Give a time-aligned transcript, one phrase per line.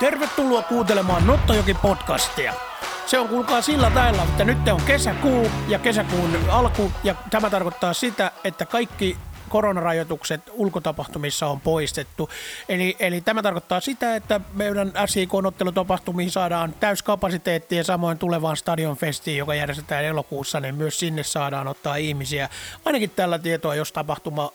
[0.00, 2.54] Tervetuloa kuuntelemaan Nottojoki podcastia.
[3.06, 7.92] Se on kuulkaa sillä tavalla, että nyt on kesäkuu ja kesäkuun alku ja tämä tarkoittaa
[7.92, 9.16] sitä, että kaikki
[9.48, 12.30] koronarajoitukset ulkotapahtumissa on poistettu.
[12.68, 19.54] Eli, eli tämä tarkoittaa sitä, että meidän SIK-ottelutapahtumiin saadaan täyskapasiteetti ja samoin tulevaan stadionfestiin, joka
[19.54, 22.48] järjestetään elokuussa, niin myös sinne saadaan ottaa ihmisiä.
[22.84, 24.52] Ainakin tällä tietoa, jos tapahtuma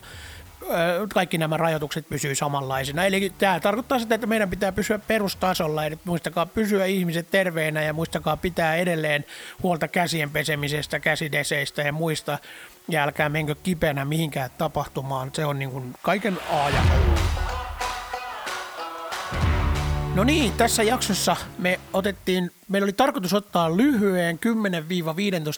[1.14, 3.06] kaikki nämä rajoitukset pysyy samanlaisina.
[3.06, 7.94] Eli tämä tarkoittaa sitä, että meidän pitää pysyä perustasolla, eli muistakaa pysyä ihmiset terveenä ja
[7.94, 9.26] muistakaa pitää edelleen
[9.64, 12.38] huolta käsien pesemisestä, käsideseistä ja muista.
[12.88, 17.55] Ja älkää menkö kipeänä mihinkään tapahtumaan, se on niin kuin kaiken A ja O.
[20.16, 24.40] No niin, tässä jaksossa me otettiin, meillä oli tarkoitus ottaa lyhyen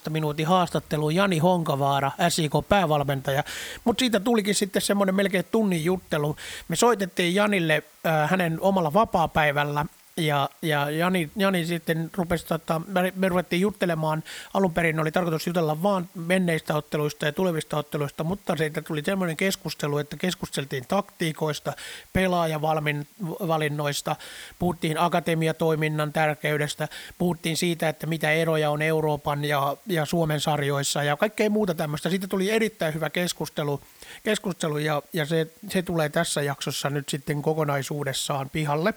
[0.08, 3.44] 10-15 minuutin haastattelu Jani Honkavaara, SIK-päävalmentaja,
[3.84, 6.36] mutta siitä tulikin sitten semmoinen melkein tunnin juttelu.
[6.68, 9.86] Me soitettiin Janille äh, hänen omalla vapaapäivällä
[10.18, 12.80] ja, ja Jani, Jani sitten rupesi, tota,
[13.16, 14.22] me, ruvettiin juttelemaan,
[14.54, 19.36] alun perin oli tarkoitus jutella vaan menneistä otteluista ja tulevista otteluista, mutta siitä tuli sellainen
[19.36, 21.72] keskustelu, että keskusteltiin taktiikoista,
[22.12, 24.16] pelaajavalinnoista,
[24.58, 26.88] puhuttiin akatemiatoiminnan tärkeydestä,
[27.18, 32.10] puhuttiin siitä, että mitä eroja on Euroopan ja, ja Suomen sarjoissa ja kaikkea muuta tämmöistä.
[32.10, 33.80] Siitä tuli erittäin hyvä keskustelu,
[34.22, 38.94] keskustelu ja, ja se, se tulee tässä jaksossa nyt sitten kokonaisuudessaan pihalle.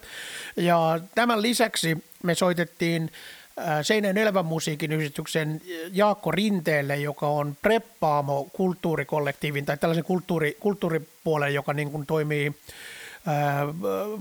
[0.56, 3.12] Ja tämän lisäksi me soitettiin
[3.60, 11.54] äh, Seinän Elävän musiikin yhdistyksen Jaakko Rinteelle, joka on Preppaamo kulttuurikollektiivin tai tällaisen kulttuuri, kulttuuripuolen,
[11.54, 12.54] joka niin kuin toimii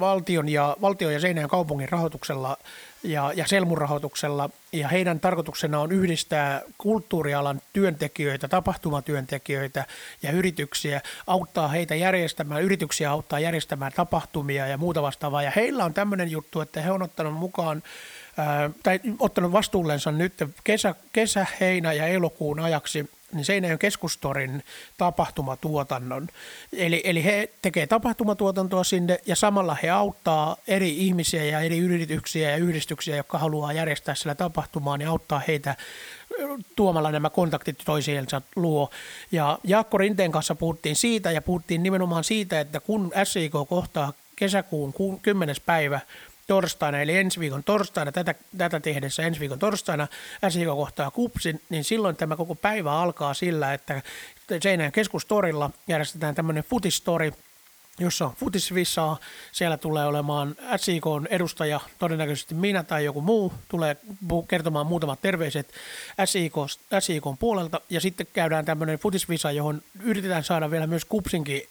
[0.00, 2.56] valtion ja, valtion ja Seinäjän kaupungin rahoituksella
[3.02, 4.50] ja, ja Selmun rahoituksella.
[4.72, 9.84] Ja heidän tarkoituksena on yhdistää kulttuurialan työntekijöitä, tapahtumatyöntekijöitä
[10.22, 15.42] ja yrityksiä, auttaa heitä järjestämään, yrityksiä auttaa järjestämään tapahtumia ja muuta vastaavaa.
[15.42, 17.82] Ja heillä on tämmöinen juttu, että he on ottanut mukaan
[18.82, 24.64] tai ottanut vastuullensa nyt kesä, kesä, heinä ja elokuun ajaksi niin Seinäjön keskustorin
[24.98, 26.28] tapahtumatuotannon.
[26.72, 32.50] Eli, eli he tekee tapahtumatuotantoa sinne ja samalla he auttaa eri ihmisiä ja eri yrityksiä
[32.50, 35.76] ja yhdistyksiä, jotka haluaa järjestää sillä tapahtumaa, niin auttaa heitä
[36.76, 38.90] tuomalla nämä kontaktit toisiinsa luo.
[39.32, 44.92] Ja Jaakko Rinteen kanssa puhuttiin siitä ja puhuttiin nimenomaan siitä, että kun SIK kohtaa kesäkuun
[45.22, 45.56] 10.
[45.66, 46.00] päivä
[46.50, 50.08] torstaina, eli ensi viikon torstaina, tätä, tätä tehdessä ensi viikon torstaina
[50.48, 54.02] SIK kohtaa kupsin, niin silloin tämä koko päivä alkaa sillä, että
[54.62, 57.32] Seinäjän keskustorilla järjestetään tämmöinen futistori,
[57.98, 59.16] jossa on futisvisaa.
[59.52, 63.96] Siellä tulee olemaan SIK edustaja, todennäköisesti minä tai joku muu, tulee
[64.48, 65.74] kertomaan muutamat terveiset
[66.24, 66.54] SIK,
[67.00, 67.80] SIK puolelta.
[67.90, 71.62] Ja sitten käydään tämmöinen futisvisa, johon yritetään saada vielä myös kupsinkin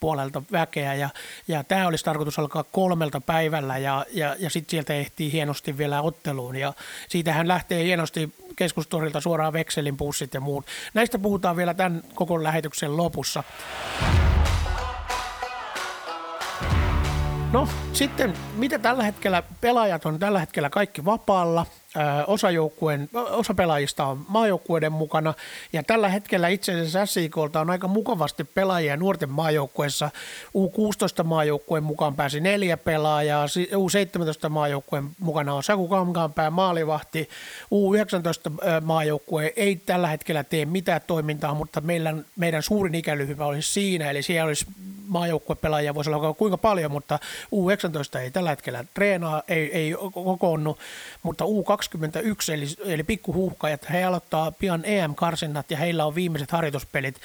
[0.00, 1.08] puolelta väkeä ja,
[1.48, 6.02] ja tämä olisi tarkoitus alkaa kolmelta päivällä ja, ja, ja sitten sieltä ehtii hienosti vielä
[6.02, 6.72] otteluun ja
[7.08, 10.66] siitähän lähtee hienosti keskustorilta suoraan vekselin pussit ja muut.
[10.94, 13.44] Näistä puhutaan vielä tämän koko lähetyksen lopussa.
[17.52, 21.66] No sitten, mitä tällä hetkellä, pelaajat on tällä hetkellä kaikki vapaalla–
[22.26, 25.34] osa, joukkueen, osa pelaajista on maajoukkueiden mukana.
[25.72, 30.10] Ja tällä hetkellä itse asiassa SIKlta on aika mukavasti pelaajia nuorten maajoukkueessa.
[30.48, 37.28] U16 maajoukkueen mukaan pääsi neljä pelaajaa, U17 maajoukkueen mukana on Saku Kankaanpää maalivahti,
[37.74, 44.10] U19 maajoukkue ei tällä hetkellä tee mitään toimintaa, mutta meidän, meidän suurin ikälyhmä olisi siinä,
[44.10, 44.66] eli siellä olisi
[45.10, 47.18] maajoukkuepelaajia voisi olla kuinka paljon, mutta
[47.54, 50.78] U19 ei tällä hetkellä treenaa, ei, ei kokoonnu,
[51.22, 51.44] mutta
[51.80, 57.16] U21 eli, eli pikkuhuuhkajat, he aloittaa pian EM-karsinnat ja heillä on viimeiset harjoituspelit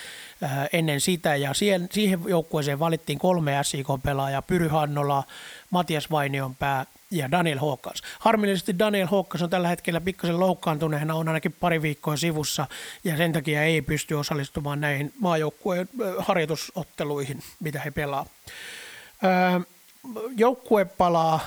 [0.43, 5.23] äh, ennen sitä ja siihen, siihen joukkueeseen valittiin kolme SIK-pelaajaa, Pyry Hannola,
[5.69, 8.03] Matias Vainionpää ja Daniel Hawkins.
[8.19, 12.67] Harmillisesti Daniel Hawkins on tällä hetkellä pikkasen loukkaantuneena, on ainakin pari viikkoa sivussa
[13.03, 18.25] ja sen takia ei pysty osallistumaan näihin maajoukkueen harjoitusotteluihin, mitä he pelaa.
[20.37, 21.39] Joukkue palaa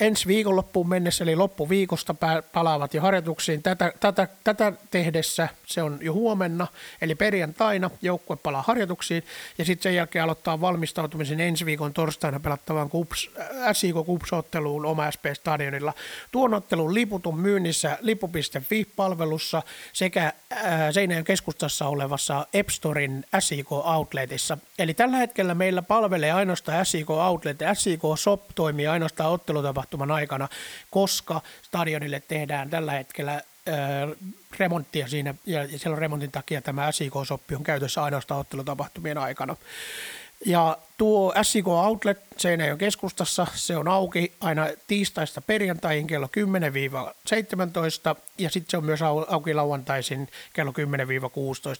[0.00, 2.14] ensi viikonloppuun mennessä, eli loppuviikosta
[2.52, 3.62] palaavat jo harjoituksiin.
[3.62, 6.66] Tätä, tätä, tätä tehdessä se on jo huomenna,
[7.00, 9.24] eli perjantaina joukkue palaa harjoituksiin,
[9.58, 12.90] ja sitten sen jälkeen aloittaa valmistautumisen ensi viikon torstaina pelattavaan
[13.72, 15.92] SIK Kups-otteluun oma SP-stadionilla.
[16.32, 19.62] Tuon ottelun liput on myynnissä lipu.fi-palvelussa
[19.92, 20.32] sekä
[20.90, 24.58] Seinäjön keskustassa olevassa Epstorin SIK Outletissa.
[24.78, 30.48] Eli tällä hetkellä meillä palvelee ainoastaan SIK Outlet, SIK Shop toimii ainoastaan ottelutapa tapahtuman aikana,
[30.90, 33.42] koska stadionille tehdään tällä hetkellä
[34.58, 39.56] remonttia siinä, ja siellä remontin takia tämä SIK-soppi on käytössä ainoastaan ottelutapahtumien aikana.
[40.46, 46.28] Ja tuo SIK Outlet Seinäjoen keskustassa, se on auki aina tiistaista perjantaihin kello
[48.14, 50.74] 10-17 ja sitten se on myös auki lauantaisin kello 10-16.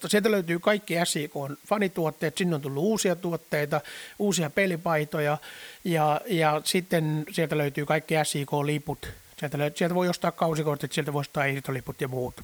[0.07, 1.33] Sieltä löytyy kaikki SIK
[1.67, 3.81] fanituotteet, sinne on tullut uusia tuotteita,
[4.19, 5.37] uusia pelipaitoja
[5.83, 9.07] ja, ja sitten sieltä löytyy kaikki SIK-liput.
[9.37, 12.41] Sieltä, sieltä voi ostaa kausikortit, sieltä voi ostaa ehditoliput ja muut.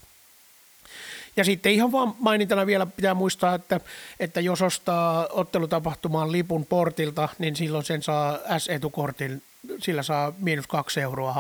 [1.37, 3.79] Ja sitten ihan vaan mainintana vielä pitää muistaa, että,
[4.19, 9.41] että jos ostaa ottelutapahtumaan lipun portilta, niin silloin sen saa S-etukortin
[9.79, 11.33] sillä saa miinus kaksi euroa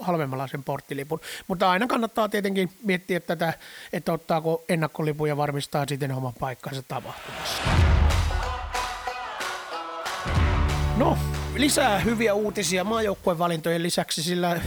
[0.00, 1.20] halvemmalla sen porttilipun.
[1.48, 3.52] Mutta aina kannattaa tietenkin miettiä tätä,
[3.92, 7.62] että ottaako ennakkolipuja varmistaa sitten oman paikkansa tapahtumassa.
[10.96, 11.18] No,
[11.58, 14.60] lisää hyviä uutisia maajoukkuevalintojen lisäksi, sillä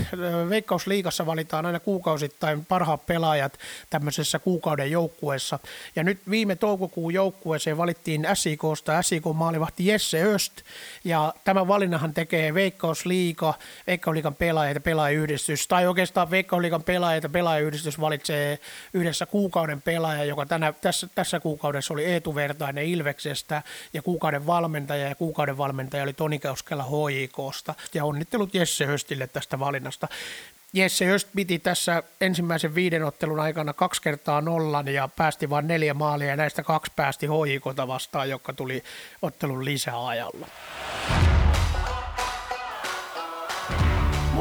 [0.50, 3.58] Veikkausliigassa valitaan aina kuukausittain parhaat pelaajat
[3.90, 5.60] tämmöisessä kuukauden joukkueessa.
[5.96, 10.54] Ja nyt viime toukokuun joukkueeseen valittiin SIKsta SIK maalivahti Jesse Öst,
[11.04, 13.54] ja tämän valinnahan tekee Veikkausliiga,
[13.88, 18.60] Veikkausliigan pelaajat ja pelaajayhdistys, tai oikeastaan Veikkausliigan pelaajat ja pelaajayhdistys valitsee
[18.94, 25.08] yhdessä kuukauden pelaaja, joka tänä, tässä, tässä kuukaudessa oli Eetu Vertainen Ilveksestä, ja kuukauden valmentaja,
[25.08, 27.76] ja kuukauden valmentaja oli Toni Kauskela HJKsta.
[27.94, 30.08] Ja onnittelut Jesse Höstille tästä valinnasta.
[30.74, 35.94] Jesse Höst piti tässä ensimmäisen viiden ottelun aikana kaksi kertaa nollan ja päästi vain neljä
[35.94, 38.84] maalia ja näistä kaksi päästi HJKta vastaan, joka tuli
[39.22, 40.48] ottelun lisäajalla.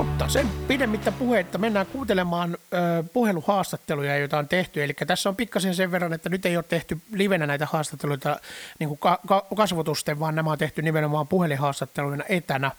[0.01, 4.85] Mutta sen pidemmittä puhetta mennään kuuntelemaan ö, puheluhaastatteluja, joita on tehty.
[4.85, 8.41] Eli tässä on pikkasen sen verran, että nyt ei ole tehty livenä näitä haastatteluita
[8.79, 12.71] niin kuin ka- ka- kasvotusten, vaan nämä on tehty nimenomaan puhelinhaastatteluina etänä.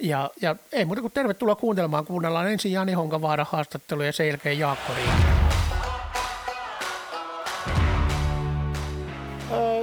[0.00, 2.06] Ja, ja ei muuta kuin tervetuloa kuuntelemaan.
[2.06, 5.59] Kuunnellaan ensin Jani Honkavaaran haastattelu ja sen jälkeen Jaakko Riitta.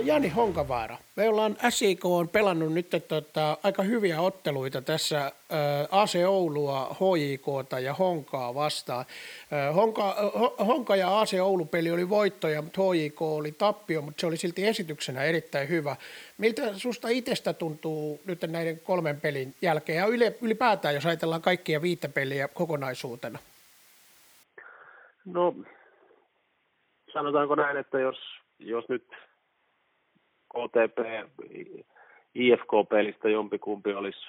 [0.08, 0.98] Jani Honkavaara.
[1.16, 5.32] Me ollaan SIK on pelannut nyt tota, aika hyviä otteluita tässä ä,
[5.92, 9.06] AC Oulua, HJK ja Honkaa vastaan.
[9.70, 10.16] Ä, Honka,
[10.68, 15.24] Honka ja AC Oulu-peli oli voittoja, mutta HJK oli tappio, mutta se oli silti esityksenä
[15.24, 15.96] erittäin hyvä.
[16.38, 20.06] Miltä susta itsestä tuntuu nyt näiden kolmen pelin jälkeen ja
[20.42, 23.40] ylipäätään, jos ajatellaan kaikkia viittä peliä kokonaisuutena?
[25.26, 25.56] No,
[27.14, 28.18] sanotaanko näin, että jos,
[28.60, 29.04] jos nyt
[30.50, 31.00] KTP,
[32.36, 34.28] IFK-pelistä jompikumpi olisi,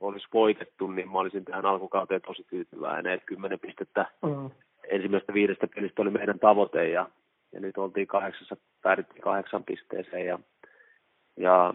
[0.00, 4.50] olisi voitettu, niin mä olisin tähän alkukauteen tosi tyytyväinen, että kymmenen pistettä mm.
[4.88, 7.08] ensimmäistä viidestä pelistä oli meidän tavoite ja,
[7.52, 10.38] ja nyt oltiin kahdeksassa, päädyttiin kahdeksan pisteeseen ja,
[11.36, 11.74] ja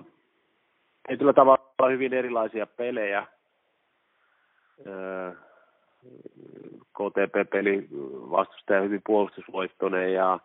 [1.07, 3.27] tietyllä tavalla hyvin erilaisia pelejä.
[6.93, 7.87] KTP-peli
[8.31, 10.39] vastustaja hyvin puolustusvoittoinen ja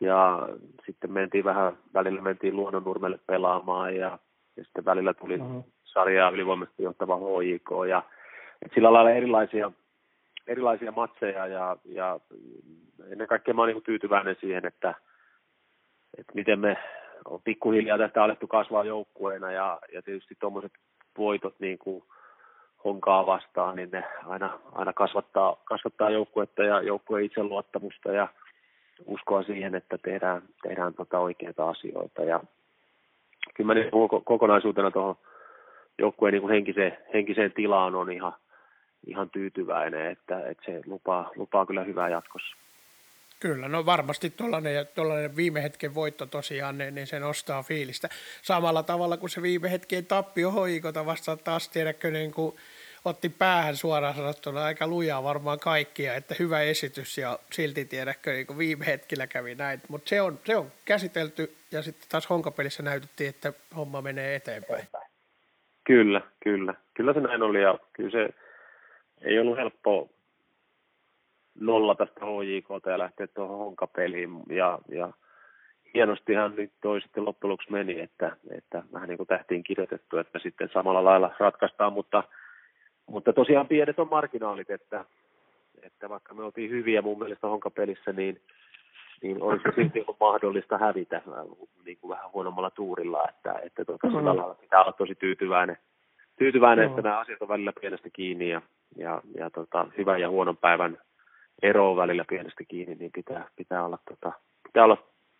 [0.00, 0.48] ja
[0.86, 4.18] sitten mentiin vähän, välillä mentiin Luonnonnurmelle pelaamaan ja,
[4.56, 5.62] ja sitten välillä tuli mm-hmm.
[5.84, 8.02] sarjaa ylivoimaisesti johtava HJK ja
[8.62, 9.72] et sillä lailla erilaisia,
[10.46, 12.20] erilaisia matseja ja, ja
[13.10, 14.94] ennen kaikkea mä olen niin tyytyväinen siihen, että,
[16.18, 16.76] että miten me
[17.24, 20.72] on pikkuhiljaa tästä alettu kasvaa joukkueena ja, ja tietysti tuommoiset
[21.18, 22.04] voitot niin kuin
[22.84, 28.28] honkaa vastaan, niin ne aina, aina kasvattaa, kasvattaa joukkuetta ja joukkueen itseluottamusta ja
[29.06, 32.22] uskoa siihen, että tehdään, tehdään tota oikeita asioita.
[32.22, 32.40] Ja
[33.54, 33.90] kyllä mä niin
[34.24, 35.16] kokonaisuutena tuohon
[35.98, 38.34] joukkueen niin henkiseen, henkiseen tilaan on ihan,
[39.06, 42.56] ihan tyytyväinen, että, että se lupaa, lupaa kyllä hyvää jatkossa.
[43.40, 48.08] Kyllä, no varmasti tuollainen, tuollainen viime hetken voitto tosiaan, niin, niin se nostaa fiilistä.
[48.42, 52.56] Samalla tavalla kuin se viime hetken tappio hoikota vastaan taas tiedäkö niin kuin
[53.04, 58.46] otti päähän suoraan sanottuna aika lujaa varmaan kaikkia, että hyvä esitys ja silti tiedäkö niin
[58.46, 59.80] kuin viime hetkellä kävi näin.
[59.88, 64.84] Mutta se on, se on käsitelty ja sitten taas Honkapelissä näytettiin, että homma menee eteenpäin.
[65.84, 66.74] Kyllä, kyllä.
[66.94, 68.28] Kyllä se näin oli ja kyllä se
[69.20, 70.10] ei ollut helppo
[71.60, 75.12] nolla tästä HJK ja lähteä tuohon Honkapeliin ja, ja
[75.94, 80.68] hienostihan nyt toi sitten loppujen meni, että, että vähän niin kuin tähtiin kirjoitettu, että sitten
[80.72, 82.22] samalla lailla ratkaistaan, mutta–
[83.08, 85.04] mutta tosiaan pienet on marginaalit, että,
[85.82, 88.40] että vaikka me oltiin hyviä mun mielestä honkapelissä, niin,
[89.22, 91.22] niin olisi silti ollut mahdollista hävitä äh,
[91.84, 94.18] niin kuin vähän huonommalla tuurilla, että, että tuota, mm-hmm.
[94.18, 95.76] sillä lailla pitää olla tosi tyytyväinen,
[96.38, 96.98] tyytyväinen mm-hmm.
[96.98, 98.62] että nämä asiat on välillä pienestä kiinni ja,
[98.96, 100.98] ja, ja tota, hyvän ja huonon päivän
[101.62, 104.98] ero on välillä pienestä kiinni, niin pitää, pitää, olla, tota, pitää olla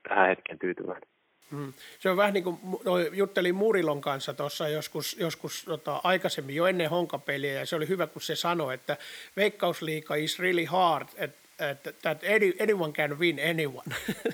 [0.08, 1.08] tähän hetken tyytyväinen.
[1.50, 1.72] Mm.
[1.98, 6.66] Se on vähän niin kuin no, juttelin Murilon kanssa tuossa joskus, joskus tota, aikaisemmin jo
[6.66, 8.96] ennen honkapeliä ja se oli hyvä, kun se sanoi, että
[9.36, 12.22] veikkausliika is really hard, että that
[12.62, 13.96] anyone can win anyone.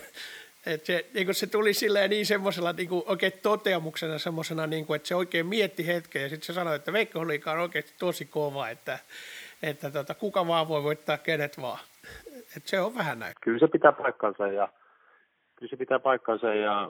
[0.66, 5.08] Et se, niin se tuli silleen niin semmoisella niin oikein toteamuksena semmoisena, niin kuin, että
[5.08, 8.68] se oikein mietti hetken ja sitten se sanoi, että Veikko Holika on oikeasti tosi kova,
[8.68, 8.98] että,
[9.62, 11.78] että tota, kuka vaan voi voittaa kenet vaan.
[12.56, 13.34] Et se on vähän näin.
[13.40, 14.68] Kyllä se pitää paikkansa ja
[15.56, 16.88] kyllä se pitää paikkansa ja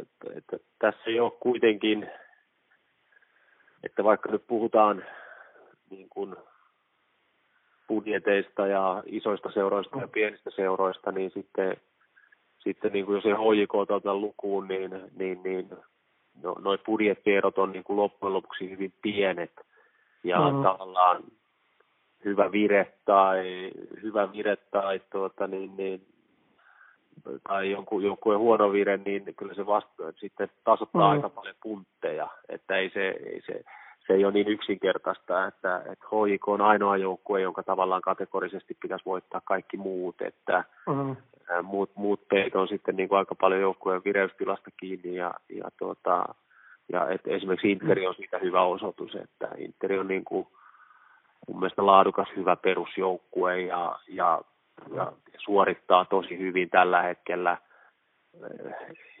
[0.00, 2.10] että, että tässä ei ole kuitenkin,
[3.82, 5.04] että vaikka nyt puhutaan
[5.90, 6.36] niin kuin
[7.88, 11.76] budjeteista ja isoista seuroista ja pienistä seuroista, niin sitten,
[12.58, 15.68] sitten niin kuin jos ei HJK oteta lukuun, niin, niin, niin
[16.42, 19.52] no, noin budjettierot on niin kuin loppujen lopuksi hyvin pienet
[20.24, 20.62] ja mm-hmm.
[20.62, 21.24] tavallaan
[22.24, 23.70] hyvä vire tai,
[24.02, 26.06] hyvä vire tai, tuota, niin, niin,
[27.48, 31.24] tai jonkun jonkun huono vire, niin kyllä se vasta sitten tasoittaa mm-hmm.
[31.24, 33.64] aika paljon puntteja, että ei se, ei se,
[34.06, 39.04] se ei ole niin yksinkertaista, että, että HIK on ainoa joukkue, jonka tavallaan kategorisesti pitäisi
[39.06, 41.16] voittaa kaikki muut, että mm-hmm.
[41.62, 46.34] muut, muut peit on sitten niin kuin aika paljon joukkueen vireystilasta kiinni ja, ja, tuota,
[46.92, 50.46] ja et esimerkiksi Interi on siitä hyvä osoitus, että Interi on niin kuin
[51.48, 54.42] mun mielestä laadukas hyvä perusjoukkue ja, ja,
[54.94, 57.58] ja suorittaa tosi hyvin tällä hetkellä–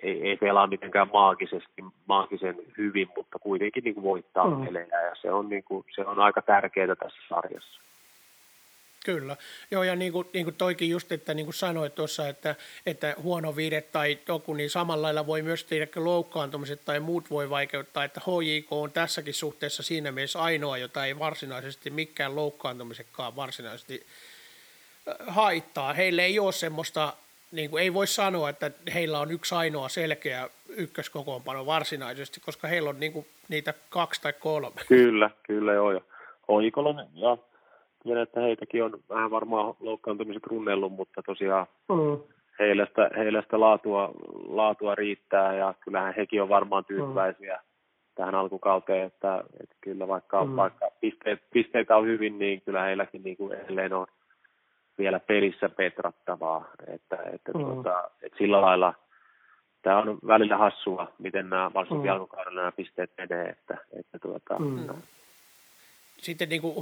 [0.02, 4.64] ei, ei pelaa mitenkään maagisesti, maagisen hyvin, mutta kuitenkin niin kuin voittaa mm.
[4.64, 7.80] pelejä ja se on, niin kuin, se on aika tärkeää tässä sarjassa.
[9.04, 9.36] Kyllä.
[9.70, 12.54] Joo, ja niin kuin, niin kuin toikin just, että niin kuin sanoit tuossa, että,
[12.86, 17.50] että huono viide tai joku, niin samalla lailla voi myös tehdä loukkaantumiset tai muut voi
[17.50, 24.06] vaikeuttaa, että HJK on tässäkin suhteessa siinä mielessä ainoa, jota ei varsinaisesti mikään loukkaantumisetkaan varsinaisesti
[25.26, 25.92] haittaa.
[25.92, 27.12] Heille ei ole semmoista
[27.52, 32.90] niin kuin ei voi sanoa, että heillä on yksi ainoa selkeä ykköskokoonpano varsinaisesti, koska heillä
[32.90, 34.80] on niin kuin niitä kaksi tai kolme.
[34.88, 35.92] Kyllä, kyllä joo.
[35.92, 36.00] Ja
[36.48, 37.38] Oikolla ja
[38.02, 42.18] tiedän, että heitäkin on vähän varmaan loukkaantumiset runnellut, mutta tosiaan mm.
[42.58, 44.10] heillä, sitä, heillä sitä laatua,
[44.48, 46.86] laatua riittää ja kyllähän hekin on varmaan mm.
[46.86, 47.62] tyytyväisiä mm.
[48.14, 50.56] tähän alkukauteen, että, että kyllä vaikka, mm.
[50.56, 54.06] vaikka pisteet, pisteitä on hyvin, niin kyllä heilläkin niin kuin edelleen on
[55.26, 57.60] pelissä petrattavaa, että, että, mm.
[57.60, 58.94] tuota, että sillä lailla
[59.82, 62.12] tämä on välillä hassua, miten nämä varsinkin mm.
[62.12, 64.86] alkukaudella nämä pisteet menee, että, että tuota, mm.
[64.86, 64.94] no.
[66.18, 66.74] Sitten niin kuin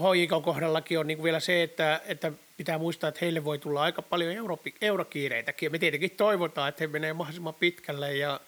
[0.43, 4.03] kohdallakin on niin kuin vielä se, että, että pitää muistaa, että heille voi tulla aika
[4.03, 5.73] paljon euro, eurokiireitäkin.
[5.73, 8.41] Me tietenkin toivotaan, että he menee mahdollisimman pitkälle ja,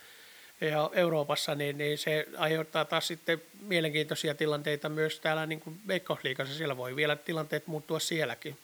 [0.61, 6.55] ja Euroopassa, niin, niin se aiheuttaa taas sitten mielenkiintoisia tilanteita myös täällä niin kuin Veikkausliigassa.
[6.55, 8.57] Siellä voi vielä tilanteet muuttua sielläkin.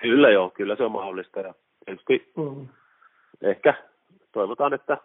[0.00, 2.68] Kyllä joo, kyllä se on mahdollista ja tietysti mm.
[3.42, 3.74] ehkä
[4.32, 4.98] toivotaan, että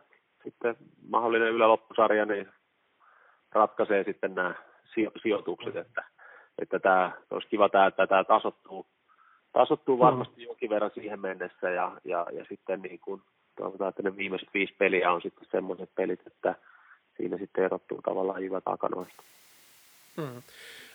[0.43, 0.75] sitten
[1.10, 2.48] mahdollinen yläloppusarja niin
[3.51, 4.53] ratkaisee sitten nämä
[5.21, 6.03] sijoitukset, että,
[6.62, 8.86] että tämä, olisi kiva tämä, että tämä tasottuu,
[9.53, 10.00] tasottuu mm.
[10.00, 13.21] varmasti jonkin verran siihen mennessä ja, ja, ja sitten niin kuin
[13.57, 16.55] toivotaan, että ne viimeiset viisi peliä on sitten semmoiset pelit, että
[17.17, 19.24] siinä sitten erottuu tavallaan hyvä takanoista.
[20.17, 20.41] Mm.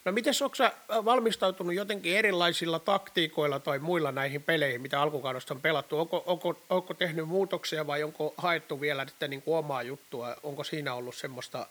[0.06, 0.56] No miten onko
[1.04, 5.98] valmistautunut jotenkin erilaisilla taktiikoilla tai muilla näihin peleihin, mitä alkukaudesta on pelattu?
[5.98, 10.34] Onko, onko, onko tehnyt muutoksia vai onko haettu vielä sitten niin kuin omaa juttua?
[10.42, 11.66] Onko siinä ollut semmoista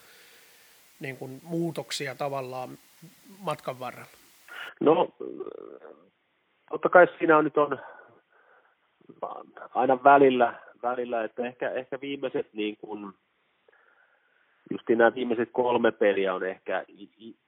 [1.00, 2.70] niin kuin muutoksia tavallaan
[3.40, 4.18] matkan varrella?
[4.80, 5.10] No,
[6.70, 7.80] totta kai siinä on nyt on
[9.74, 13.14] aina välillä, välillä että ehkä, ehkä viimeiset niin kuin,
[14.72, 16.86] just nämä viimeiset kolme peliä on ehkä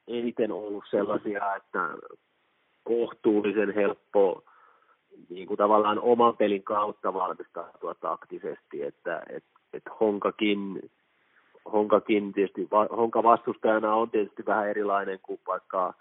[0.08, 1.90] eniten ollut sellaisia, että
[2.84, 4.44] kohtuullisen helppo
[5.30, 10.92] niin kuin tavallaan oman pelin kautta valmistautua taktisesti, että et, et Honkakin,
[11.74, 15.94] Honkakin tietysti, Honka vastustajana on tietysti vähän erilainen kuin vaikka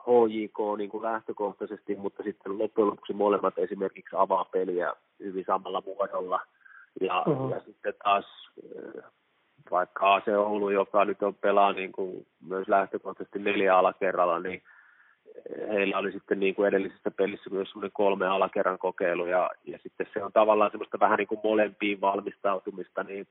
[0.00, 6.40] HJK niin kuin lähtökohtaisesti, mutta sitten loppujen lopuksi molemmat esimerkiksi avaa peliä hyvin samalla muodolla.
[7.00, 7.50] Ja, uh-huh.
[7.50, 8.24] ja sitten taas
[9.70, 14.62] vaikka AC Oulu, joka nyt on pelaa niin kuin myös lähtökohtaisesti neljä alakerralla, niin
[15.68, 20.24] heillä oli sitten niin kuin edellisessä pelissä myös kolme alakerran kokeilu, ja, ja sitten se
[20.24, 23.26] on tavallaan semmoista vähän niin kuin molempiin valmistautumista, niin,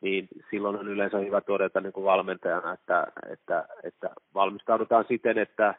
[0.00, 5.74] niin silloin on yleensä hyvä todeta niin kuin valmentajana, että, että, että valmistaudutaan siten, että,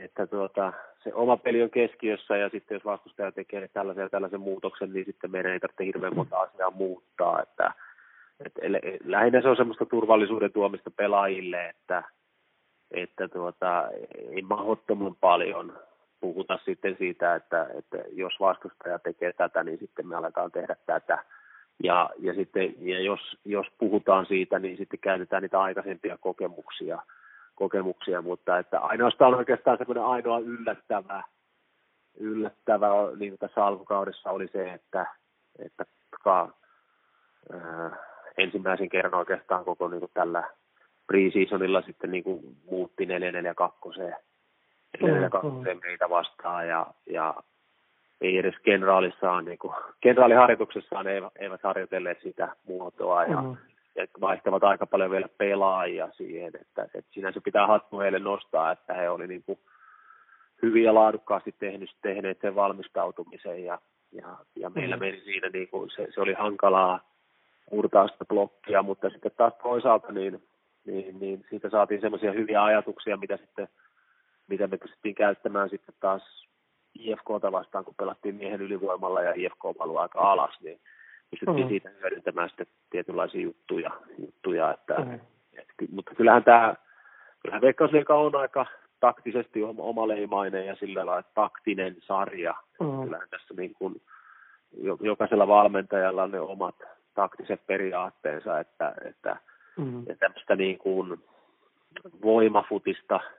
[0.00, 0.72] että tuota,
[1.04, 5.30] se oma peli on keskiössä, ja sitten jos vastustaja tekee tällaisen tällaisen muutoksen, niin sitten
[5.30, 7.72] meidän ei tarvitse hirveän monta asiaa muuttaa, että,
[8.46, 8.52] et,
[9.04, 12.02] lähinnä se on semmoista turvallisuuden tuomista pelaajille, että,
[12.90, 13.88] että tuota,
[14.30, 15.78] ei mahdottoman paljon
[16.20, 21.24] puhuta sitten siitä, että, että jos vastustaja tekee tätä, niin sitten me aletaan tehdä tätä.
[21.82, 27.02] Ja, ja, sitten, ja jos, jos puhutaan siitä, niin sitten käytetään niitä aikaisempia kokemuksia,
[27.54, 31.22] kokemuksia mutta että ainoastaan oikeastaan semmoinen ainoa yllättävä,
[32.20, 35.06] yllättävä niin tässä alkukaudessa oli se, että,
[35.58, 36.48] että jotka
[37.52, 37.96] ää,
[38.38, 40.44] ensimmäisen kerran oikeastaan koko niin kuin tällä
[41.06, 42.40] preseasonilla sitten niin kuin
[42.70, 44.00] muutti 442
[45.00, 47.34] 442 mm, meitä vastaan ja, ja
[48.20, 53.56] ei edes kenraalissaan, niin kuin, kenraaliharjoituksessaan eivät, eivät harjoitelleet sitä muotoa ja, mm.
[53.96, 58.94] ja vaihtavat aika paljon vielä pelaajia siihen, että, että sinänsä pitää hattu heille nostaa, että
[58.94, 59.58] he oli niin kuin
[60.62, 63.78] hyvin ja laadukkaasti tehnyt, tehneet sen valmistautumisen ja,
[64.12, 65.00] ja, ja meillä mm.
[65.00, 67.00] meni siinä niin kuin, se, se oli hankalaa
[67.72, 70.42] murtaa sitä blokkia, mutta sitten taas toisaalta niin,
[70.86, 73.68] niin, niin siitä saatiin semmoisia hyviä ajatuksia, mitä sitten
[74.48, 76.46] mitä me pystyttiin käyttämään sitten taas
[76.94, 80.80] IFKta vastaan, kun pelattiin miehen ylivoimalla ja IFK valui aika alas, niin
[81.30, 81.68] pystyttiin mm.
[81.68, 85.14] siitä hyödyntämään sitten tietynlaisia juttuja, juttuja että, mm.
[85.58, 86.74] et, mutta kyllähän tämä,
[87.42, 88.66] kyllähän Veikkausliiga on aika
[89.00, 92.54] taktisesti omaleimainen ja sillä lailla taktinen sarja.
[92.80, 93.04] Mm.
[93.04, 94.02] Kyllähän tässä niin kuin,
[95.00, 96.74] jokaisella valmentajalla on ne omat
[97.22, 99.36] taktiset periaatteensa, että, että,
[99.76, 99.98] mm.
[100.00, 101.22] että tämmöistä niin kuin
[102.22, 103.20] voimafutista–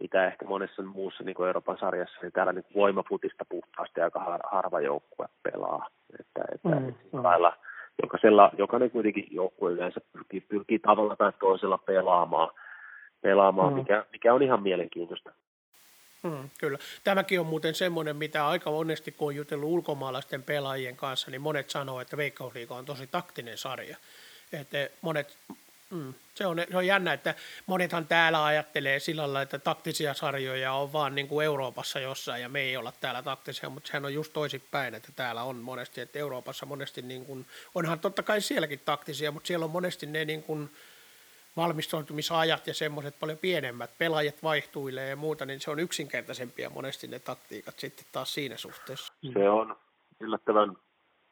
[0.00, 4.80] mitä ehkä monessa muussa niin kuin Euroopan sarjassa, niin täällä niin voimaputista puhtaasti aika harva
[4.80, 5.86] joukkue pelaa.
[6.20, 7.22] Että, että mm, mm.
[7.22, 7.56] Lailla,
[8.02, 12.48] jokaisella, jokainen kuitenkin joukkue yleensä pyrkii, pyrkii tavalla tai toisella pelaamaan,
[13.20, 13.78] pelaamaan mm.
[13.78, 15.30] mikä, mikä on ihan mielenkiintoista.
[16.22, 16.78] Mm, kyllä.
[17.04, 21.70] Tämäkin on muuten semmoinen, mitä aika monesti kun on jutellut ulkomaalaisten pelaajien kanssa, niin monet
[21.70, 23.96] sanoo, että Veikkausliiga on tosi taktinen sarja.
[24.52, 25.36] Että monet
[25.90, 26.14] Mm.
[26.34, 27.34] Se, on, se on jännä, että
[27.66, 32.48] monethan täällä ajattelee sillä lailla, että taktisia sarjoja on vaan niin kuin Euroopassa jossain ja
[32.48, 36.18] me ei olla täällä taktisia, mutta sehän on just toisinpäin, että täällä on monesti, että
[36.18, 40.42] Euroopassa monesti niin kuin, onhan totta kai sielläkin taktisia, mutta siellä on monesti ne niin
[40.42, 40.70] kuin
[41.58, 47.18] valmistautumisajat ja semmoiset paljon pienemmät, pelaajat vaihtuilee ja muuta, niin se on yksinkertaisempia monesti ne
[47.18, 49.12] taktiikat sitten taas siinä suhteessa.
[49.32, 49.76] Se on
[50.20, 50.76] yllättävän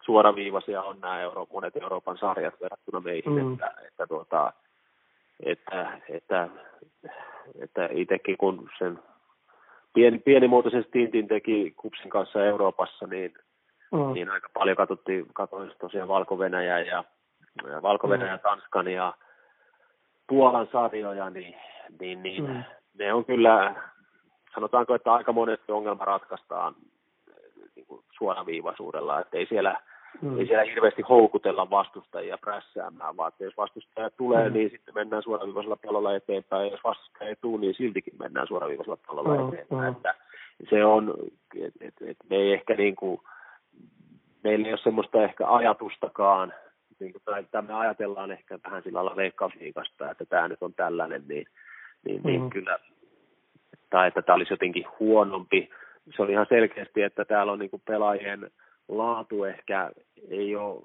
[0.04, 3.52] suoraviivaisia on nämä Euro, monet Euroopan sarjat verrattuna meihin, mm.
[3.52, 4.52] että, että, tuota,
[5.40, 6.49] että, että,
[7.61, 8.99] että itsekin kun sen
[9.95, 13.34] pieni, pienimuotoisen stintin teki Kupsin kanssa Euroopassa, niin,
[13.93, 14.12] mm.
[14.12, 17.04] niin aika paljon katsottiin, katsoin tosiaan Valko-Venäjä ja,
[17.71, 18.41] ja Valko-Venäjä, mm.
[18.43, 19.15] Tanskan ja
[20.26, 21.56] Puolan sarjoja, niin,
[22.00, 22.62] niin, niin mm.
[22.99, 23.75] ne on kyllä,
[24.54, 26.75] sanotaanko, että aika monesti ongelma ratkaistaan
[27.76, 29.80] niin kuin suoraviivaisuudella, että ei siellä
[30.23, 30.39] Mm.
[30.39, 34.54] Ei siellä hirveästi houkutella vastustajia prässäämään, vaan että jos vastustaja tulee, mm.
[34.54, 38.99] niin sitten mennään suoraviivaisella pallolla eteenpäin, ja jos vastustaja ei tule, niin siltikin mennään suoraviivaisella
[39.06, 39.49] pallolla mm.
[39.49, 39.82] eteenpäin.
[39.82, 39.97] Mm.
[39.97, 40.15] Että
[40.71, 41.15] se on,
[41.60, 43.21] että et, et me ei ehkä niin kuin,
[44.45, 46.52] meillä ei ole semmoista ehkä ajatustakaan,
[47.00, 51.25] niin kuin, tai me ajatellaan ehkä vähän sillä lailla veikkausliikasta, että tämä nyt on tällainen,
[51.28, 51.47] niin,
[52.04, 52.50] niin, niin mm.
[52.50, 52.78] kyllä,
[53.91, 55.71] tai että tämä olisi jotenkin huonompi.
[56.17, 58.50] Se oli ihan selkeästi, että täällä on niin kuin pelaajien
[58.89, 59.91] laatu ehkä
[60.30, 60.82] ei ole,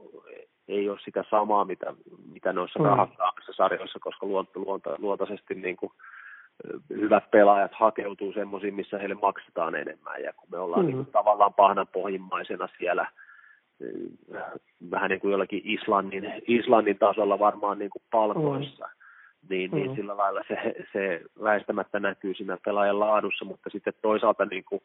[0.67, 1.93] ei ole sitä samaa, mitä,
[2.31, 2.85] mitä noissa mm.
[2.85, 5.91] rahakkaammissa sarjoissa, koska luonto, luonto, luontaisesti niin kuin,
[6.89, 10.23] hyvät pelaajat hakeutuu semmoisiin, missä heille maksetaan enemmän.
[10.23, 10.87] Ja kun me ollaan mm.
[10.87, 13.07] niin kuin, tavallaan pahnan pohjimmaisena siellä,
[14.91, 19.47] vähän niin kuin jollakin Islannin, Islannin tasolla varmaan niin kuin palkoissa, mm.
[19.49, 19.95] niin, niin mm.
[19.95, 24.81] sillä lailla se, se väistämättä näkyy siinä pelaajan laadussa, mutta sitten toisaalta niin kuin,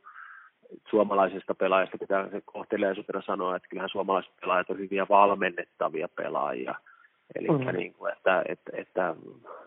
[0.91, 6.75] suomalaisista pelaajista pitää se kohteleisuutena sanoa, että kyllähän suomalaiset pelaajat on hyviä valmennettavia pelaajia.
[7.35, 7.77] Eli mm.
[7.77, 9.15] niin kuin, että, että, että,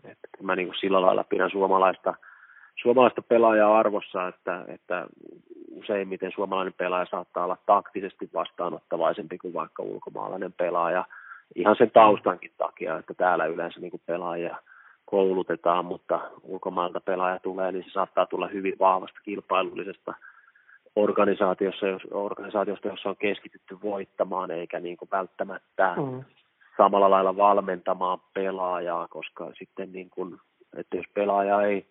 [0.03, 2.13] että, että mä niin kuin sillä lailla pidän suomalaista,
[2.81, 5.07] suomalaista pelaajaa arvossa, että, että
[5.71, 11.05] useimmiten suomalainen pelaaja saattaa olla taktisesti vastaanottavaisempi kuin vaikka ulkomaalainen pelaaja.
[11.55, 14.55] Ihan sen taustankin takia, että täällä yleensä niin pelaajia
[15.05, 20.13] koulutetaan, mutta ulkomailta pelaaja tulee, niin se saattaa tulla hyvin vahvasta kilpailullisesta–
[20.95, 26.23] organisaatiossa, jos, organisaatiosta, jossa on keskitytty voittamaan, eikä niin kuin välttämättä mm.
[26.77, 30.37] samalla lailla valmentamaan pelaajaa, koska sitten niin kuin,
[30.77, 31.85] että jos pelaaja ei,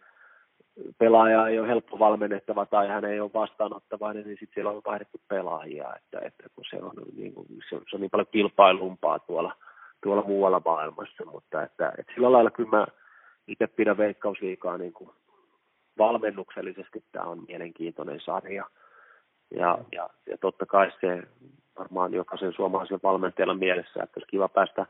[0.98, 5.20] pelaaja ei ole helppo valmennettava tai hän ei ole vastaanottavainen, niin sitten siellä on vaihdettu
[5.28, 9.18] pelaajia, että, että kun se on, niin kuin, se, on, se on niin paljon kilpailumpaa
[9.18, 9.54] tuolla,
[10.02, 12.86] tuolla muualla maailmassa, mutta että, että sillä lailla kyllä mä
[13.48, 15.10] itse pidän veikkausliikaa niin kuin
[15.98, 18.64] valmennuksellisesti tämä on mielenkiintoinen sarja.
[19.56, 21.22] Ja, ja, ja totta kai se
[21.78, 24.86] varmaan jokaisen suomalaisen valmentajalla mielessä, että olisi kiva päästä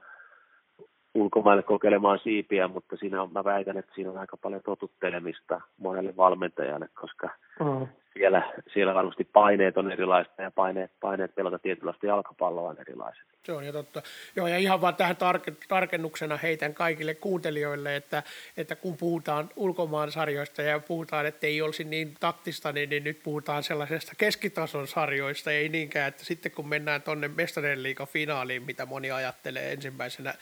[1.14, 6.16] ulkomaille kokeilemaan siipiä, mutta siinä on, mä väitän, että siinä on aika paljon totuttelemista monelle
[6.16, 7.28] valmentajalle, koska
[7.60, 7.86] mm.
[8.18, 13.24] Siellä, siellä varmasti paineet on erilaista ja paineet, paineet pelata tietynlaista jalkapalloa on erilaiset.
[13.44, 14.02] Se on jo totta.
[14.36, 18.22] Joo, ja ihan vaan tähän tarke- tarkennuksena heitän kaikille kuuntelijoille, että,
[18.56, 23.22] että kun puhutaan ulkomaan sarjoista ja puhutaan, että ei olisi niin taktista, niin, niin nyt
[23.22, 28.86] puhutaan sellaisesta keskitason sarjoista, ei niinkään, että sitten kun mennään tuonne Mestarien liiga finaaliin, mitä
[28.86, 30.34] moni ajattelee ensimmäisenä,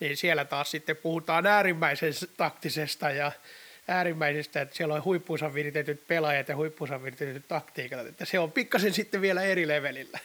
[0.00, 3.32] niin siellä taas sitten puhutaan äärimmäisen taktisesta ja
[3.88, 8.92] äärimmäisestä, että siellä on huippuunsa viritetyt pelaajat ja huippuunsa viritetyt taktiikat, että se on pikkasen
[8.92, 10.18] sitten vielä eri levelillä.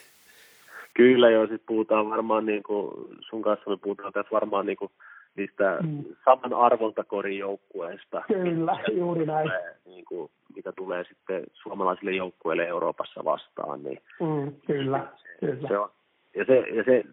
[0.93, 4.91] Kyllä joo, sitten puhutaan varmaan niin kuin, sun kanssa me puhutaan tässä varmaan niin kuin
[5.35, 6.03] niistä mm.
[6.25, 8.23] saman arvontakorin joukkueista.
[8.27, 9.49] Kyllä, juuri näin.
[9.49, 13.83] Tulee, niin kuin, mitä tulee sitten suomalaisille joukkueille Euroopassa vastaan.
[13.83, 15.67] Niin mm, kyllä, se, kyllä.
[15.67, 15.89] Se on,
[16.35, 17.03] ja se, ja se,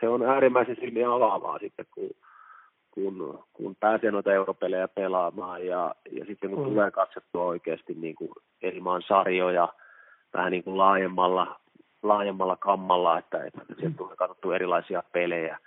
[0.00, 2.10] se on äärimmäisen silmiä avaavaa sitten, kun,
[2.90, 6.64] kun, kun pääsee noita europelejä pelaamaan ja, ja sitten kun mm.
[6.64, 8.30] tulee katsettua oikeasti niin kuin
[8.62, 9.68] eri maan sarjoja
[10.34, 11.60] vähän niin kuin laajemmalla,
[12.02, 13.94] laajemmalla kammalla, että, että sieltä mm.
[13.94, 15.58] tulee katsottua erilaisia pelejä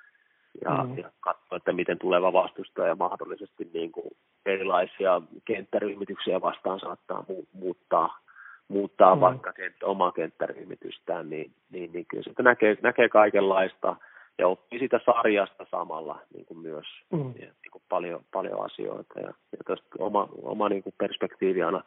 [0.61, 0.97] ja, mm.
[0.97, 4.11] ja katsoa, että miten tuleva vastustaja mahdollisesti niin kuin
[4.45, 8.19] erilaisia kenttäryhmityksiä vastaan saattaa mu- muuttaa,
[8.67, 9.21] muuttaa mm.
[9.21, 13.95] vaikka kent- omaa kenttäryhmitystään, niin, niin, niin kyllä se näkee, näkee kaikenlaista
[14.37, 17.33] ja oppii sitä sarjasta samalla niin kuin myös mm.
[17.39, 21.83] ja, niin kuin paljon, paljon asioita ja, ja tästä oma, oma niin kuin perspektiivi aina,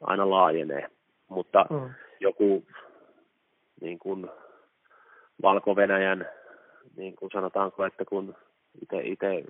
[0.00, 0.90] aina laajenee,
[1.28, 1.90] mutta mm.
[2.20, 2.64] joku
[3.80, 4.30] niin kuin
[5.42, 6.28] Valko-Venäjän,
[6.96, 8.34] niin kuin sanotaanko, että kun
[9.02, 9.44] itse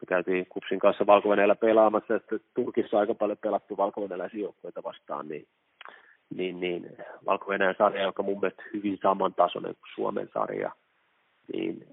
[0.00, 1.28] me käytiin Kupsin kanssa valko
[1.60, 5.46] pelaamassa, että Turkissa on aika paljon pelattu valko joukkoita vastaan, niin,
[6.36, 7.46] niin, niin valko
[7.78, 10.72] sarja, joka mun mielestä hyvin samantasoinen kuin Suomen sarja,
[11.52, 11.86] niin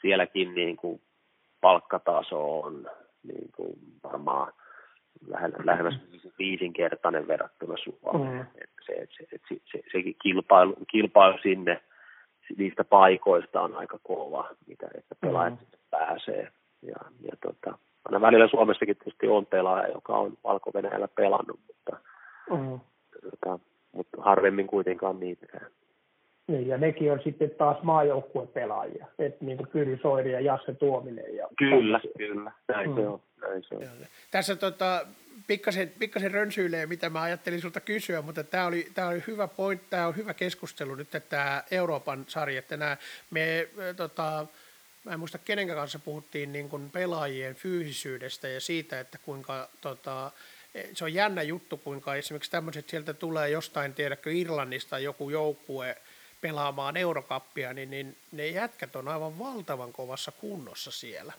[0.00, 1.00] sielläkin niin kuin
[1.60, 2.90] palkkataso on
[3.22, 3.74] niin kuin
[4.04, 4.52] varmaan
[5.64, 5.94] lähemmäs
[6.38, 8.34] viisinkertainen verrattuna Suomeen.
[8.34, 8.40] Mm.
[8.40, 11.80] Että se, se, se, se, se kilpailu, kilpailu sinne
[12.56, 15.66] niistä paikoista on aika kova, mitä että pelaajat mm.
[15.90, 16.52] pääsee.
[16.82, 20.72] Ja, ja tota, aina välillä Suomessakin tietysti on pelaaja, joka on valko
[21.14, 21.96] pelannut, mutta,
[22.50, 22.80] mm.
[23.30, 23.58] tota,
[23.92, 25.70] mutta harvemmin kuitenkaan niitäkään.
[26.46, 31.36] Niin, ja nekin on sitten taas maajoukkuepelaajia, että niin kuin Pyri Soiri ja Jasse Tuominen.
[31.36, 32.96] Ja kyllä, kyllä, näin mm.
[32.96, 33.20] se on.
[33.40, 33.82] Näin se on.
[34.30, 35.06] Tässä tota,
[35.46, 39.90] pikkasen, pikkasen rönsyilee, mitä mä ajattelin sulta kysyä, mutta tämä oli, tämä oli hyvä point,
[39.90, 42.96] tämä on hyvä keskustelu nyt, että tämä Euroopan sarja, että nämä,
[43.30, 44.46] me tota,
[45.04, 50.30] mä en muista kenen kanssa puhuttiin niin kuin pelaajien fyysisyydestä ja siitä, että kuinka tota,
[50.92, 55.96] se on jännä juttu, kuinka esimerkiksi tämmöiset sieltä tulee jostain, tiedäkö, Irlannista joku joukkue
[56.42, 61.32] pelaamaan eurokappia, niin, niin ne jätkät on aivan valtavan kovassa kunnossa siellä.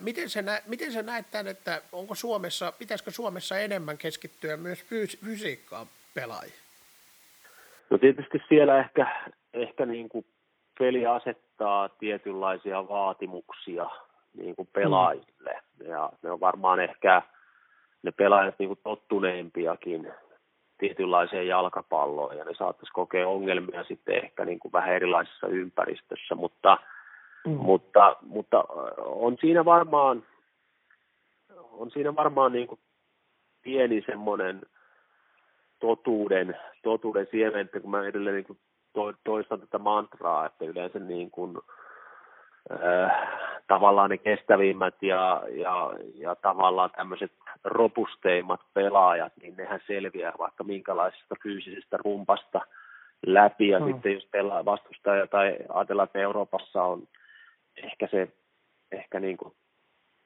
[0.00, 4.82] Miten sä, nä, miten sä näet tämän, että onko Suomessa, pitäisikö Suomessa enemmän keskittyä myös
[4.82, 6.54] fyys- fysiikkaan pelaajia?
[7.90, 10.24] No tietysti siellä ehkä, ehkä niin kuin
[10.78, 13.86] peli asettaa tietynlaisia vaatimuksia
[14.34, 15.62] niin kuin pelaajille.
[15.78, 15.90] Mm.
[15.90, 17.22] Ja ne on varmaan ehkä
[18.02, 20.12] ne pelaajat niin kuin tottuneempiakin
[20.82, 26.78] tietynlaiseen jalkapalloon ja ne saattaisi kokea ongelmia sitten ehkä niin kuin vähän erilaisessa ympäristössä, mutta,
[27.46, 27.52] mm.
[27.52, 28.64] mutta, mutta
[28.98, 30.22] on siinä varmaan,
[31.72, 32.80] on siinä varmaan niin kuin
[33.62, 34.62] pieni semmoinen
[35.80, 38.58] totuuden, totuuden siementä, kun mä edelleen niin kuin
[39.24, 41.81] toistan tätä mantraa, että yleensä niin kuin, äh,
[43.66, 47.32] tavallaan ne kestävimmät ja, ja, ja tavallaan tämmöiset
[47.64, 52.60] robusteimmat pelaajat, niin nehän selviää vaikka minkälaisesta fyysisestä rumpasta
[53.26, 53.68] läpi.
[53.68, 53.92] Ja mm.
[53.92, 57.02] sitten jos pelaa vastustaja tai ajatellaan, että Euroopassa on
[57.76, 58.28] ehkä se,
[58.92, 59.54] ehkä niin kuin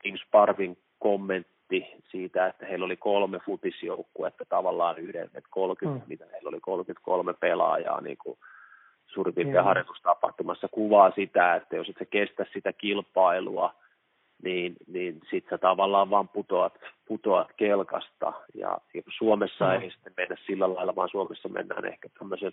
[0.03, 6.09] Tim Sparvin kommentti siitä, että heillä oli kolme futisjoukkuetta tavallaan yhden, että 30, mm.
[6.09, 8.39] mitä heillä oli 33 pelaajaa niin kuin
[9.17, 9.65] suurin piirtein mm.
[9.65, 13.75] harjoitustapahtumassa kuvaa sitä, että jos et sä kestä sitä kilpailua,
[14.43, 16.75] niin, niin sit sä tavallaan vaan putoat,
[17.09, 18.33] putoat kelkasta.
[18.55, 19.83] Ja, ja Suomessa mm.
[19.83, 22.53] ei sitten mennä sillä lailla, vaan Suomessa mennään ehkä tämmöisen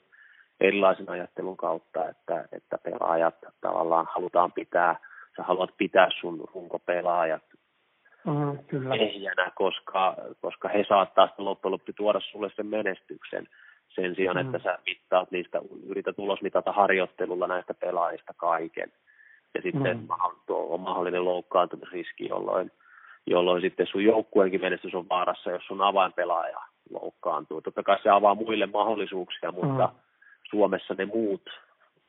[0.60, 4.96] erilaisen ajattelun kautta, että, että pelaajat tavallaan halutaan pitää,
[5.38, 7.44] sä haluat pitää sun runkopelaajat
[8.26, 8.96] mm, kyllä.
[8.96, 13.48] ehjänä, koska, koska he saattaa sitten loppujen lopuksi tuoda sulle sen menestyksen
[13.96, 14.46] sen sijaan, mm.
[14.46, 18.92] että sä mittaat niistä, yrität ulosmitata harjoittelulla näistä pelaajista kaiken.
[19.54, 20.08] Ja sitten mm.
[20.50, 22.72] on mahdollinen loukkaantumisriski, jolloin,
[23.26, 27.62] jolloin sitten sun joukkueenkin menestys on vaarassa, jos sun avainpelaaja loukkaantuu.
[27.62, 30.00] Totta kai se avaa muille mahdollisuuksia, mutta mm.
[30.50, 31.50] Suomessa ne muut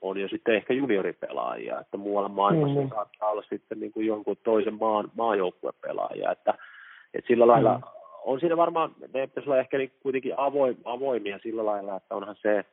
[0.00, 2.88] on jo sitten ehkä junioripelaajia, että muualla maailmassa mm.
[2.88, 6.54] saattaa olla sitten niin kuin jonkun toisen maan maajoukkuepelaajia, että,
[7.14, 11.38] että sillä lailla mm on siinä varmaan, ne pitäisi olla ehkä niin kuitenkin avoim, avoimia
[11.42, 12.64] sillä lailla, että onhan se,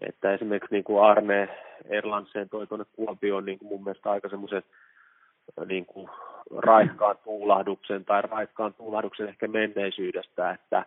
[0.00, 1.48] että esimerkiksi niin kuin Arne
[1.84, 4.62] Erlandsen toi tuonne Kuopioon niin kuin mun mielestä aika semmoisen
[5.66, 6.08] niin kuin
[6.56, 10.86] raikkaan tuulahduksen tai raikkaan tuulahduksen ehkä menneisyydestä, että,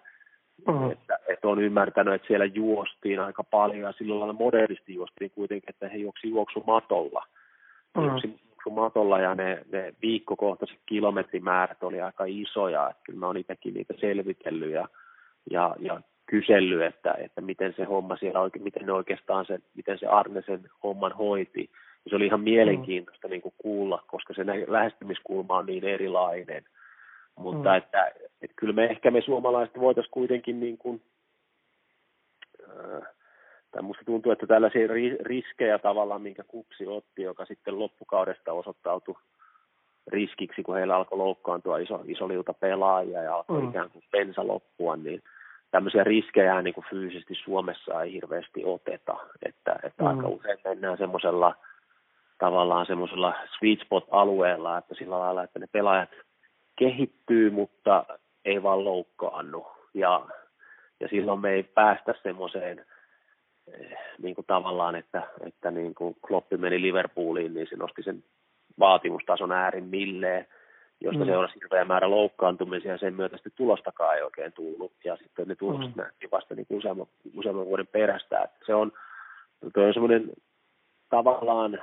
[0.67, 0.91] uh-huh.
[0.91, 5.69] että, että, on ymmärtänyt, että siellä juostiin aika paljon ja sillä lailla modernisti juostiin kuitenkin,
[5.69, 7.25] että he juoksi juoksumatolla.
[7.97, 8.09] Uh-huh.
[8.09, 13.73] Juoksi juoksumatolla ja ne, ne viikkokohtaiset kilometrimäärät oli aika isoja, että kyllä mä oon itsekin
[13.73, 14.87] niitä selvitellyt ja,
[15.51, 19.99] ja, ja kysellyt, että, että miten se homma siellä oikein, miten ne oikeastaan se, miten
[19.99, 21.69] se Arne sen homman hoiti.
[22.05, 23.31] Ja se oli ihan mielenkiintoista mm.
[23.31, 26.63] niin kuin kuulla, koska se lähestymiskulma on niin erilainen.
[27.37, 27.75] Mutta mm.
[27.75, 31.01] että, että kyllä me ehkä me suomalaiset voitaisiin kuitenkin niin kuin,
[32.69, 33.01] äh,
[33.71, 34.87] tai musta tuntuu, että tällaisia
[35.21, 39.15] riskejä tavallaan, minkä Kupsi otti, joka sitten loppukaudesta osoittautui
[40.07, 43.69] riskiksi, kun heillä alkoi loukkaantua iso, iso liuta pelaajia ja alkoi mm.
[43.69, 45.23] ikään kuin pensa loppua, niin
[45.71, 50.09] tämmöisiä riskejä niin kuin fyysisesti Suomessa ei hirveästi oteta, että, että mm.
[50.09, 51.55] aika usein mennään semmoisella
[52.39, 56.09] tavallaan semmoisella sweet spot-alueella, että sillä lailla, että ne pelaajat
[56.75, 58.05] kehittyy, mutta
[58.45, 59.67] ei vaan loukkaannu.
[59.93, 60.21] Ja,
[60.99, 62.85] ja silloin me ei päästä semmoiseen
[64.21, 68.23] niin kuin tavallaan, että, että niin kuin Kloppi meni Liverpooliin, niin se nosti sen
[68.79, 70.47] vaatimustason äärimmilleen
[71.01, 71.25] josta mm.
[71.25, 74.93] seurasi hirveä määrä loukkaantumisia ja sen myötä sitten tulostakaan ei oikein tullut.
[75.03, 76.01] Ja sitten ne tulokset mm.
[76.01, 77.07] nähtiin vasta niin useamman,
[77.37, 78.41] useamman vuoden perästä.
[78.43, 78.91] Että se on,
[79.73, 80.31] toi on semmoinen
[81.09, 81.79] tavallaan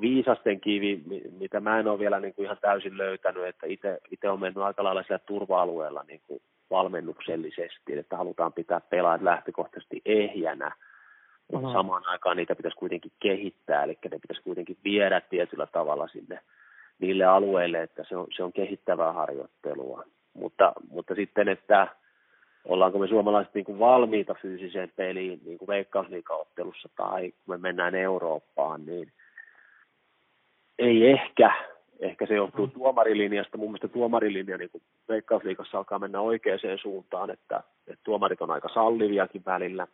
[0.00, 1.02] viisasten kivi,
[1.38, 3.66] mitä mä en ole vielä niin kuin ihan täysin löytänyt, että
[4.10, 10.02] itse on mennyt aika lailla siellä turva-alueella niin kuin valmennuksellisesti, että halutaan pitää pelaajat lähtökohtaisesti
[10.04, 10.72] ehjänä,
[11.52, 16.40] mutta samaan aikaan niitä pitäisi kuitenkin kehittää, eli ne pitäisi kuitenkin viedä tietyllä tavalla sinne
[16.98, 20.04] niille alueille, että se on, se on kehittävää harjoittelua.
[20.34, 21.88] Mutta, mutta sitten, että
[22.64, 27.94] ollaanko me suomalaiset niin kuin valmiita fyysiseen peliin niin kuin veikkausliikaottelussa tai kun me mennään
[27.94, 29.12] Eurooppaan, niin
[30.78, 31.77] ei ehkä.
[31.98, 32.72] Ehkä se johtuu mm.
[32.72, 33.58] tuomarilinjasta.
[33.58, 38.68] Mun mielestä tuomarilinja niin kuin veikkausliikassa alkaa mennä oikeaan suuntaan, että, että tuomarit on aika
[38.68, 39.86] salliviakin välillä.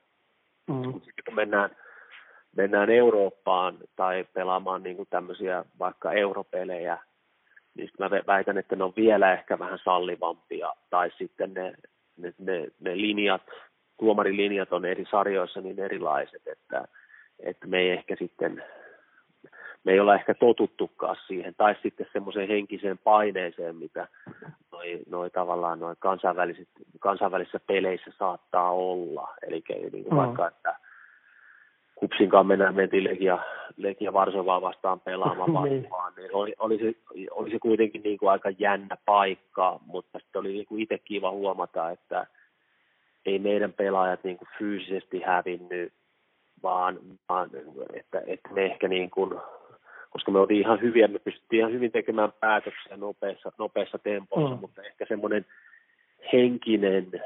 [0.68, 0.92] Mm.
[0.92, 1.70] Sitten kun mennään
[2.56, 6.98] mennään Eurooppaan tai pelaamaan niin kuin tämmöisiä vaikka europelejä,
[7.74, 11.74] niin mä väitän, että ne on vielä ehkä vähän sallivampia, tai sitten ne,
[12.16, 13.42] ne, ne, ne linjat,
[13.98, 16.88] tuomarilinjat on eri sarjoissa niin erilaiset, että,
[17.40, 18.64] että me ei ehkä sitten,
[19.84, 24.08] me ei olla ehkä totuttukaan siihen, tai sitten semmoiseen henkiseen paineeseen, mitä
[24.72, 26.68] noi, noi tavallaan noi kansainväliset,
[27.00, 30.16] kansainvälisissä peleissä saattaa olla, eli niin mm.
[30.16, 30.76] vaikka, että
[31.94, 33.38] Kupsin kanssa mennään, mentiin Legia,
[33.76, 36.94] Legia Varsovaa vastaan pelaamaan vastaan, niin oli, oli, se,
[37.30, 41.30] oli se kuitenkin niin kuin aika jännä paikka, mutta sitten oli niin kuin itse kiva
[41.30, 42.26] huomata, että
[43.26, 45.92] ei meidän pelaajat niin kuin fyysisesti hävinnyt,
[46.62, 47.50] vaan, vaan
[47.92, 49.40] että, että me ehkä niin kuin,
[50.14, 54.60] koska me oltiin ihan hyviä, me pystyttiin ihan hyvin tekemään päätöksiä nopeassa, nopeassa tempossa, mm.
[54.60, 55.46] mutta ehkä semmoinen
[56.32, 57.22] henkinen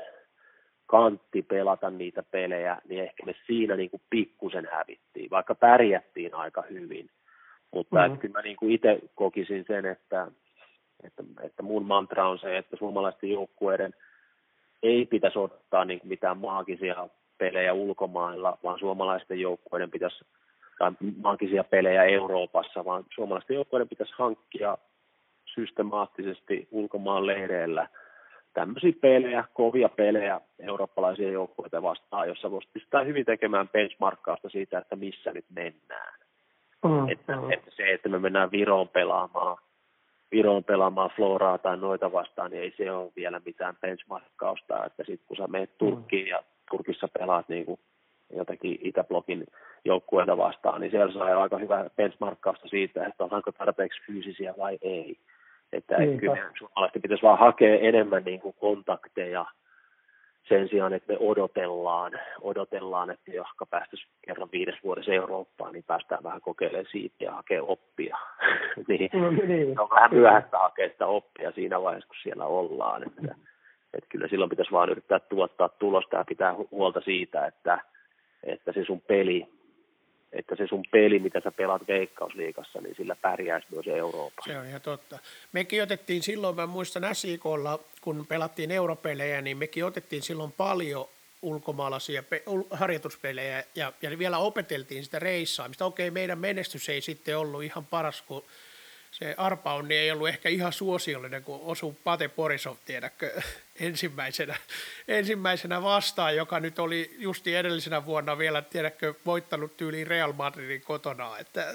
[0.86, 6.62] kantti pelata niitä pelejä, niin ehkä me siinä niin kuin pikkusen hävittiin, vaikka pärjättiin aika
[6.70, 7.10] hyvin.
[7.70, 8.14] Mutta mm-hmm.
[8.14, 10.26] että kyllä mä niin kuin itse kokisin sen, että,
[11.04, 13.94] että, että mun mantra on se, että suomalaisten joukkueiden
[14.82, 20.24] ei pitäisi ottaa niin kuin mitään maagisia pelejä ulkomailla, vaan suomalaisten joukkueiden pitäisi,
[20.78, 20.90] tai
[21.22, 24.78] maagisia pelejä Euroopassa, vaan suomalaisten joukkueiden pitäisi hankkia
[25.54, 27.88] systemaattisesti ulkomaan leireillä–
[28.58, 34.96] tämmöisiä pelejä, kovia pelejä eurooppalaisia joukkueita vastaan, jossa voisi pistää hyvin tekemään benchmarkkausta siitä, että
[34.96, 36.14] missä nyt mennään.
[36.84, 37.52] Mm, että, mm.
[37.52, 39.56] että se, että me mennään Viroon pelaamaan,
[40.32, 45.26] Viroon pelaamaan Floraa tai noita vastaan, niin ei se ole vielä mitään benchmarkkausta, että sitten
[45.26, 45.78] kun sä menet mm.
[45.78, 46.30] Turkkiin mm.
[46.30, 47.80] ja Turkissa pelaat niin kuin
[48.36, 49.46] jotakin Itäblokin
[49.84, 55.16] joukkueita vastaan, niin siellä saa aika hyvä benchmarkkausta siitä, että onko tarpeeksi fyysisiä vai ei.
[55.72, 56.20] Että Niinpä.
[56.20, 59.46] kyllä suomalaisten pitäisi vaan hakea enemmän niin kuin kontakteja
[60.48, 66.22] sen sijaan, että me odotellaan, odotellaan että johka päästäisiin kerran viides vuodessa Eurooppaan, niin päästään
[66.22, 68.16] vähän kokeilemaan siitä ja hakea oppia.
[68.88, 69.80] niin, no, niin.
[69.80, 73.02] on vähän myöhäistä hakea sitä oppia siinä vaiheessa, kun siellä ollaan.
[73.02, 73.34] Että,
[73.94, 77.78] että kyllä silloin pitäisi vaan yrittää tuottaa tulosta ja pitää huolta siitä, että,
[78.42, 79.46] että se sun peli
[80.32, 84.52] että se sun peli, mitä sä pelaat Veikkausliigassa, niin sillä pärjäisi myös Euroopassa.
[84.52, 85.18] Se on ihan totta.
[85.52, 91.08] Mekin otettiin silloin, mä muistan SIKlla, kun pelattiin europelejä, niin mekin otettiin silloin paljon
[91.42, 95.84] ulkomaalaisia pe- harjoituspelejä ja, ja vielä opeteltiin sitä reissaamista.
[95.84, 98.44] Okei, meidän menestys ei sitten ollut ihan paras, kun
[99.18, 103.42] se arpaonni ei ollut ehkä ihan suosiollinen, kun osui Pate Porisov, tiedäkö,
[103.80, 104.56] ensimmäisenä,
[105.08, 111.38] ensimmäisenä vastaan, joka nyt oli justi edellisenä vuonna vielä, tiedäkö, voittanut tyyliin Real Madridin kotona,
[111.38, 111.74] että,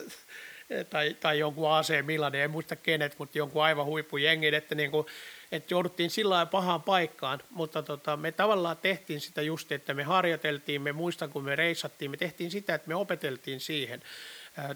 [0.90, 5.08] tai, tai jonkun AC Milanin, en muista kenet, mutta jonkun aivan huippujengin, että niin kuin,
[5.52, 10.82] että jouduttiin sillä pahaan paikkaan, mutta tota, me tavallaan tehtiin sitä just, että me harjoiteltiin,
[10.82, 14.02] me muistan kun me reissattiin, me tehtiin sitä, että me opeteltiin siihen.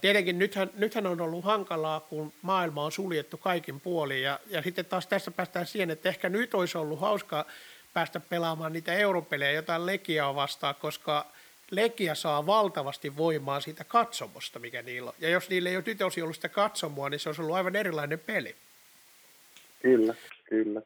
[0.01, 4.85] Tietenkin nythän, nythän on ollut hankalaa, kun maailma on suljettu kaikin puolin ja, ja sitten
[4.85, 7.45] taas tässä päästään siihen, että ehkä nyt olisi ollut hauska
[7.93, 11.25] päästä pelaamaan niitä europelejä jotain Legiaa vastaan, koska
[11.71, 15.15] Legia saa valtavasti voimaa siitä katsomosta, mikä niillä on.
[15.19, 17.75] Ja jos niillä ei ole nyt olisi ollut sitä katsomoa, niin se olisi ollut aivan
[17.75, 18.55] erilainen peli.
[19.81, 20.13] Kyllä,
[20.49, 20.81] kyllä.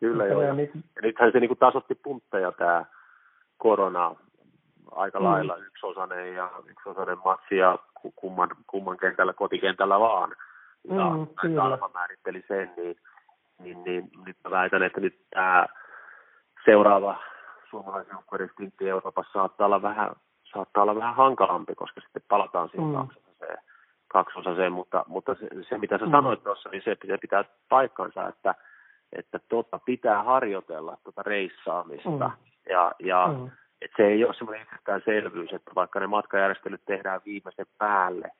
[0.00, 0.42] Kyllä joo.
[0.42, 0.54] Ja
[1.02, 2.84] nythän se niin kuin tasotti puntteja tämä
[3.56, 4.16] korona
[4.90, 5.24] aika mm.
[5.24, 7.78] lailla yksiosainen ja yksiosainen matsi ja
[8.16, 10.36] kumman, kumman kentällä, kotikentällä vaan.
[10.84, 12.96] Ja mm, Alfa määritteli sen, niin,
[13.58, 15.66] niin, niin nyt mä väitän, että nyt tämä
[16.64, 17.16] seuraava
[17.70, 20.10] suomalaisen joukkueiden Euroopassa saattaa olla vähän
[20.52, 22.94] saattaa olla vähän hankalampi, koska sitten palataan siihen mm.
[22.94, 23.58] kaksosaseen,
[24.08, 26.10] kaksosaseen mutta, mutta se, se, mitä sä mm.
[26.10, 28.54] sanoit tuossa, niin se, se pitää paikkansa, että,
[29.12, 32.32] että tota pitää harjoitella tuota reissaamista mm.
[32.70, 33.50] ja, ja mm
[33.82, 38.30] et se ei ole semmoinen itsestäänselvyys, että vaikka ne matkajärjestelyt tehdään viimeisen päälle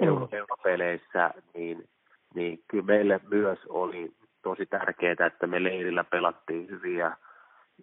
[0.00, 0.28] mm.
[0.32, 1.88] europeleissä, niin,
[2.34, 4.12] niin kyllä meille myös oli
[4.42, 7.16] tosi tärkeää, että me leirillä pelattiin hyviä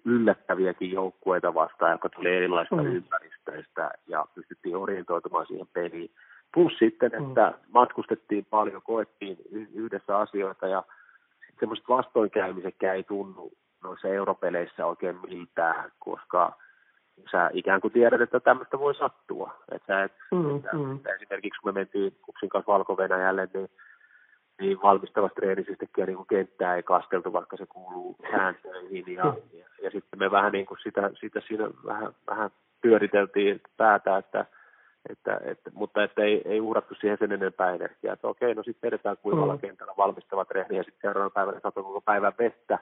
[0.06, 2.96] yllättäviäkin joukkueita vastaan, jotka tuli erilaisista mm.
[2.96, 6.12] ympäristöistä ja pystyttiin orientoitumaan siihen peliin.
[6.54, 7.28] Plus sitten, mm.
[7.28, 7.72] että mm.
[7.72, 9.38] matkustettiin paljon, koettiin
[9.74, 10.84] yhdessä asioita ja
[11.60, 13.52] semmoiset vastoinkäymisetkään ei tunnu
[13.84, 16.58] noissa europeleissä oikein miltään, koska
[17.32, 19.56] sä ikään kuin tiedät, että tämmöistä voi sattua.
[19.72, 21.00] Että sä et, mm, että, mm.
[21.16, 22.98] esimerkiksi kun me mentiin Kupsin kanssa valko
[23.54, 23.70] niin,
[24.60, 29.14] niin valmistavasta treenisistäkin niin kuin kenttää ei kasteltu, vaikka se kuuluu sääntöihin.
[29.14, 29.60] Ja, mm.
[29.60, 32.50] ja, ja, sitten me vähän niin kuin sitä, sitä siinä vähän, vähän
[32.82, 34.46] pyöriteltiin päätä, että,
[35.10, 38.14] että, että, mutta että ei, ei uhrattu siihen sen enempää energiaa.
[38.14, 39.60] Että okei, no sitten edetään kuivalla mm.
[39.60, 42.80] kentällä valmistava treeni ja sitten seuraavana päivänä satoi koko päivän vettä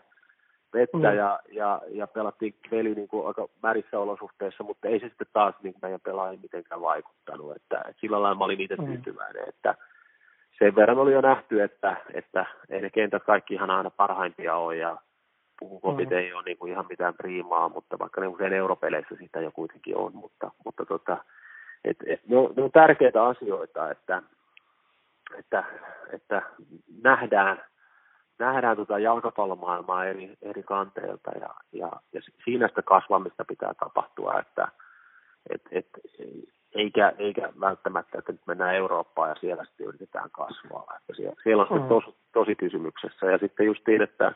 [0.74, 1.04] vettä mm.
[1.04, 5.56] ja, ja, ja pelattiin peli niin kuin aika värissä olosuhteissa, mutta ei se sitten taas
[5.64, 7.56] niin meidän pelaajiin mitenkään vaikuttanut.
[7.56, 8.86] Että, että sillä lailla mä olin itse mm.
[8.86, 9.76] tyytyväinen, että
[10.60, 14.76] sen verran oli jo nähty, että, että ei ne kentät kaikki ihan aina parhaimpia ole
[14.76, 14.98] ja
[15.60, 16.18] pukukopit mm.
[16.18, 19.98] ei ole niin kuin ihan mitään priimaa, mutta vaikka ne usein europeleissä sitä jo kuitenkin
[19.98, 21.18] on, mutta, mutta tota,
[21.84, 24.22] et, et, ne, on, ne on tärkeitä asioita, että,
[25.40, 25.64] että,
[26.12, 26.42] että
[27.04, 27.64] nähdään
[28.40, 34.68] nähdään tuota jalkapallomaailmaa eri, eri kanteilta ja, ja, ja siinä sitä kasvamista pitää tapahtua, että
[35.50, 35.88] et, et,
[36.76, 40.98] eikä, eikä välttämättä, että nyt mennään Eurooppaan ja siellä sitten yritetään kasvaa.
[40.98, 41.88] Että siellä, siellä on mm.
[41.88, 44.34] tos, tosi kysymyksessä ja sitten just niin, että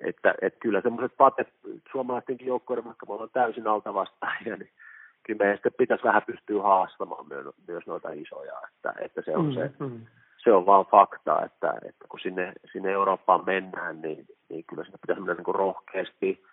[0.00, 1.48] että, että kyllä semmoiset patet
[1.92, 4.70] suomalaistenkin joukkoiden, vaikka me ollaan täysin alta vastaajia, niin
[5.22, 9.46] kyllä meidän sitten pitäisi vähän pystyä haastamaan myös, myös noita isoja, että, että se on
[9.46, 10.06] mm, se, mm
[10.38, 14.98] se on vaan fakta, että, että kun sinne, sinne Eurooppaan mennään, niin, niin kyllä sinne
[15.00, 16.44] pitäisi mennä niin rohkeasti,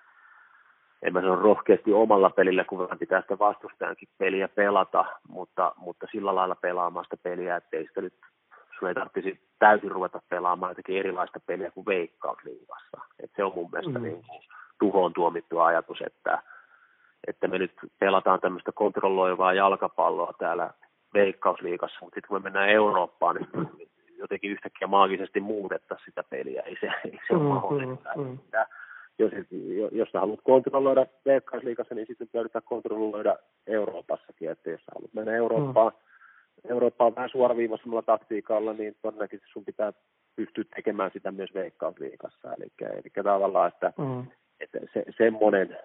[1.01, 6.35] en mä sano rohkeasti omalla pelillä, kun pitää sitä vastustajankin peliä pelata, mutta, mutta sillä
[6.35, 8.13] lailla pelaamaan sitä peliä, ettei sitä nyt
[8.79, 12.97] sun ei tarvitsisi täysin ruveta pelaamaan jotenkin erilaista peliä kuin veikkausliigassa.
[13.23, 14.03] Et se on mun mielestä mm.
[14.03, 14.41] niin kuin
[14.79, 16.41] tuhoon tuomittu ajatus, että,
[17.27, 20.69] että me nyt pelataan tämmöistä kontrolloivaa jalkapalloa täällä
[21.15, 23.69] veikkausliikassa, mutta sitten kun me mennään Eurooppaan, niin
[24.17, 26.61] jotenkin yhtäkkiä maagisesti muutetta sitä peliä.
[26.61, 28.09] Ei se, ei se mm, ole mahdollista.
[28.15, 28.39] Mm, mm.
[29.19, 29.31] Jos,
[29.91, 33.35] jos sä haluat kontrolloida veikkausliikassa, niin sitten pitää kontrolloida
[33.67, 34.51] Euroopassakin.
[34.51, 35.91] Että jos sä haluat mennä Eurooppaan,
[36.63, 36.71] mm.
[36.71, 39.93] Eurooppaan vähän suoraviivaisemmalla taktiikalla, niin todennäköisesti sun pitää
[40.35, 42.53] pystyä tekemään sitä myös veikkausliikassa.
[42.53, 44.23] Eli, eli tavallaan, että, mm.
[44.59, 45.77] että se, semmoinen,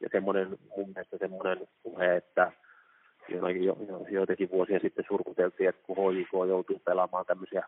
[0.00, 2.52] ja semmoinen mun mielestä semmoinen puhe, että
[3.28, 7.62] jotenkin jo, jo, joitakin vuosia sitten surkuteltiin, että kun HJK joutuu pelaamaan tämmöisiä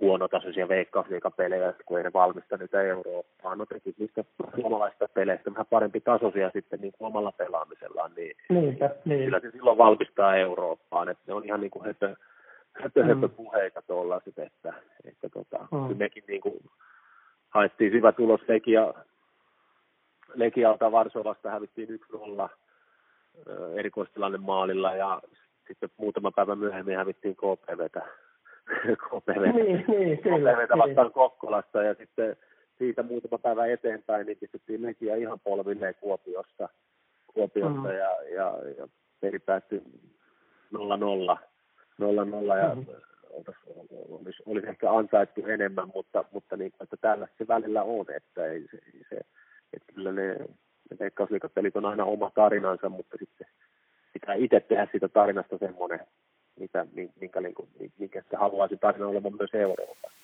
[0.00, 3.58] huonotasoisia veikkausliikapelejä, kun ei ne valmista niitä Eurooppaan.
[3.58, 4.24] No teki niistä
[4.60, 9.24] suomalaisista peleistä vähän parempi tasoisia sitten niin kuin omalla pelaamisellaan, niin, Niinpä, niin.
[9.24, 11.08] kyllä se silloin valmistaa Eurooppaan.
[11.08, 12.16] Että ne on ihan niin kuin höpö,
[12.82, 13.08] höpö, mm.
[13.08, 14.74] höpö puheita tuollaiset, että,
[15.04, 15.96] että tota, mm.
[15.96, 16.60] mekin niin kuin
[17.50, 18.94] haettiin hyvä tulos Legia,
[20.34, 22.48] Legialta Varsovasta hävittiin 1-0
[23.74, 25.22] erikoistilanne maalilla ja
[25.68, 28.00] sitten muutama päivä myöhemmin hävittiin KPVtä,
[29.04, 31.12] KPVtä, niin, niin, kyllä, KPVtä vastaan niin.
[31.12, 32.36] Kokkolasta ja sitten
[32.78, 36.68] siitä muutama päivä eteenpäin niin pistettiin Legia ihan polvilleen Kuopiossa,
[37.26, 37.86] Kuopiossa mm.
[37.86, 38.88] ja, ja, ja
[39.20, 39.82] peli päättyi
[40.74, 40.78] 0-0.
[40.78, 40.78] 0-0
[42.58, 42.86] ja mm.
[44.08, 48.66] olisi, olisi ehkä ansaittu enemmän, mutta, mutta niin, että tällä se välillä on, että ei
[48.70, 49.20] se, se
[49.72, 50.36] että kyllä ne
[51.00, 53.46] veikkausliikapelit on aina oma tarinansa, mutta sitten
[54.12, 56.00] pitää itse tehdä siitä tarinasta semmoinen,
[56.60, 57.62] mitä, minkä, minkä,
[57.98, 60.18] minkä se haluaisi tarina olemaan myös Euroopassa.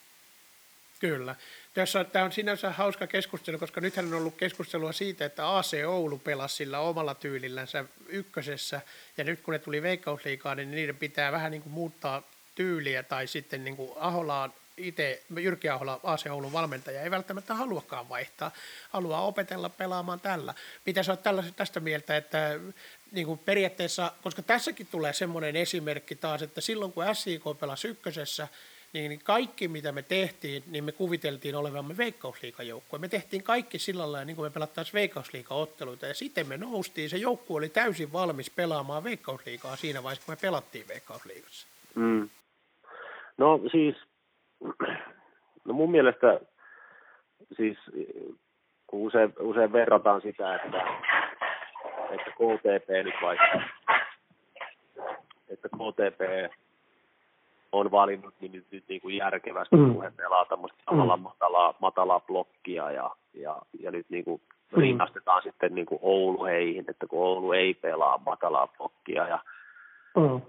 [1.00, 1.34] Kyllä.
[1.74, 6.18] Tässä, tämä on sinänsä hauska keskustelu, koska nythän on ollut keskustelua siitä, että AC Oulu
[6.18, 8.80] pelasi sillä omalla tyylillänsä ykkösessä,
[9.16, 12.22] ja nyt kun ne tuli veikkausliikaan, niin niiden pitää vähän niin kuin muuttaa
[12.54, 18.08] tyyliä, tai sitten niin kuin Aholaan itse, Jyrki Ahola, AC Oulun valmentaja, ei välttämättä haluakaan
[18.08, 18.50] vaihtaa,
[18.90, 20.54] haluaa opetella pelaamaan tällä.
[20.86, 22.60] Mitä sä oot tästä mieltä, että
[23.12, 28.48] niin kuin periaatteessa, koska tässäkin tulee semmoinen esimerkki taas, että silloin kun SIK pelasi ykkösessä,
[28.92, 32.98] niin kaikki mitä me tehtiin, niin me kuviteltiin olevamme veikkausliikajoukkue.
[32.98, 37.10] Me tehtiin kaikki sillä lailla, niin kuin me pelattaisiin veikkausliikaotteluita, ja sitten me noustiin.
[37.10, 41.66] Se joukkue oli täysin valmis pelaamaan veikkausliikaa siinä vaiheessa, kun me pelattiin veikkausliikassa.
[41.94, 42.30] Mm.
[43.38, 43.96] No siis,
[45.64, 46.40] no mun mielestä
[47.56, 47.78] siis
[48.86, 50.82] kun usein, usein verrataan sitä, että,
[52.10, 53.60] että KTP nyt vaikka,
[55.48, 56.52] että KTP
[57.72, 59.94] on valinnut niin nyt, nyt niin kuin järkevästi, mm.
[59.94, 61.22] kun he pelaa tämmöistä samalla mm.
[61.22, 64.42] matalaa, matalaa blokkia ja, ja, ja nyt niin kuin
[64.76, 64.80] mm.
[64.80, 69.38] rinnastetaan sitten niin kuin Oulu heihin, että kun Oulu ei pelaa matalaa blokkia ja,
[70.16, 70.40] mm.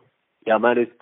[0.46, 1.00] ja mä nyt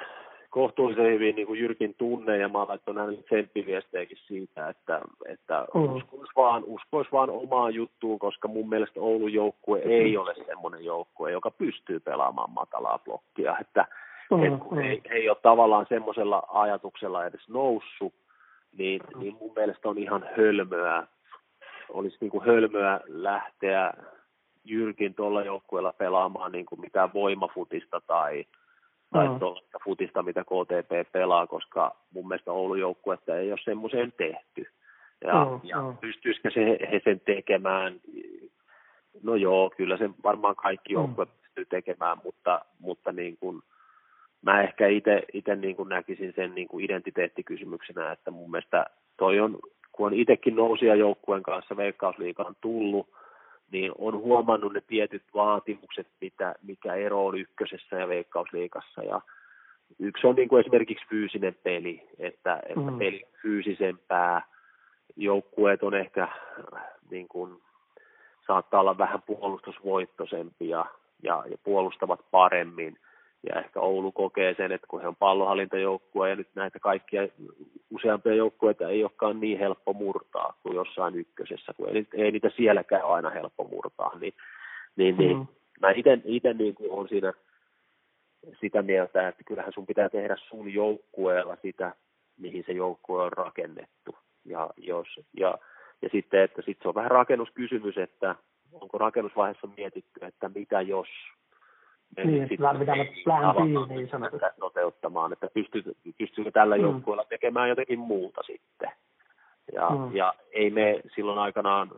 [0.54, 5.66] kohtuullisen hyvin niin kuin Jyrkin tunne ja mä oon laittanut hänelle tsemppiviestejäkin siitä, että, että
[5.74, 5.96] mm.
[5.96, 11.32] uskois, vaan, uskois vaan omaan juttuun, koska mun mielestä Oulun joukkue ei ole semmoinen joukkue,
[11.32, 13.88] joka pystyy pelaamaan matalaa blokkia, että
[14.32, 14.84] Mm, kun mm.
[14.84, 18.14] Ei, ei ole tavallaan semmoisella ajatuksella edes noussut,
[18.78, 19.20] niin, mm.
[19.20, 21.08] niin mun mielestä on ihan hölmöä,
[21.90, 23.94] olisi niin kuin hölmöä lähteä
[24.66, 28.46] Jyrkin tuolla joukkueella pelaamaan niin kuin mitään voimafutista tai,
[29.14, 29.40] tai mm.
[29.40, 34.66] tuollaista futista, mitä KTP pelaa, koska mun mielestä Oulun joukkuetta ei ole semmoiseen tehty.
[35.24, 35.98] Ja, mm, ja mm.
[35.98, 38.00] pystyisikö se, he sen tekemään?
[39.24, 41.42] No joo, kyllä se varmaan kaikki joukkueet mm.
[41.42, 43.62] pystyy tekemään, mutta, mutta niin kuin,
[44.42, 44.88] mä ehkä
[45.34, 48.86] itse niin kuin näkisin sen niin kuin identiteettikysymyksenä, että mun mielestä
[49.18, 49.60] toi on,
[49.92, 53.10] kun on itsekin nousia joukkueen kanssa Veikkausliikaan tullut,
[53.74, 59.04] niin on huomannut ne tietyt vaatimukset, mitä, mikä ero on ykkösessä ja Veikkausliikassa.
[59.04, 59.22] Ja
[60.00, 62.98] yksi on niin kuin esimerkiksi fyysinen peli, että, että mm.
[62.98, 64.42] peli fyysisempää,
[65.16, 66.28] joukkueet on ehkä
[67.12, 67.62] niin kuin,
[68.48, 70.86] saattaa olla vähän puolustusvoittoisempia
[71.24, 72.98] ja, ja puolustavat paremmin–
[73.50, 77.28] ja ehkä Oulu kokee sen, että kun he on pallohallintajoukkue ja nyt näitä kaikkia
[77.92, 83.04] useampia joukkueita ei olekaan niin helppo murtaa kuin jossain ykkösessä, kun ei, ei niitä sielläkään
[83.04, 84.34] ole aina helppo murtaa, niin,
[84.96, 85.48] niin, niin mm.
[85.82, 85.92] mä
[86.26, 87.34] itse niin kuin on siinä
[88.62, 91.94] sitä mieltä, että kyllähän sun pitää tehdä sun joukkueella sitä,
[92.38, 94.16] mihin se joukkue on rakennettu.
[94.46, 95.58] Ja, jos, ja,
[96.02, 98.36] ja sitten, että sit se on vähän rakennuskysymys, että
[98.72, 101.08] onko rakennusvaiheessa mietitty, että mitä jos
[102.18, 102.78] niin, plan
[103.56, 104.46] B niin sanotusti.
[104.60, 105.84] Toteuttamaan, että pystyy,
[106.18, 106.82] pystyykö tällä mm.
[106.82, 108.90] joukkueella tekemään jotenkin muuta sitten.
[109.74, 110.16] Ja, mm.
[110.16, 111.92] ja ei me silloin aikanaan,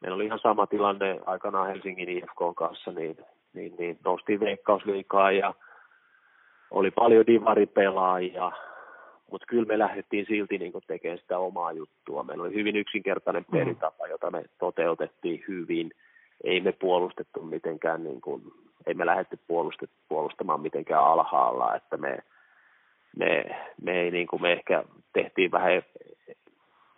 [0.00, 3.16] meillä oli ihan sama tilanne aikanaan Helsingin IFK kanssa, niin,
[3.52, 5.54] niin, niin noustiin veikkausliikaa ja
[6.70, 8.52] oli paljon divaripelaajia,
[9.30, 12.24] mutta kyllä me lähdettiin silti niin tekemään sitä omaa juttua.
[12.24, 13.58] Meillä oli hyvin yksinkertainen mm.
[13.58, 15.90] pelitapa, jota me toteutettiin hyvin.
[16.44, 18.42] Ei me puolustettu mitenkään niin kuin
[18.88, 19.38] ei me lähdetty
[20.08, 22.18] puolustamaan mitenkään alhaalla, että me,
[23.16, 23.44] me,
[23.82, 25.82] me, ei, niin kuin me ehkä tehtiin vähän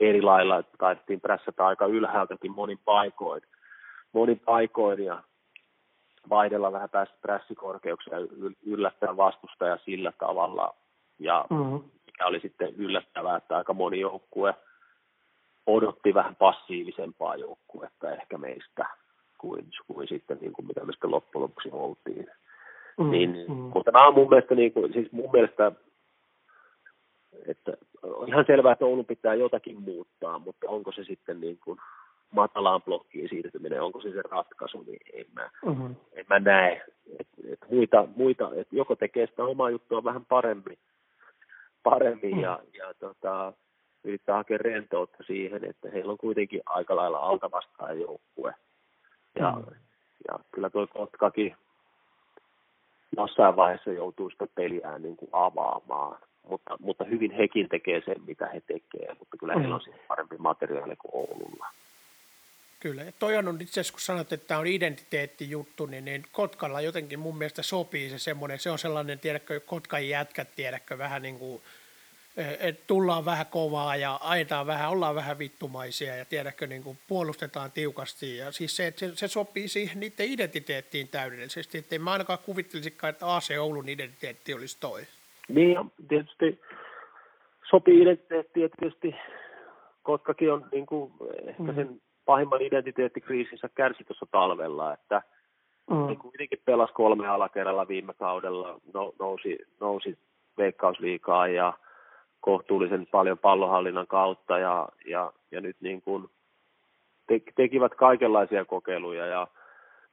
[0.01, 3.43] eri lailla, että taidettiin prässätä aika ylhäältäkin monin paikoin,
[4.13, 5.23] monin paikoin ja
[6.31, 8.19] vaihdella vähän päästä prässikorkeuksia
[8.67, 10.75] yllättää vastustaja sillä tavalla.
[11.19, 11.83] Ja mm-hmm.
[12.07, 14.55] mikä oli sitten yllättävää, että aika moni joukkue
[15.67, 18.87] odotti vähän passiivisempaa joukkuetta ehkä meistä
[19.41, 22.27] kuin, kuin sitten niin kuin mitä me sitten loppujen lopuksi oltiin.
[22.99, 23.55] Mm, niin, mm.
[23.55, 25.73] Mutta nämä on mun mielestä, niin kuin, siis mun mielestä,
[27.47, 27.73] että
[28.03, 31.79] on ihan selvää, että Oulu pitää jotakin muuttaa, mutta onko se sitten niin kuin
[32.31, 35.95] matalaan blokkiin siirtyminen, onko se se ratkaisu, niin en mä, mm-hmm.
[36.13, 36.83] en mä näe.
[37.19, 40.79] Et, et muita, muita, et joko tekee sitä omaa juttua vähän paremmin,
[41.83, 42.41] paremmin mm.
[42.41, 43.53] ja, ja tota,
[44.05, 48.55] yrittää hakea rentoutta siihen, että heillä on kuitenkin aika lailla alta vastaan joukkue.
[49.39, 49.75] Ja, mm.
[50.29, 51.57] ja kyllä tuo Kotkakin
[53.17, 56.19] jossain vaiheessa joutuu sitä peliä niin kuin avaamaan.
[56.49, 59.61] Mutta, mutta hyvin hekin tekee sen, mitä he tekee, mutta kyllä mm.
[59.61, 61.67] heillä on parempi materiaali kuin Oululla.
[62.81, 66.81] Kyllä, ja toi on itse asiassa, kun sanot, että tämä on identiteettijuttu, niin, niin Kotkalla
[66.81, 71.39] jotenkin mun mielestä sopii se semmoinen, se on sellainen, tiedätkö, Kotkan jätkät, tiedätkö, vähän niin
[71.39, 71.63] kuin
[72.61, 77.73] että tullaan vähän kovaa ja ajetaan vähän, ollaan vähän vittumaisia ja tiedätkö, niin kuin puolustetaan
[77.73, 78.37] tiukasti.
[78.37, 82.39] Ja siis se, että se, se sopii siihen niiden identiteettiin täydellisesti, että en mä ainakaan
[82.47, 85.01] kuvittelisikaan, että AC Oulun identiteetti olisi toi.
[85.49, 85.77] Niin,
[86.09, 86.61] tietysti
[87.71, 89.15] sopii identiteetti, että tietysti
[90.03, 91.13] Kotkakin on niin kuin,
[91.47, 91.75] ehkä mm.
[91.75, 95.23] sen pahimman identiteettikriisinsä kärsi tuossa talvella, että
[95.91, 96.07] mm.
[96.07, 100.19] niin kuitenkin pelasi kolme alakerralla viime kaudella, no, nousi, nousi
[100.59, 101.73] veikkausliikaa ja
[102.41, 106.29] kohtuullisen paljon pallonhallinnan kautta ja, ja, ja nyt niin kuin
[107.27, 109.47] te, tekivät kaikenlaisia kokeiluja ja,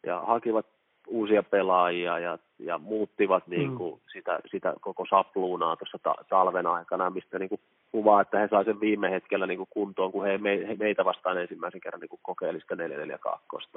[0.04, 0.66] ja hakivat
[1.08, 4.02] uusia pelaajia ja, ja muuttivat niin kuin mm.
[4.14, 7.62] sitä, sitä koko sapluunaa tuossa ta, talven aikana, mistä niin kuin
[7.92, 11.06] kuvaa, että he saivat sen viime hetkellä niin kuin kuntoon, kun he, me, he meitä
[11.06, 13.70] vastaan ensimmäisen kerran niin kokeili sitä 442.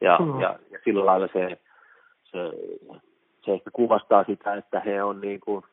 [0.00, 0.40] Ja, mm.
[0.40, 1.58] ja, ja sillä lailla se,
[2.24, 2.38] se,
[3.44, 5.64] se ehkä kuvastaa sitä, että he on, niin kuin,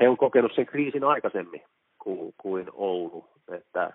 [0.00, 1.62] he on kokenut sen kriisin aikaisemmin
[1.98, 3.24] kuin, kuin Oulu.
[3.52, 3.92] Että,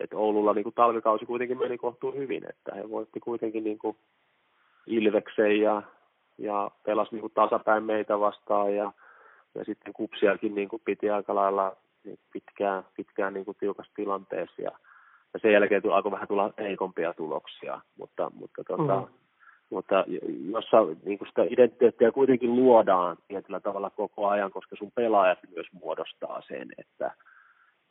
[0.00, 3.96] että Oululla niin kuin talvikausi kuitenkin meni kohtuun hyvin, että he voitti kuitenkin niin kuin
[4.86, 5.82] Ilveksen ja,
[6.38, 8.92] ja pelasi niin kuin tasapäin meitä vastaan ja,
[9.54, 11.76] ja sitten kupsiakin niin kuin piti aika lailla
[12.32, 14.70] pitkään, pitkään niin kuin tiukassa tilanteessa ja,
[15.34, 19.06] ja sen jälkeen alkoi vähän tulla heikompia tuloksia, mutta, mutta, tota, mm.
[19.72, 20.04] Mutta
[20.52, 25.66] jossa niin kuin sitä identiteettiä kuitenkin luodaan tietyllä tavalla koko ajan, koska sun pelaajat myös
[25.72, 27.10] muodostaa sen, että,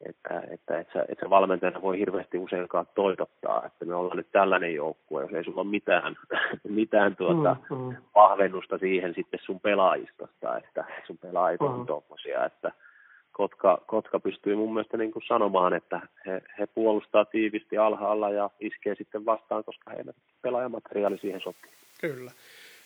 [0.06, 4.32] että, että et, sä, et sä valmentajana voi hirveästi useinkaan toitottaa, että me ollaan nyt
[4.32, 6.16] tällainen joukkue, jos ei sulla ole mitään,
[6.70, 7.96] mitään tuota mm, mm.
[8.16, 11.86] vahvennusta siihen sitten sun pelaajistosta, että sun pelaajat on mm.
[11.86, 12.72] tuommoisia, että
[13.32, 18.50] Kotka, Kotka pystyy mun mielestä niin kuin sanomaan, että he, he puolustaa tiivisti alhaalla ja
[18.60, 21.72] iskee sitten vastaan, koska heidän pelaajamateriaali siihen sopii.
[22.02, 22.32] Kyllä.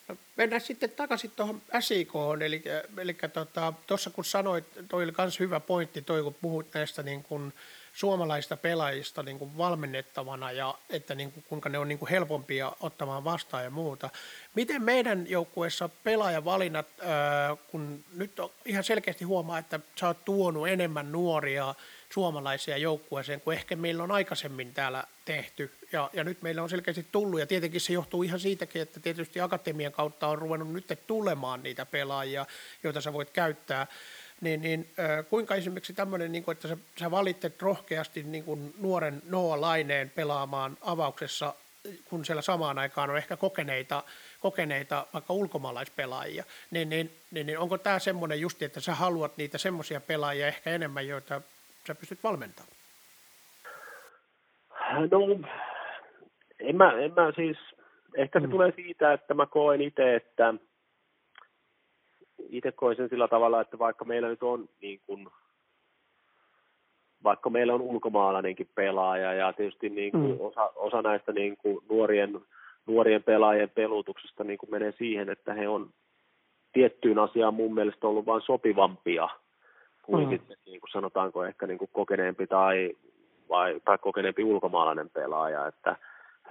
[0.08, 2.12] No, mennään sitten takaisin tuohon SIK,
[2.46, 2.64] eli,
[2.98, 3.74] eli tuossa tota,
[4.16, 7.54] kun sanoit, toi oli myös hyvä pointti, toi kun puhut näistä niin kuin,
[7.96, 12.72] suomalaista pelaajista niin kuin valmennettavana ja että niin kuin, kuinka ne on niin kuin helpompia
[12.80, 14.10] ottamaan vastaan ja muuta.
[14.56, 20.68] Miten meidän joukkueessa pelaajavalinnat, ää, kun nyt on ihan selkeästi huomaa, että sä oot tuonut
[20.68, 21.76] enemmän nuoria
[22.16, 25.72] suomalaisia joukkueeseen kuin ehkä meillä on aikaisemmin täällä tehty.
[25.92, 29.42] Ja, ja nyt meillä on selkeästi tullut, ja tietenkin se johtuu ihan siitäkin, että tietysti
[29.42, 32.46] akatemian kautta on ruvennut nyt tulemaan niitä pelaajia,
[32.84, 33.88] joita sä voit käyttää
[34.42, 38.74] niin, niin äh, kuinka esimerkiksi tämmöinen, niin kuin, että sä, sä valitset rohkeasti niin kuin
[38.78, 41.54] nuoren Noa Laineen pelaamaan avauksessa,
[42.06, 44.04] kun siellä samaan aikaan on ehkä kokeneita,
[44.40, 49.58] kokeneita vaikka ulkomaalaispelaajia, niin, niin, niin, niin onko tämä semmoinen justi, että sä haluat niitä
[49.58, 51.42] semmoisia pelaajia ehkä enemmän, joita
[51.88, 52.76] sä pystyt valmentamaan?
[55.12, 55.50] No,
[56.60, 57.58] en mä, en mä siis,
[58.18, 58.52] ehkä se mm.
[58.52, 60.54] tulee siitä, että mä koen itse, että
[62.50, 65.28] itse koin sen sillä tavalla, että vaikka meillä nyt on niin kuin,
[67.24, 70.38] vaikka meillä on ulkomaalainenkin pelaaja ja tietysti niin kuin mm.
[70.40, 72.42] osa, osa näistä niin kuin nuorien,
[72.86, 75.90] nuorien pelaajien pelutuksesta niin kuin menee siihen, että he on
[76.74, 79.30] tiettyyn asiaan mun mielestä ollut vain sopivampia
[80.06, 80.30] kuin mm.
[80.30, 82.92] sitten niin kuin sanotaanko ehkä niin kuin kokeneempi tai,
[83.50, 85.96] vai, tai kokeneempi ulkomaalainen pelaaja, että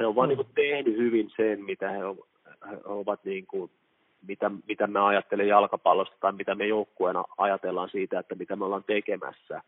[0.01, 0.31] he on vaan mm.
[0.31, 2.19] niin kuin tehnyt hyvin sen, mitä he, on,
[2.71, 3.71] he ovat niin kuin
[4.29, 8.85] mitä, mitä me ajattelemme jalkapallosta tai mitä me joukkueena ajatellaan siitä, että mitä me ollaan
[8.85, 9.63] tekemässä.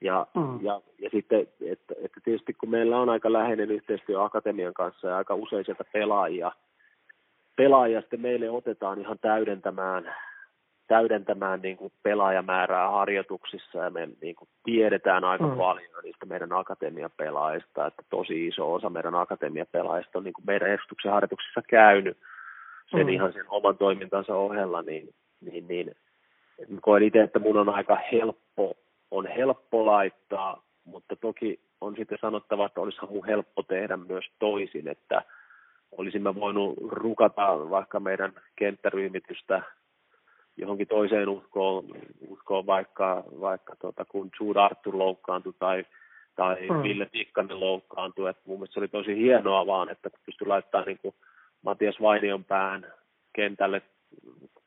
[0.00, 0.64] Ja, mm.
[0.64, 5.16] ja, ja sitten, että, että tietysti kun meillä on aika läheinen yhteistyö Akatemian kanssa ja
[5.16, 6.52] aika usein sieltä pelaajia,
[7.56, 10.14] pelaajia sitten meille otetaan ihan täydentämään,
[10.92, 15.56] täydentämään niin kuin pelaajamäärää harjoituksissa ja me niin kuin tiedetään aika mm.
[15.56, 21.12] paljon niistä meidän akatemiapelaajista, että tosi iso osa meidän akatemiapelaajista on niin kuin meidän edustuksen
[21.12, 22.18] harjoituksissa käynyt
[22.90, 23.08] sen mm.
[23.08, 25.08] ihan sen oman toimintansa ohella, niin,
[25.40, 25.94] niin, niin
[26.80, 28.74] koen itse, että mun on aika helppo,
[29.10, 34.88] on helppo laittaa, mutta toki on sitten sanottava, että olisihan mun helppo tehdä myös toisin,
[34.88, 35.22] että
[35.92, 39.62] olisimme voinut rukata vaikka meidän kenttäryhmitystä
[40.56, 41.84] johonkin toiseen uskoon,
[42.28, 45.84] uskoon vaikka, vaikka tuota, kun Jude Arthur loukkaantui tai,
[46.36, 46.82] tai mm.
[46.82, 48.30] Ville Tikkanen loukkaantui.
[48.30, 51.14] että mun mielestä se oli tosi hienoa vaan, että pystyi laittamaan niin kuin
[51.62, 52.86] Matias Vainion pään
[53.32, 53.82] kentälle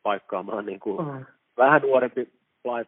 [0.04, 1.26] paikkaamaan niin kuin mm.
[1.58, 2.30] vähän nuorempi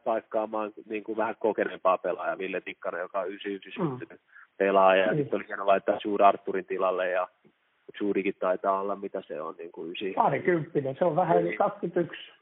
[0.04, 4.18] paikkaamaan niin kuin vähän kokeneempaa pelaajaa, Ville Tikkanen, joka on 99 mm.
[4.58, 5.18] pelaaja, ja mm.
[5.18, 7.28] sitten oli hieno laittaa Jude Arturin tilalle, ja
[8.02, 10.24] Judikin taitaa olla, mitä se on, niin kuin 9.
[10.24, 12.37] Parikymppinen, se on vähän yli 21.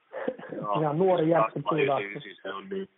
[0.56, 1.60] Joo, Ihan nuori jätkä
[2.42, 2.90] Se on niin,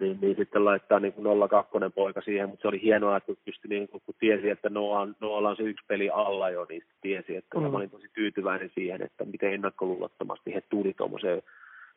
[0.00, 3.68] niin, niin sitten laittaa niin kuin 02 poika siihen, mutta se oli hienoa, että pystyi
[3.68, 7.36] niin kuin, kun tiesi, että Noa, Noalla on se yksi peli alla jo, niin tiesi,
[7.36, 7.62] että mm.
[7.62, 11.42] mä olin tosi tyytyväinen siihen, että miten ennakkoluulottomasti he tuli tuommoiseen,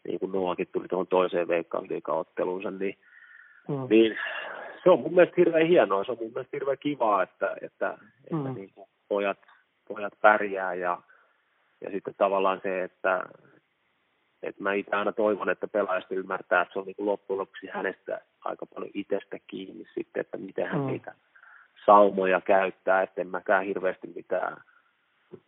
[0.08, 2.98] niin kuin Noakin tuli tuohon toiseen veikkausliikaotteluunsa, niin,
[3.68, 3.88] mm.
[3.90, 4.18] niin
[4.84, 7.98] se on mun mielestä hirveän hienoa, se on mun mielestä hirveän kivaa, että, että,
[8.32, 8.46] mm.
[8.46, 9.40] että niin kuin pojat,
[9.88, 11.02] pojat pärjää ja,
[11.82, 13.24] ja sitten tavallaan se, että,
[14.44, 18.22] että mä itse aina toivon, että pelaajasta ymmärtää, että se on niin loppujen lopuksi hänestä
[18.46, 20.88] aika paljon itsestä kiinni sitten, että miten hän mm.
[20.88, 21.14] niitä
[21.86, 24.58] saumoja käyttää, että en mäkään hirveästi mitään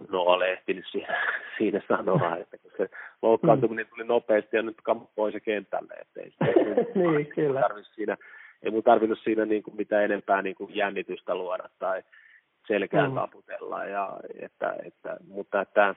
[0.10, 1.22] no ole ehtinyt siinä,
[1.58, 2.90] siinä sanoa, että kun se
[3.22, 4.78] loukkaantuminen tuli nopeasti ja nyt
[5.16, 6.46] pois se kentälle, että ei sitä
[7.00, 7.62] niin, kyllä.
[7.96, 8.18] siinä,
[8.64, 12.04] ei mun tarvinnut siinä niin kuin mitään enempää niin kuin jännitystä luoda tai
[12.68, 13.16] selkää mm.
[13.16, 15.96] taputella, ja, että, että, mutta että,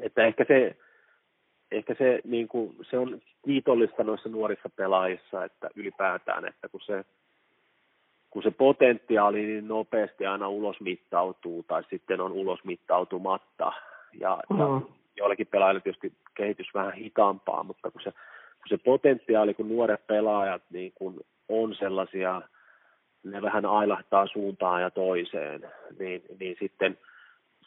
[0.00, 0.76] että ehkä se,
[1.70, 7.04] ehkä se, niin kuin, se on kiitollista noissa nuorissa pelaajissa, että ylipäätään, että kun se
[8.30, 13.72] kun se potentiaali niin nopeasti aina ulosmittautuu tai sitten on ulosmittautumatta.
[14.20, 14.58] Ja, mm.
[14.58, 14.80] ja
[15.16, 18.10] joillakin pelaajilla tietysti kehitys vähän hitaampaa, mutta kun se,
[18.58, 22.42] kun se potentiaali, kun nuoret pelaajat niin kun on sellaisia,
[23.24, 26.98] ne vähän ailahtaa suuntaan ja toiseen, niin, niin sitten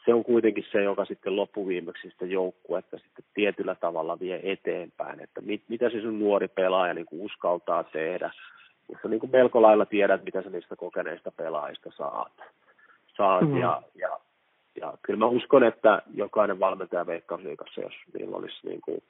[0.05, 5.41] se on kuitenkin se, joka sitten loppuviimeksi sitä joukkuetta sitten tietyllä tavalla vie eteenpäin, että
[5.41, 8.31] mit, mitä se sun nuori pelaaja niin uskaltaa tehdä,
[8.87, 12.31] mutta niin kuin melko lailla tiedät, mitä sä niistä kokeneista pelaajista saat.
[13.17, 13.57] saat mm.
[13.57, 14.19] ja, ja,
[14.81, 19.03] ja, kyllä mä uskon, että jokainen valmentaja Veikkausliikassa, jos niillä olisi niin kuin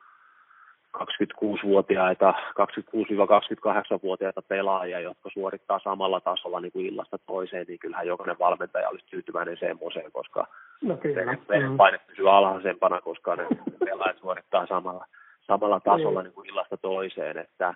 [0.97, 8.89] 26-vuotiaita, 26-28-vuotiaita pelaajia, jotka suorittaa samalla tasolla niin kuin illasta toiseen, niin kyllähän jokainen valmentaja
[8.89, 10.47] olisi tyytyväinen semmoiseen, koska
[10.81, 11.77] no, mm.
[11.77, 13.47] paine pysyy alhaisempana, koska ne
[13.79, 15.05] pelaajat suorittaa samalla,
[15.41, 16.23] samalla tasolla mm.
[16.23, 17.73] niin kuin illasta toiseen, että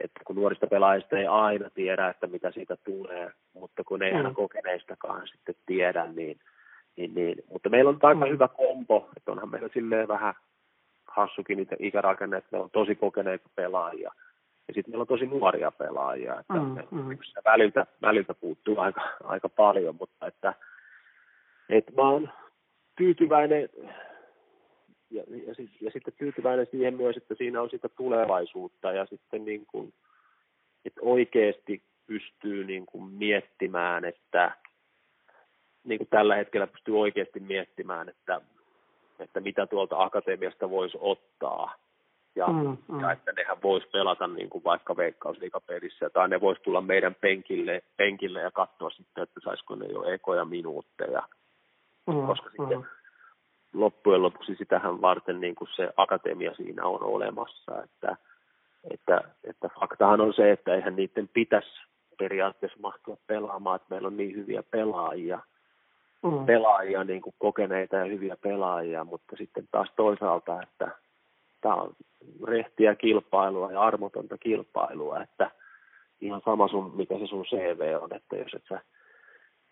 [0.00, 4.16] että kun nuorista pelaajista ei aina tiedä, että mitä siitä tulee, mutta kun ei mm.
[4.16, 6.38] aina kokeneistakaan sitten tiedä, niin,
[6.96, 7.44] niin, niin.
[7.50, 8.32] mutta meillä on aika mm.
[8.32, 10.34] hyvä kompo, että onhan meillä silleen vähän
[11.16, 14.12] hassukin niitä ikärakenne, että meillä on tosi kokeneita pelaajia,
[14.68, 17.18] ja sitten meillä on tosi nuoria pelaajia, että mm, mm.
[17.44, 20.54] Väliltä, väliltä puuttuu aika, aika paljon, mutta että,
[21.68, 22.30] että mä oon
[22.96, 23.68] tyytyväinen
[25.10, 29.44] ja, ja, sit, ja sitten tyytyväinen siihen myös, että siinä on sitä tulevaisuutta ja sitten
[29.44, 29.94] niin kuin,
[30.84, 34.52] että oikeasti pystyy niin kuin miettimään, että
[35.84, 38.40] niin kuin tällä hetkellä pystyy oikeasti miettimään, että,
[39.22, 41.74] että mitä tuolta akatemiasta voisi ottaa.
[42.36, 43.00] Ja, mm, mm.
[43.00, 47.82] ja että nehän voisi pelata niin kuin vaikka veikkausliikapelissä, tai ne voisi tulla meidän penkille,
[47.96, 51.22] penkille ja katsoa sitten, että saisiko ne jo ekoja minuutteja.
[52.06, 52.50] Mm, koska mm.
[52.50, 52.86] sitten
[53.74, 58.16] loppujen lopuksi sitähän varten niin kuin se akatemia siinä on olemassa, että,
[58.90, 61.70] että, että faktahan on se, että eihän niiden pitäisi
[62.18, 65.38] periaatteessa mahtua pelaamaan, että meillä on niin hyviä pelaajia,
[66.22, 66.46] mm.
[66.46, 70.88] pelaajia, niin kuin kokeneita ja hyviä pelaajia, mutta sitten taas toisaalta, että
[71.60, 71.92] tämä on
[72.44, 75.50] rehtiä kilpailua ja armotonta kilpailua, että
[76.20, 78.80] ihan sama sun, mikä se sun CV on, että jos et sä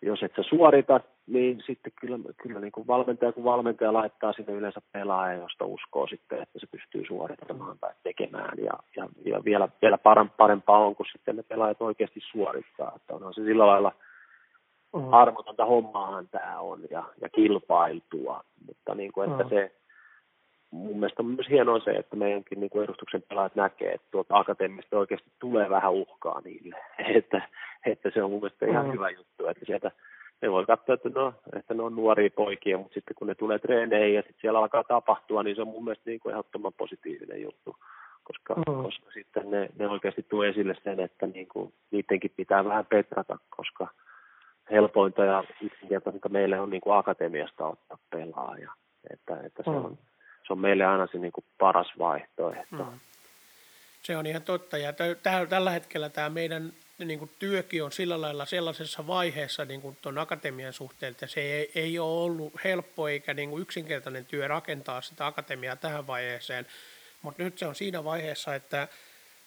[0.01, 4.53] jos et sä suorita, niin sitten kyllä, kyllä niin kuin valmentaja, kun valmentaja laittaa sinne
[4.53, 8.57] yleensä pelaaja, josta uskoo sitten, että se pystyy suorittamaan tai tekemään.
[8.57, 9.97] Ja, ja, ja vielä, vielä
[10.37, 12.93] parempaa on, kun sitten ne pelaajat oikeasti suorittaa.
[12.95, 13.91] Että onhan se sillä lailla
[14.93, 15.13] mm.
[15.13, 18.43] armotonta hommaahan tämä on ja, ja kilpailtua.
[18.67, 19.49] Mutta niin kuin, että mm.
[19.49, 19.71] se,
[20.71, 24.37] mun mielestä on myös hienoa se, että meidänkin niin kuin edustuksen pelaajat näkee, että tuolta
[24.37, 26.75] akateemista oikeasti tulee vähän uhkaa niille.
[27.17, 27.41] että,
[27.85, 28.91] että se on mun mielestä ihan mm.
[28.91, 29.91] hyvä juttu, että sieltä
[30.41, 33.59] ne voi katsoa, että, no, että ne on nuoria poikia, mutta sitten kun ne tulee
[33.59, 37.41] treeneihin ja sitten siellä alkaa tapahtua, niin se on mun mielestä niin kuin ehdottoman positiivinen
[37.41, 37.75] juttu,
[38.23, 38.83] koska, mm.
[38.83, 43.37] koska sitten ne, ne oikeasti tuo esille sen, että niin kuin, niidenkin pitää vähän petrata,
[43.49, 43.87] koska
[44.71, 48.71] helpointa ja yksinkertaisinta meille on niin kuin akatemiasta ottaa pelaaja.
[49.13, 49.85] Että, että se, mm.
[49.85, 49.97] on,
[50.47, 52.83] se on meille aina se niin kuin paras vaihtoehto.
[52.83, 52.99] Mm.
[54.03, 54.77] Se on ihan totta.
[54.77, 56.73] Ja t- tällä hetkellä tämä meidän
[57.05, 61.41] niin kuin työkin on sillä lailla sellaisessa vaiheessa niin kuin tuon akatemian suhteen, että se
[61.41, 66.65] ei, ei ole ollut helppo eikä niin kuin yksinkertainen työ rakentaa sitä akatemiaa tähän vaiheeseen,
[67.21, 68.87] mutta nyt se on siinä vaiheessa, että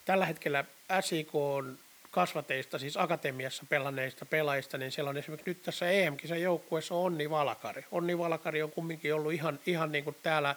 [0.04, 0.64] tällä hetkellä
[1.00, 1.78] SIK on
[2.14, 7.84] kasvateista, siis akatemiassa pelanneista pelaajista, niin siellä on esimerkiksi nyt tässä EM-kisan joukkueessa Onni Valakari.
[7.90, 10.56] Onni Valakari on kumminkin ollut ihan, ihan niin kuin täällä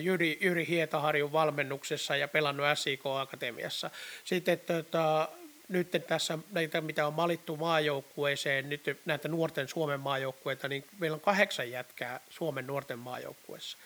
[0.00, 3.90] Jyri, Jyri Hietaharjun valmennuksessa ja pelannut SIK-akatemiassa.
[4.24, 5.28] Sitten tota,
[5.68, 11.20] nyt tässä näitä, mitä on malittu maajoukkueeseen, nyt näitä nuorten Suomen maajoukkueita, niin meillä on
[11.20, 13.78] kahdeksan jätkää Suomen nuorten maajoukkueessa.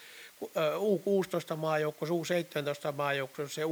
[0.76, 2.14] U16 maajoukkueessa,
[2.90, 3.70] U17 maajoukkueessa ja U21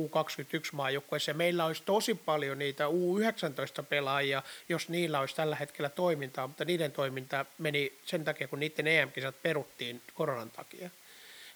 [0.72, 1.30] maajoukkueessa.
[1.30, 6.64] Ja meillä olisi tosi paljon niitä U19 pelaajia, jos niillä olisi tällä hetkellä toimintaa, mutta
[6.64, 10.90] niiden toiminta meni sen takia, kun niiden EM-kisat peruttiin koronan takia.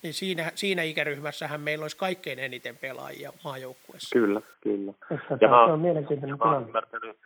[0.02, 4.18] niin siinä, siinä ikäryhmässähän meillä olisi kaikkein eniten pelaajia maajoukkueessa.
[4.18, 4.92] Kyllä, kyllä.
[5.40, 7.16] Ja mä, se on mielenkiintoinen ja mä, ymmärtänyt,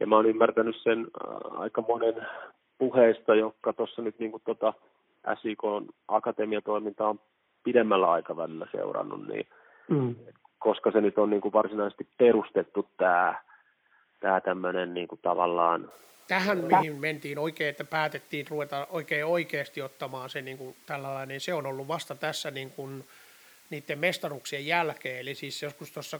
[0.00, 2.14] ja mä olen ymmärtänyt sen äh, aika monen
[2.78, 4.72] puheista, jotka tuossa nyt niin kuin tota
[5.42, 5.60] SIK
[6.08, 7.20] akatemiatoiminta on
[7.64, 9.46] pidemmällä aikavälillä seurannut, niin
[9.88, 10.14] mm.
[10.58, 13.34] koska se nyt on niin kuin varsinaisesti perustettu tämä,
[14.20, 15.90] tämä tämmöinen niin kuin tavallaan
[16.28, 21.40] Tähän, mihin mentiin oikein, että päätettiin ruveta oikein oikeasti ottamaan se niin kuin tällainen, niin
[21.40, 23.04] se on ollut vasta tässä niin kuin,
[23.70, 25.20] niiden mestaruuksien jälkeen.
[25.20, 26.18] Eli siis joskus tuossa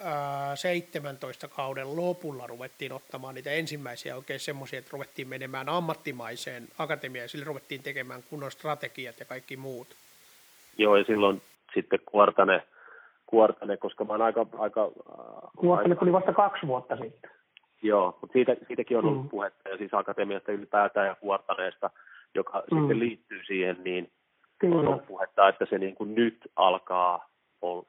[0.00, 7.28] 2017 kauden lopulla ruvettiin ottamaan niitä ensimmäisiä oikein semmoisia, että ruvettiin menemään ammattimaiseen akatemiaan ja
[7.28, 9.88] sille ruvettiin tekemään kunnon strategiat ja kaikki muut.
[10.78, 11.42] Joo, ja silloin
[11.74, 12.62] sitten Kuortane,
[13.26, 14.46] Kuortane koska mä oon aika...
[14.58, 14.90] aika
[15.56, 17.30] Kuortane tuli vasta kaksi vuotta sitten.
[17.82, 19.28] Joo, mutta siitä, siitäkin on ollut mm.
[19.28, 21.90] puhetta, ja siis akatemiasta ylipäätään ja kuortaneesta,
[22.34, 22.78] joka mm.
[22.78, 24.10] sitten liittyy siihen, niin
[24.58, 24.76] Kyllä.
[24.76, 27.30] on ollut puhetta, että se niin kuin nyt alkaa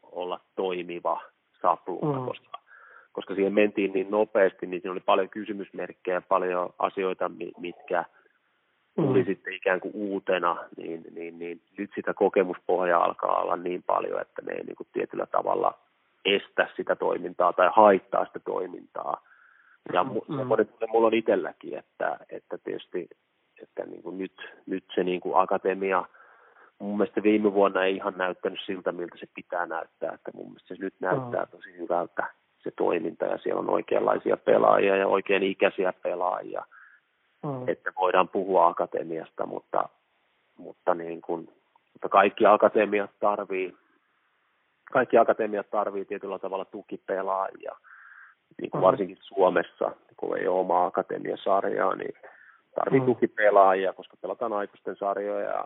[0.02, 1.22] olla toimiva
[1.62, 2.26] sapluna, mm.
[2.26, 2.60] koska,
[3.12, 8.06] koska siihen mentiin niin nopeasti, niin siinä oli paljon kysymysmerkkejä, paljon asioita, mitkä
[8.96, 9.26] tuli mm.
[9.26, 14.42] sitten ikään kuin uutena, niin, niin, niin nyt sitä kokemuspohjaa alkaa olla niin paljon, että
[14.42, 15.74] ne ei niin kuin tietyllä tavalla
[16.26, 19.22] estä sitä toimintaa tai haittaa sitä toimintaa
[19.94, 20.38] ja mm.
[20.38, 23.10] semmoinen mulla on itselläkin, että, että tietysti
[23.64, 24.34] että niin kuin nyt,
[24.66, 26.06] nyt se niin kuin akatemia,
[26.82, 30.76] mun mielestä viime vuonna ei ihan näyttänyt siltä, miltä se pitää näyttää, että mun mielestä
[30.76, 32.28] se nyt näyttää tosi hyvältä
[32.64, 36.66] se toiminta ja siellä on oikeanlaisia pelaajia ja oikein ikäisiä pelaajia,
[37.44, 37.68] mm.
[37.68, 39.90] että voidaan puhua akatemiasta, mutta,
[40.58, 41.50] mutta, niin kuin,
[41.94, 43.78] mutta kaikki akatemiat tarvii,
[44.92, 47.76] kaikki akatemiat tarvii tietyllä tavalla tukipelaajia.
[48.62, 52.14] Niin kuin varsinkin Suomessa, kun ei ole omaa akatemiasarjaa, niin
[52.76, 53.06] tarvii mm.
[53.06, 55.66] tukipelaajia, koska pelataan aikuisten sarjoja ja,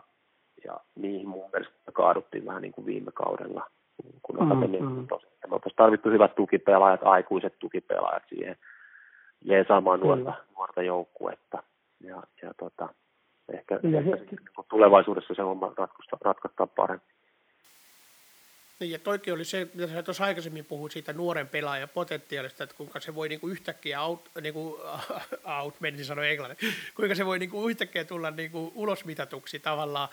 [0.66, 3.66] ja niihin mun mielestä kaaduttiin vähän niin kuin viime kaudella,
[4.22, 5.06] kun mm, akatemia mm.
[5.46, 8.56] Me oltaisiin tarvittu hyvät tukipelaajat, aikuiset tukipelaajat siihen
[9.44, 10.54] jeesaamaan nuorta, mm.
[10.56, 11.62] nuorta joukkuetta.
[12.00, 12.88] Ja, ja tota,
[13.52, 14.36] ehkä, ja ehkä se,
[14.70, 15.72] tulevaisuudessa se homma
[16.24, 17.15] ratkaistaan paremmin.
[18.80, 22.76] Niin, ja toikin oli se, mitä sä tuossa aikaisemmin puhuit siitä nuoren pelaajan potentiaalista, että
[22.76, 24.80] kuinka se voi niinku yhtäkkiä out, niinku,
[25.60, 26.58] out menisin sanoa englannin,
[26.94, 30.08] kuinka se voi niinku yhtäkkiä tulla niinku ulosmitatuksi tavallaan.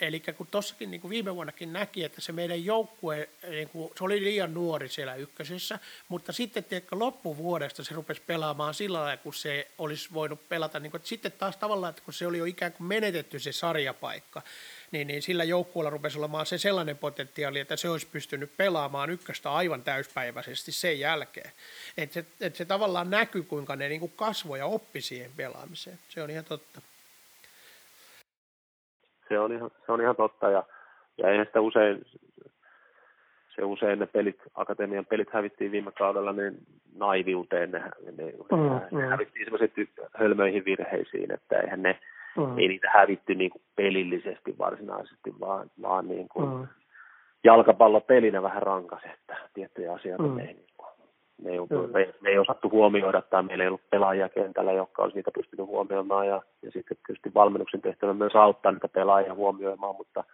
[0.00, 4.54] Eli kun tuossakin niinku viime vuonnakin näki, että se meidän joukkue, niinku, se oli liian
[4.54, 5.78] nuori siellä ykkösessä,
[6.08, 10.80] mutta sitten tiedätkö, loppuvuodesta se rupesi pelaamaan sillä lailla, kun se olisi voinut pelata.
[10.80, 14.42] Niinku, että sitten taas tavallaan, että kun se oli jo ikään kuin menetetty se sarjapaikka,
[14.90, 19.52] niin, niin sillä joukkueella rupesi olemaan se sellainen potentiaali, että se olisi pystynyt pelaamaan ykköstä
[19.52, 21.50] aivan täyspäiväisesti sen jälkeen.
[21.98, 25.98] Että se, et se tavallaan näkyy, kuinka ne niin kasvoi ja oppi siihen pelaamiseen.
[26.08, 26.80] Se on ihan totta.
[29.28, 30.62] Se on ihan, se on ihan totta ja,
[31.18, 32.06] ja eihän sitä usein,
[33.56, 36.58] se usein ne pelit, akatemian pelit hävittiin viime kaudella niin
[36.94, 39.10] naiviuteen, ne, ne, ne, mm, ne mm.
[39.10, 41.98] hävittiin semmoisiin hölmöihin virheisiin, että eihän ne,
[42.38, 42.58] Mm.
[42.58, 46.66] Ei niitä hävitty niin kuin pelillisesti varsinaisesti, vaan, vaan niin kuin mm.
[47.44, 50.38] jalkapallopelinä vähän rankas, että tiettyjä asioita mm.
[50.38, 50.88] ei, niin kuin,
[51.42, 51.92] me, ei, mm.
[51.92, 55.66] me, me ei osattu huomioida tai meillä ei ollut pelaajia kentällä, jotka olisi niitä pystynyt
[55.66, 60.24] huomioimaan ja, ja sitten tietysti valmennuksen tehtävä myös auttaa niitä pelaajia huomioimaan, mutta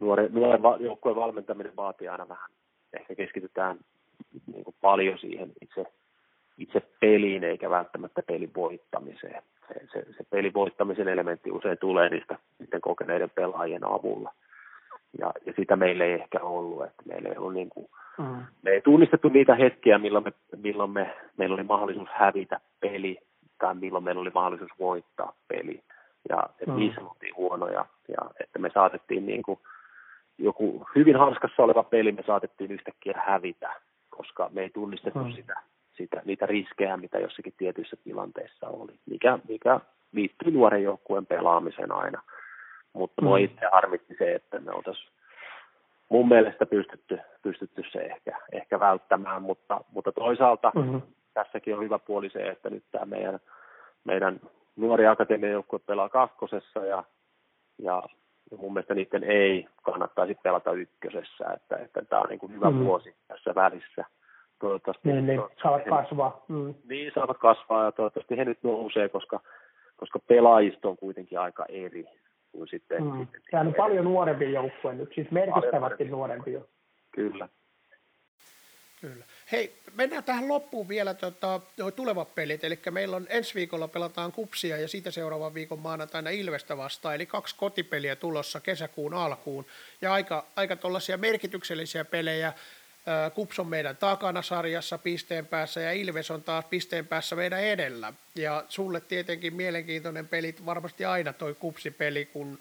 [0.00, 2.50] nuoren, nuoren joukkueen valmentaminen vaatii aina vähän,
[2.92, 3.78] ehkä keskitytään
[4.52, 5.84] niin kuin paljon siihen itse,
[6.58, 12.38] itse peliin eikä välttämättä pelin voittamiseen se, se, se pelin voittamisen elementti usein tulee niistä
[12.58, 14.32] niiden kokeneiden pelaajien avulla.
[15.18, 17.86] Ja, ja sitä meillä ei ehkä ollut, että meillä ei ollut niin kuin,
[18.18, 18.46] mm.
[18.62, 23.18] me ei tunnistettu niitä hetkiä, milloin, me, milloin me, meillä oli mahdollisuus hävitä peli
[23.58, 25.82] tai milloin meillä oli mahdollisuus voittaa peli.
[26.28, 26.76] Ja että mm.
[26.76, 29.58] niissä oltiin huonoja ja että me saatettiin niin kuin,
[30.38, 33.72] joku hyvin hanskassa oleva peli me saatettiin yhtäkkiä hävitä,
[34.10, 35.32] koska me ei tunnistettu mm.
[35.32, 35.56] sitä
[35.96, 39.80] sitä, niitä riskejä, mitä jossakin tietyissä tilanteissa oli, mikä, mikä
[40.12, 42.22] liittyy nuoren joukkueen pelaamiseen aina.
[42.92, 43.36] Mutta mm.
[43.36, 45.12] itse harmitti se, että me oltaisiin
[46.08, 51.02] mun mielestä pystytty, pystytty se ehkä, ehkä välttämään, mutta, mutta toisaalta mm-hmm.
[51.34, 53.40] tässäkin on hyvä puoli se, että nyt tämä meidän,
[54.04, 54.40] meidän
[54.76, 57.04] nuori akatemian joukkue pelaa kakkosessa ja,
[57.78, 58.02] ja,
[58.50, 62.70] ja mun mielestä niiden ei kannattaisi pelata ykkösessä, että, että tämä on niin kuin hyvä
[62.70, 62.84] mm-hmm.
[62.84, 64.04] vuosi tässä välissä
[64.58, 65.08] toivottavasti...
[65.08, 66.44] Niin, niin saavat he, kasvaa.
[66.48, 66.74] Mm.
[66.88, 69.40] Niin, saavat kasvaa ja toivottavasti he nyt nousee, koska,
[69.96, 72.04] koska pelaajisto on kuitenkin aika eri
[72.52, 73.04] kuin sitten...
[73.04, 73.18] Mm.
[73.18, 76.68] sitten Sehän on paljon nuorempi joukkue nyt, siis merkittävästi nuorempi jo.
[77.12, 77.48] Kyllä.
[79.00, 79.24] Kyllä.
[79.52, 81.60] Hei, mennään tähän loppuun vielä tota,
[81.96, 82.64] tulevat pelit.
[82.64, 87.14] Eli meillä on ensi viikolla pelataan kupsia ja siitä seuraavan viikon maanantaina Ilvestä vastaan.
[87.14, 89.64] Eli kaksi kotipeliä tulossa kesäkuun alkuun.
[90.00, 92.52] Ja aika, aika tuollaisia merkityksellisiä pelejä.
[93.34, 98.12] Kups on meidän takana sarjassa pisteen päässä ja Ilves on taas pisteen päässä meidän edellä.
[98.34, 102.58] Ja sulle tietenkin mielenkiintoinen peli, varmasti aina toi kupsipeli, kun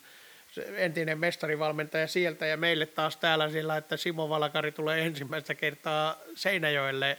[0.76, 7.18] entinen mestarivalmentaja sieltä ja meille taas täällä sillä, että Simo Valakari tulee ensimmäistä kertaa Seinäjoelle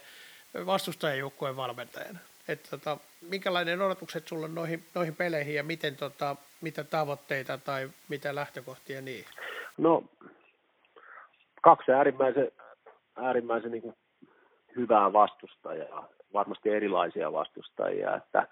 [0.65, 2.19] vastustajajoukkueen valmentajana.
[2.47, 7.89] Että tota, minkälainen odotukset sulla on noihin, noihin peleihin ja miten, tota, mitä tavoitteita tai
[8.07, 9.25] mitä lähtökohtia niihin?
[9.77, 10.03] No,
[11.61, 12.51] kaksi äärimmäisen,
[13.17, 13.93] äärimmäisen niin
[14.75, 18.47] hyvää vastustajaa, varmasti erilaisia vastustajia, että,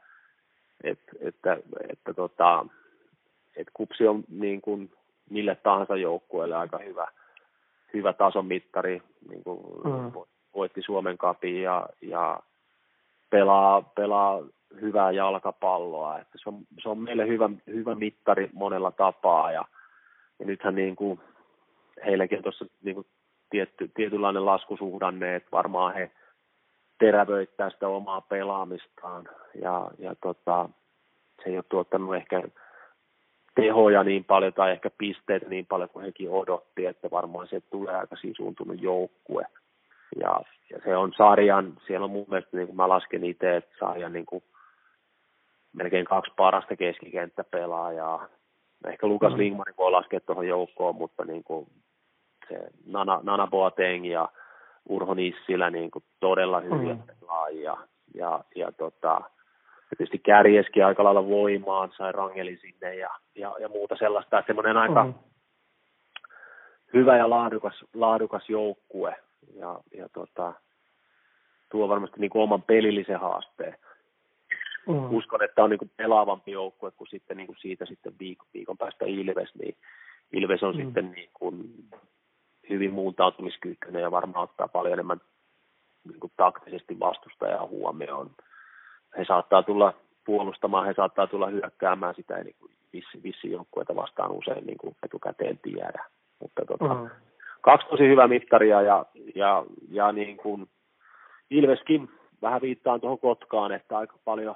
[0.84, 1.58] että, että,
[1.90, 2.66] että tota,
[3.56, 4.92] et kupsi on niin kuin
[5.30, 7.08] mille tahansa joukkueelle aika hyvä,
[7.94, 10.12] hyvä tasomittari, niin kuin mm.
[10.56, 12.40] voitti Suomen kapin ja, ja
[13.30, 14.44] pelaa, pelaa
[14.82, 16.20] hyvää jalkapalloa.
[16.20, 19.66] Että se, on, se on meille hyvä, hyvä mittari monella tapaa ja,
[20.40, 21.20] ja nythän niin kuin,
[22.06, 23.08] heilläkin on tuossa niin kuin
[23.56, 26.12] tietty, tietynlainen laskusuhdanne, että varmaan he
[27.00, 29.30] terävöittää sitä omaa pelaamistaan
[29.62, 30.70] ja, ja tota,
[31.44, 32.44] se ei ole tuottanut ehkä
[33.56, 37.96] tehoja niin paljon tai ehkä pisteitä niin paljon kuin hekin odotti, että varmaan se tulee
[37.96, 39.46] aika sisuuntunut joukkue.
[40.20, 43.76] Ja, ja se on sarjan, siellä on mun mielestä, niin kuin mä lasken itse, että
[43.80, 44.44] sarjan niin kuin
[45.74, 48.28] melkein kaksi parasta keskikenttäpelaajaa.
[48.88, 49.58] Ehkä Lukas mm.
[49.78, 51.68] Voi laskea tuohon joukkoon, mutta niin kuin
[52.50, 54.30] se Nana, Nana Boateng ja
[54.90, 57.02] Urho Nissilä niin kuin todella hyviä mm.
[57.20, 57.78] pelaajia.
[58.14, 59.22] Ja, ja tota,
[59.90, 64.78] tietysti kärjeski aika lailla voimaan, sai rangeli sinne ja, ja, ja muuta sellaista, että semmoinen
[64.78, 65.20] aika mm-hmm.
[66.94, 69.16] hyvä ja laadukas, laadukas joukkue
[69.56, 70.54] ja, ja tota,
[71.72, 73.78] tuo varmasti niin kuin oman pelillisen haasteen.
[74.88, 75.16] Mm.
[75.16, 78.78] Uskon, että on niin kuin pelaavampi joukkue kuin sitten niin kuin siitä sitten viikon, viikon
[78.78, 79.76] päästä Ilves, niin
[80.34, 80.84] Ilves on mm.
[80.84, 81.74] sitten niin kuin
[82.70, 85.22] hyvin muuntautumiskykyinen ja varmaan ottaa paljon enemmän
[86.08, 88.30] niin kuin taktisesti vastustajaa huomioon
[89.18, 89.94] he saattaa tulla
[90.26, 92.56] puolustamaan, he saattaa tulla hyökkäämään sitä, eli
[92.94, 96.06] vissi, vissi joukkueita vastaan usein niin kuin etukäteen tiedä.
[96.40, 97.10] Mutta tota, mm.
[97.62, 99.06] kaksi tosi hyvää mittaria ja,
[99.36, 100.68] ja, ja niin kuin
[101.50, 102.10] Ilveskin
[102.42, 104.56] vähän viittaan tuohon Kotkaan, että aika paljon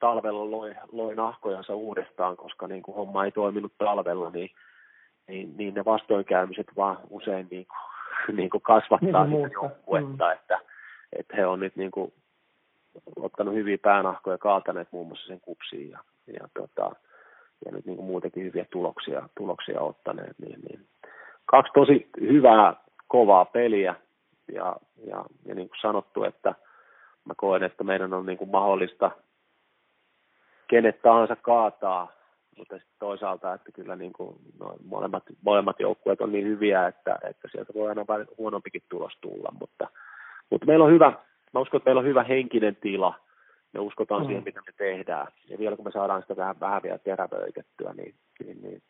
[0.00, 4.50] talvella loi, loi nahkojansa uudestaan, koska niin kuin homma ei toiminut talvella, niin,
[5.28, 10.32] niin, niin ne vastoinkäymiset vaan usein niin kuin, niin kuin kasvattaa niin sitä joukkuetta, mm.
[10.32, 10.60] että,
[11.12, 12.12] että he on nyt niin kuin
[13.16, 16.90] ottanut hyviä päänahkoja, kaataneet muun muassa sen kupsiin ja, ja, tota,
[17.64, 20.38] ja nyt niin kuin muutenkin hyviä tuloksia, tuloksia ottaneet.
[20.38, 20.86] Niin, niin.
[21.46, 22.74] Kaksi tosi hyvää,
[23.08, 23.94] kovaa peliä
[24.52, 24.76] ja,
[25.06, 26.54] ja, ja niin kuin sanottu, että
[27.24, 29.10] mä koen, että meidän on niin kuin mahdollista
[30.68, 32.17] kenet tahansa kaataa,
[32.58, 37.18] mutta sitten toisaalta, että kyllä niin kuin, no, molemmat, molemmat joukkueet on niin hyviä, että,
[37.30, 39.88] että sieltä voi aina vähän huonompikin tulos tulla, mutta,
[40.50, 41.12] mutta meillä on hyvä,
[41.54, 43.14] mä uskon, että meillä on hyvä henkinen tila.
[43.72, 44.26] Me uskotaan mm.
[44.26, 45.26] siihen, mitä me tehdään.
[45.48, 48.82] Ja vielä kun me saadaan sitä vähän, vähän vielä terävöitettyä, niin, niin, niin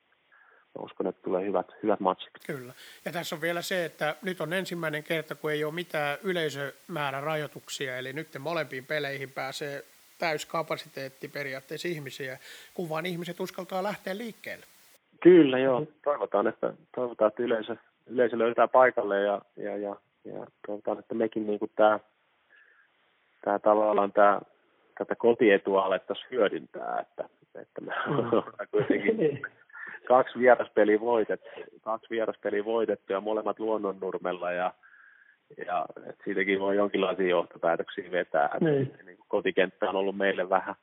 [0.79, 2.33] mä uskon, että tulee hyvät, hyvät matchit.
[2.47, 2.73] Kyllä.
[3.05, 7.23] Ja tässä on vielä se, että nyt on ensimmäinen kerta, kun ei ole mitään yleisömäärän
[7.23, 9.85] rajoituksia, eli nyt molempiin peleihin pääsee
[10.19, 12.39] täyskapasiteetti periaatteessa ihmisiä,
[12.75, 14.67] kun vaan ihmiset uskaltaa lähteä liikkeelle.
[15.21, 15.87] Kyllä, joo.
[16.05, 21.47] Toivotaan, että, toivotaan, että yleisö, yleisö löytää paikalle ja, ja, ja, ja toivotaan, että mekin
[21.47, 22.01] niin kuin tämä
[23.45, 24.41] tämä tavallaan tämä,
[24.99, 28.43] tätä kotietua alettaisiin hyödyntää, että, että me mm.
[28.71, 29.43] kuitenkin
[30.09, 31.51] kaksi vieraspeliä voitettu,
[31.81, 34.75] kaksi vieraspeliä voitettu ja molemmat luonnonnurmella ja,
[35.67, 38.57] ja et siitäkin voi jonkinlaisia johtopäätöksiä vetää.
[38.61, 38.93] Niin.
[39.05, 40.75] Niin kotikenttä on ollut meille vähän,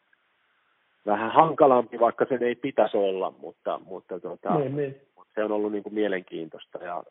[1.05, 4.95] vähän hankalampi, vaikka sen ei pitäisi olla, mutta, mutta tota, niin, niin.
[5.35, 6.77] se on ollut niin kuin mielenkiintoista.
[6.77, 7.03] Ja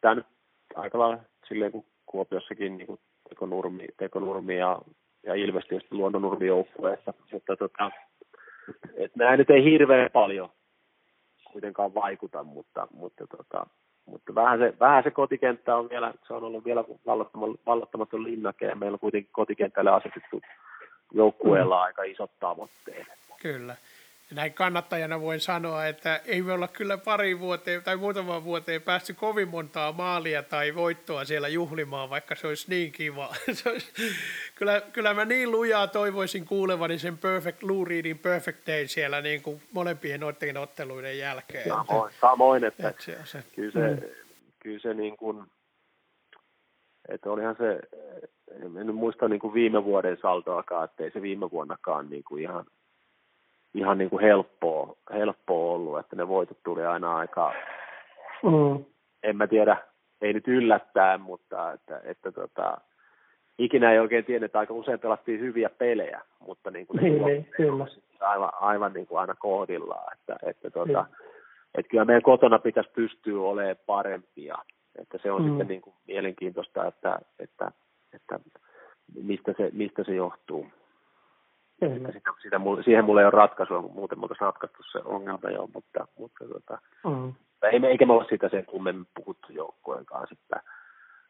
[0.00, 0.26] tämä nyt
[0.74, 4.78] aika lailla silleen kuin Kuopiossakin niin kuin tekonurmi, tekonurmi ja,
[5.22, 7.90] ja Ilves tietysti luonnonurmijoukkueessa, mutta tota,
[8.94, 10.48] et nämä nyt ei hirveän paljon
[11.52, 13.66] kuitenkaan vaikuta, mutta, mutta, tota,
[14.06, 16.84] mutta vähän, se, vähän se kotikenttä on vielä, se on ollut vielä
[17.66, 20.40] vallattamaton linnake ja meillä on kuitenkin kotikentälle asetettu
[21.14, 21.82] joukkueella mm.
[21.82, 23.06] aika isot tavoitteet.
[23.42, 23.76] Kyllä
[24.34, 29.14] näin kannattajana voin sanoa, että ei me olla kyllä pari vuoteen tai muutaman vuoteen päästy
[29.14, 33.28] kovin montaa maalia tai voittoa siellä juhlimaan, vaikka se olisi niin kiva.
[33.52, 33.92] Se olisi,
[34.54, 39.42] kyllä, kyllä mä niin lujaa toivoisin kuulevani sen perfect, Lou Reedin Perfect Day siellä niin
[39.42, 41.68] kuin molempien noiden otteluiden jälkeen.
[41.68, 44.08] Samoin, samoin että, että se, se, kyllä se, mm.
[44.58, 45.44] kyllä se niin kuin,
[47.08, 47.80] että olihan se,
[48.80, 52.66] en muista niin kuin viime vuoden saltoakaan, että ei se viime vuonnakaan niin kuin ihan,
[53.74, 57.52] ihan niin kuin helppoa, helppoa ollut, että ne voitot tuli aina aika,
[58.42, 58.84] mm.
[59.22, 59.76] en mä tiedä,
[60.20, 62.78] ei nyt yllättää, mutta että, että tota,
[63.58, 67.44] ikinä ei oikein tiennyt, että aika usein pelattiin hyviä pelejä, mutta niin kuin niin, niin,
[67.44, 67.86] kyllä.
[68.20, 71.30] aivan, aivan niin kuin aina kohdillaan, että, että, tota, niin.
[71.74, 74.58] että kyllä meidän kotona pitäisi pystyä olemaan parempia,
[74.98, 75.48] että se on mm.
[75.48, 77.72] sitten niin kuin mielenkiintoista, että, että,
[78.14, 78.40] että
[79.22, 80.66] mistä, se, mistä se johtuu.
[81.86, 85.68] Että sitä, sitä, siihen mulla ei ole ratkaisua, muuten me oltaisiin ratkaistu se ongelma jo,
[85.74, 87.34] mutta, mutta tota, mm.
[87.62, 90.62] ei, eikä me ole sitä sen kummemmin puhuttu joukkueen kanssa, että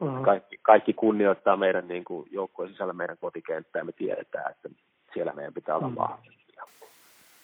[0.00, 0.22] mm.
[0.22, 4.68] kaikki, kaikki kunnioittaa meidän niin kuin, joukkueen sisällä meidän kotikenttää ja me tiedetään, että
[5.14, 5.96] siellä meidän pitää olla mm.
[5.96, 6.41] vahvia.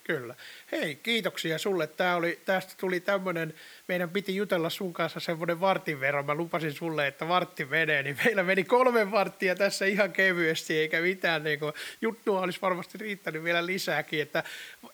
[0.09, 0.35] Kyllä.
[0.73, 1.87] Hei, kiitoksia sulle.
[1.87, 3.55] Tää oli, tästä tuli tämmöinen,
[3.89, 6.27] meidän piti jutella sun kanssa semmoinen vartin verran.
[6.27, 11.01] Mä lupasin sulle, että vartti menee, niin meillä meni kolme varttia tässä ihan kevyesti, eikä
[11.01, 14.23] mitään niin kuin, juttua olisi varmasti riittänyt vielä lisääkin.
[14.23, 14.43] Että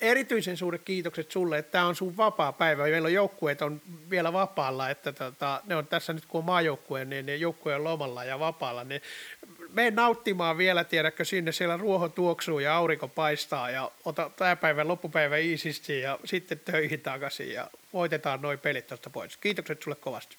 [0.00, 2.82] erityisen suuret kiitokset sulle, että tämä on sun vapaa päivä.
[2.82, 7.04] Meillä on joukkueet on vielä vapaalla, että tota, ne on tässä nyt kun on maajoukkue,
[7.04, 9.02] niin ne joukkue on lomalla ja vapaalla, niin
[9.74, 14.88] mene nauttimaan vielä, tiedätkö, sinne siellä ruoho tuoksuu ja aurinko paistaa ja ota tämä päivän
[14.88, 19.36] loppupäivä iisisti ja sitten töihin takaisin ja voitetaan noin pelit tuosta pois.
[19.36, 20.36] Kiitokset sulle kovasti.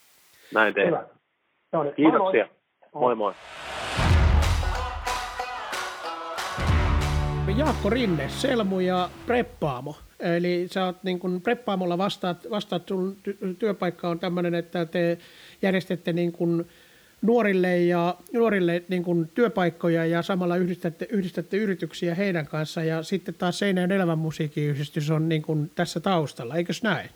[0.54, 1.06] Näin tehdään.
[1.96, 2.48] Kiitoksia.
[2.94, 3.16] Moi moi.
[3.16, 3.34] moi.
[7.58, 9.96] Jaakko Rinne, Selmu ja Preppaamo.
[10.20, 13.18] Eli sä oot niin kuin Preppaamolla vastaat, vastaat sun
[13.60, 15.18] työpaikka on tämmöinen, että te
[15.62, 16.66] järjestätte niin kuin
[17.26, 23.34] nuorille ja nuorille niin kuin työpaikkoja ja samalla yhdistätte, yhdistätte yrityksiä heidän kanssa ja sitten
[23.34, 27.10] taas Seinäjön elävän musiikkiyhdistys on niin kuin tässä taustalla, eikös näin?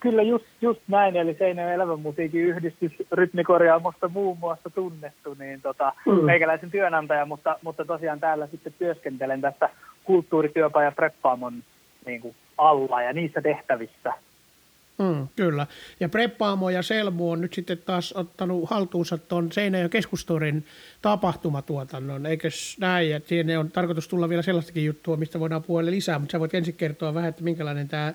[0.00, 6.24] Kyllä just, just näin, eli Seinäjön elävän musiikkiyhdistys rytmikorjaamosta muun muassa tunnettu, niin tota, mm.
[6.24, 9.68] meikäläisen työnantaja, mutta, mutta tosiaan täällä sitten työskentelen tässä
[10.04, 11.62] kulttuurityöpaja Preppaamon
[12.06, 14.12] niin kuin alla ja niissä tehtävissä
[14.98, 15.66] Mm, kyllä.
[16.00, 20.64] Ja Preppaamo ja Selmu on nyt sitten taas ottanut haltuunsa tuon Seinäjön keskustorin
[21.02, 23.10] tapahtumatuotannon, eikös näin?
[23.10, 26.54] Ja siinä on tarkoitus tulla vielä sellaistakin juttua, mistä voidaan puhua lisää, mutta sä voit
[26.54, 28.14] ensin kertoa vähän, että minkälainen tämä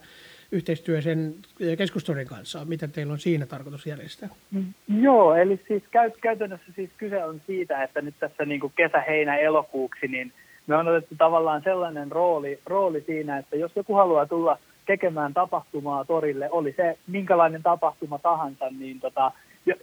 [0.52, 1.36] yhteistyö sen
[1.78, 4.30] keskustorin kanssa on, mitä teillä on siinä tarkoitus järjestää?
[4.52, 8.74] Mm, joo, eli siis käy, käytännössä siis kyse on siitä, että nyt tässä niin kuin
[8.76, 10.34] kesä, heinä, elokuuksi, niin
[10.68, 14.58] me on otettu tavallaan sellainen rooli, rooli siinä, että jos joku haluaa tulla–
[14.92, 19.32] tekemään tapahtumaa torille, oli se minkälainen tapahtuma tahansa, niin tota,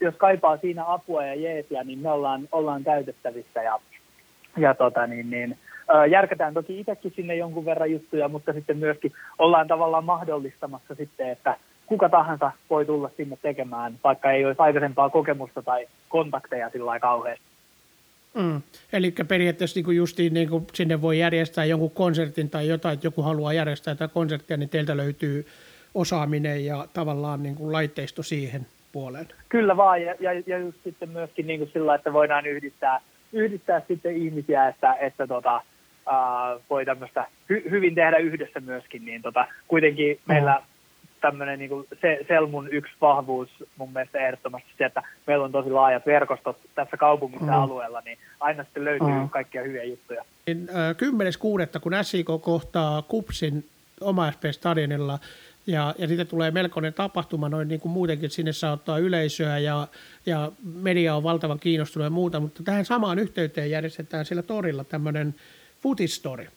[0.00, 3.78] jos kaipaa siinä apua ja jeesiä, niin me ollaan, ollaan käytettävissä ja,
[4.56, 5.59] ja tota, niin, niin,
[6.11, 11.56] järkätään toki itsekin sinne jonkun verran juttuja, mutta sitten myöskin ollaan tavallaan mahdollistamassa sitten, että
[11.86, 17.47] kuka tahansa voi tulla sinne tekemään, vaikka ei olisi aikaisempaa kokemusta tai kontakteja sillä kauheasti.
[18.39, 18.62] Mm.
[18.93, 23.22] Eli periaatteessa niin justiin niin kuin sinne voi järjestää jonkun konsertin tai jotain, että joku
[23.22, 25.47] haluaa järjestää tätä konserttia, niin teiltä löytyy
[25.95, 29.28] osaaminen ja tavallaan niin kuin laitteisto siihen puoleen.
[29.49, 33.01] Kyllä vaan, ja, ja, ja just sitten myöskin niin kuin sillä, että voidaan yhdistää,
[33.32, 39.22] yhdistää sitten ihmisiä, että, että tota, uh, voi tämmöistä hy, hyvin tehdä yhdessä myöskin, niin
[39.22, 40.34] tota, kuitenkin mm.
[41.20, 46.06] Tämmöinen niin se Selmun yksi vahvuus mun mielestä ehdottomasti se, että meillä on tosi laajat
[46.06, 47.62] verkostot tässä kaupungissa mm.
[47.62, 49.28] alueella, niin aina sitten löytyy mm.
[49.28, 50.24] kaikkia hyviä juttuja.
[50.24, 50.24] 10.6.
[50.48, 53.64] Niin, kun SIK kohtaa Kupsin
[54.00, 55.18] oma stadionilla
[55.66, 59.88] ja, ja siitä tulee melkoinen tapahtuma noin niin kuin muutenkin sinne saa ottaa yleisöä ja,
[60.26, 65.34] ja media on valtavan kiinnostunut ja muuta, mutta tähän samaan yhteyteen järjestetään siellä torilla tämmöinen
[65.82, 66.48] footistori.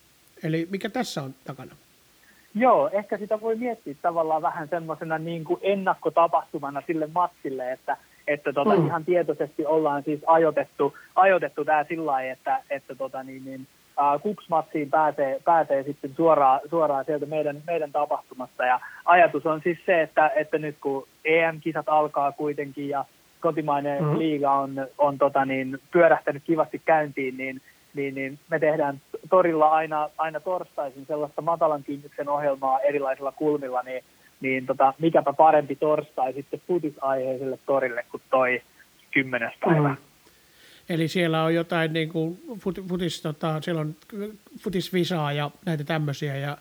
[0.43, 1.75] Eli mikä tässä on takana?
[2.55, 7.97] Joo, ehkä sitä voi miettiä tavallaan vähän semmoisena niin kuin ennakkotapahtumana sille matsille, että,
[8.27, 8.85] että tota, mm.
[8.85, 13.67] ihan tietoisesti ollaan siis ajoitettu, ajoitettu tämä sillä lailla, että, että tota, niin, niin,
[14.21, 18.65] Kuksmatsiin pääsee, pääsee sitten suoraan, suoraan sieltä meidän, meidän tapahtumasta.
[18.65, 23.05] Ja ajatus on siis se, että, että nyt kun EM-kisat alkaa kuitenkin ja
[23.39, 24.17] kotimainen mm.
[24.17, 27.61] liiga on, on tota, niin, pyörähtänyt kivasti käyntiin, niin
[27.93, 34.03] niin, niin me tehdään torilla aina, aina torstaisin sellaista matalan kynnyksen ohjelmaa erilaisilla kulmilla, niin,
[34.41, 38.61] niin tota, mikäpä parempi torstai sitten futisaiheiselle torille kuin toi
[39.11, 39.89] kymmenes päivä.
[39.89, 39.97] Mm.
[40.89, 42.39] Eli siellä on jotain niin kuin
[42.89, 43.95] futis, tota, siellä on
[44.59, 46.57] futisvisaa ja näitä tämmöisiä ja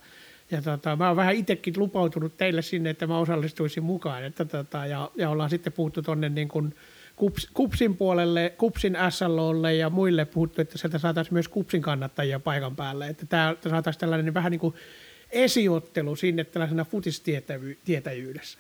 [0.51, 4.25] ja tota, mä oon vähän itsekin lupautunut teille sinne, että mä osallistuisin mukaan.
[4.25, 6.75] Että tota, ja, ja ollaan sitten puhuttu tuonne niin kuin,
[7.21, 12.77] Kups, Kupsin puolelle, Kupsin SLOlle ja muille puhuttu, että sieltä saataisiin myös Kupsin kannattajia paikan
[12.77, 13.07] päälle.
[13.07, 14.75] Että tämä saataisiin tällainen vähän niin kuin
[15.33, 18.59] esiottelu sinne tällaisena futistietäjyydessä.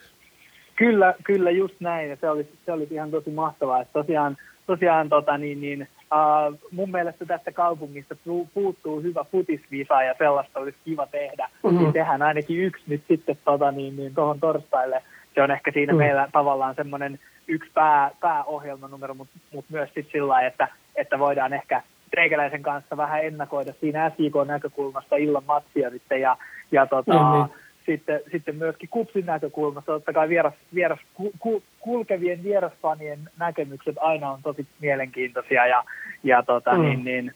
[0.76, 3.80] Kyllä, kyllä just näin ja se olisi, se olisi ihan tosi mahtavaa.
[3.80, 4.36] Että tosiaan,
[4.66, 8.16] tosiaan tota, niin, niin, uh, mun mielestä tästä kaupungista
[8.54, 11.48] puuttuu hyvä futisvisa ja sellaista olisi kiva tehdä.
[11.62, 11.78] Mm-hmm.
[11.78, 15.02] Niin tehdään ainakin yksi nyt sitten tota, niin, niin, tuohon torstaille.
[15.34, 16.04] Se on ehkä siinä mm-hmm.
[16.04, 17.18] meillä tavallaan semmoinen
[17.50, 23.24] yksi pää, pääohjelmanumero, mutta mut myös sitten sillä että, että voidaan ehkä treikäläisen kanssa vähän
[23.24, 26.36] ennakoida siinä SIK-näkökulmasta illan matsia sitten ja,
[26.72, 32.42] ja tota, mm-hmm sitten, sitten myöskin kupsin näkökulmasta, totta kai vieras, vieras, ku, ku, kulkevien
[32.42, 35.84] vierasfanien näkemykset aina on tosi mielenkiintoisia ja,
[36.24, 36.82] ja tota, mm.
[36.82, 37.34] niin, niin,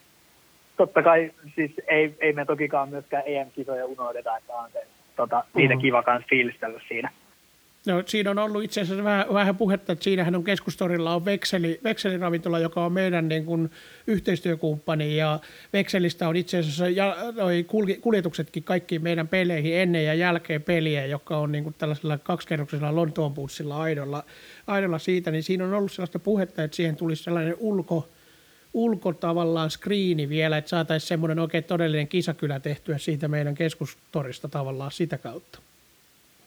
[0.77, 5.75] totta kai siis ei, ei me tokikaan myöskään EM-kisoja unohdeta, että on se, tota, niitä
[5.75, 5.81] mm.
[5.81, 7.09] kiva kanssa fiilistellä siinä.
[7.85, 11.79] No, siinä on ollut itse asiassa vähän, vähän puhetta, että siinähän on keskustorilla on vekseli,
[11.83, 13.71] vekseliravintola, joka on meidän niin kuin,
[14.07, 15.39] yhteistyökumppani ja
[15.73, 17.65] vekselistä on itse asiassa ja, noi
[18.01, 23.33] kuljetuksetkin kaikki meidän peleihin ennen ja jälkeen peliä, joka on niin kuin, tällaisella kaksikerroksisella Lontoon
[23.33, 24.23] bussilla aidolla,
[24.67, 28.09] aidolla siitä, niin siinä on ollut sellaista puhetta, että siihen tulisi sellainen ulko,
[28.73, 34.91] ulko tavallaan skriini vielä, että saataisiin semmoinen oikein todellinen kisakylä tehtyä siitä meidän keskustorista tavallaan
[34.91, 35.64] sitä kautta.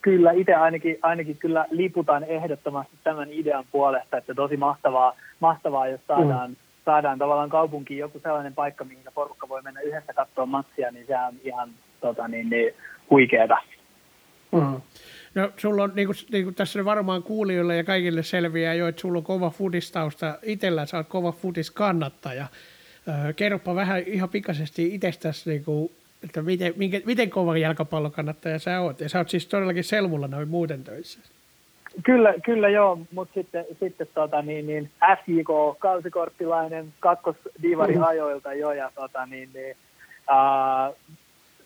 [0.09, 6.01] Kyllä, itse ainakin, ainakin kyllä liputan ehdottomasti tämän idean puolesta, että tosi mahtavaa, mahtavaa jos
[6.09, 6.57] saadaan, mm.
[6.85, 11.17] saadaan tavallaan kaupunkiin joku sellainen paikka, mihin porukka voi mennä yhdessä katsoa matsia, niin se
[11.29, 12.75] on ihan tota, niin, niin,
[13.11, 13.57] huikeeta.
[14.53, 14.81] Mm.
[15.35, 19.01] No sulla on, niin kuin, niin kuin tässä varmaan kuulijoille ja kaikille selviää jo, että
[19.01, 20.39] sulla on kova futistausta.
[20.43, 22.47] Itellä sä oot kova futis kannattaja.
[23.09, 25.91] Öö, kerropa vähän ihan pikaisesti itsestäsi niin kuin,
[26.25, 29.01] että miten, minkä, miten kova jalkapallokannattaja sä oot.
[29.01, 31.21] Ja sä oot siis todellakin Selmulla noin muuten töissä.
[32.05, 38.09] Kyllä, kyllä joo, mutta sitten, sitten tota, niin, niin SJK, kausikorttilainen, kakkosdivari mm-hmm.
[38.09, 39.77] ajoilta jo, ja tota, niin, niin,
[40.29, 40.93] ää,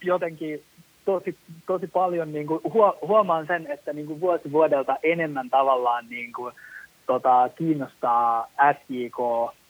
[0.03, 0.63] jotenkin
[1.05, 1.37] tosi,
[1.67, 2.61] tosi paljon niin kuin,
[3.09, 6.55] huomaan sen, että niin kuin vuosi vuodelta enemmän tavallaan niin kuin,
[7.07, 9.19] tota, kiinnostaa SJK,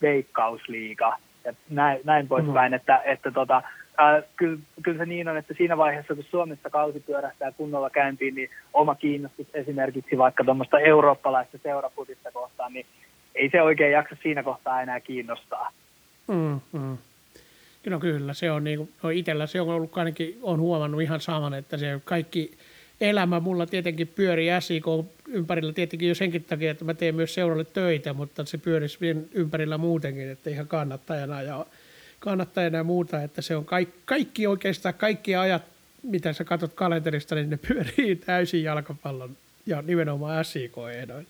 [0.02, 2.74] Veikkausliiga ja näin, näin poispäin, mm-hmm.
[2.74, 3.62] että, että tota,
[4.00, 8.34] Äh, kyllä, kyllä se niin on, että siinä vaiheessa, kun Suomessa kausi pyörähtää kunnolla käyntiin,
[8.34, 12.86] niin oma kiinnostus esimerkiksi vaikka tuommoista eurooppalaista seuraputista kohtaan, niin
[13.34, 15.72] ei se oikein jaksa siinä kohtaa enää kiinnostaa.
[16.28, 16.98] Mm, mm.
[17.86, 21.20] No kyllä, se on niin kuin, no itsellä se on ollut ainakin, on huomannut ihan
[21.20, 22.50] saman, että se kaikki
[23.00, 24.86] elämä mulla tietenkin pyörii SIK
[25.28, 28.98] ympärillä tietenkin jo senkin takia, että mä teen myös seuralle töitä, mutta se pyörisi
[29.32, 31.66] ympärillä muutenkin, että ihan kannattajana ja
[32.24, 35.62] kannattajana ja muuta, että se on kaikki, kaikki oikeastaan, kaikki ajat,
[36.02, 39.30] mitä sä katsot kalenterista, niin ne pyörii täysin jalkapallon
[39.66, 41.28] ja nimenomaan SIK-ehdoilla.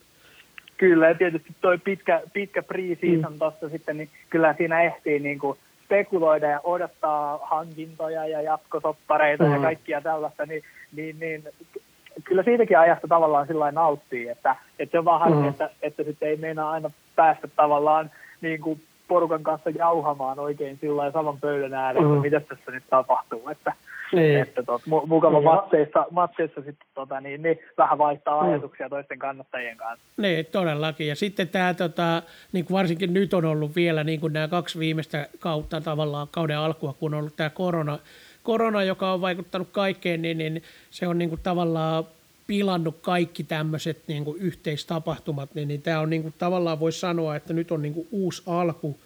[0.76, 3.38] Kyllä, ja tietysti toi pitkä, pitkä pre-season mm.
[3.38, 9.52] tuossa sitten, niin kyllä siinä ehtii niin kuin spekuloida ja odottaa hankintoja ja jatkosoppareita mm.
[9.52, 10.62] ja kaikkia tällaista, niin,
[10.96, 11.42] niin, niin
[12.24, 15.48] kyllä siitäkin ajasta tavallaan sillä nauttii, että, että se on vaan harmi, mm.
[15.48, 18.82] että, että sitten ei meinaa aina päästä tavallaan niin kuin
[19.12, 22.20] porukan kanssa jauhamaan oikein sillä saman pöydän ääressä, mm.
[22.20, 23.48] mitä tässä nyt tapahtuu.
[23.48, 23.72] Että,
[24.12, 24.40] niin.
[24.40, 25.44] että tot, mukava niin.
[25.44, 28.48] matseissa, matseissa sitten tota, niin, niin, vähän vaihtaa mm.
[28.48, 30.04] ajatuksia toisten kannattajien kanssa.
[30.16, 31.08] Niin, todellakin.
[31.08, 34.78] Ja sitten tämä, tota, niin kuin varsinkin nyt on ollut vielä niin kuin nämä kaksi
[34.78, 37.98] viimeistä kautta tavallaan kauden alkua, kun on ollut tämä korona,
[38.42, 42.04] korona, joka on vaikuttanut kaikkeen, niin, niin se on niin kuin tavallaan
[42.52, 47.36] pilannut kaikki tämmöiset niin kuin yhteistapahtumat, niin, niin tämä on niin kuin, tavallaan voisi sanoa,
[47.36, 49.00] että nyt on niin kuin uusi alku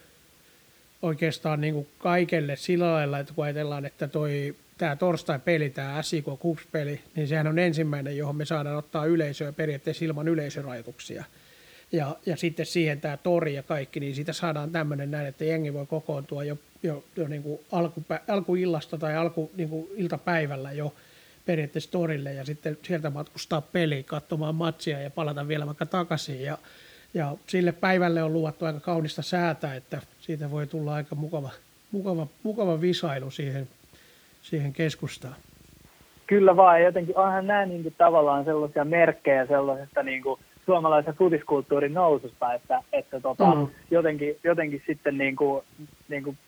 [1.03, 6.25] oikeastaan niin kuin kaikelle sillä lailla, että kun ajatellaan, että toi, tämä torstai-peli, tämä SIK
[6.25, 11.25] Cups-peli, niin sehän on ensimmäinen, johon me saadaan ottaa yleisöä periaatteessa ilman yleisörajoituksia.
[11.93, 15.73] Ja, ja sitten siihen tämä tori ja kaikki, niin siitä saadaan tämmöinen näin, että jengi
[15.73, 20.95] voi kokoontua jo, jo, jo niin kuin alkupä, alkuillasta tai alku, niin kuin iltapäivällä jo–
[21.47, 26.43] periaatteessa torille ja sitten sieltä matkustaa peliin katsomaan matsia ja palata vielä vaikka takaisin.
[26.43, 26.59] Ja,
[27.15, 31.51] ja sille päivälle on luvattu aika kaunista säätä, että siitä voi tulla aika mukava,
[31.93, 33.69] mukava, mukava visailu siihen,
[34.43, 35.35] siihen keskustaan.
[36.27, 41.95] Kyllä vaan, jotenkin onhan nämä niin kuin, tavallaan sellaisia merkkejä sellaisesta niin kuin, suomalaisen futiskulttuurin
[41.95, 43.69] noususta, että, että tota, mm.
[43.91, 45.65] jotenkin, jotenkin sitten niin kuin,
[46.09, 46.39] niin kuin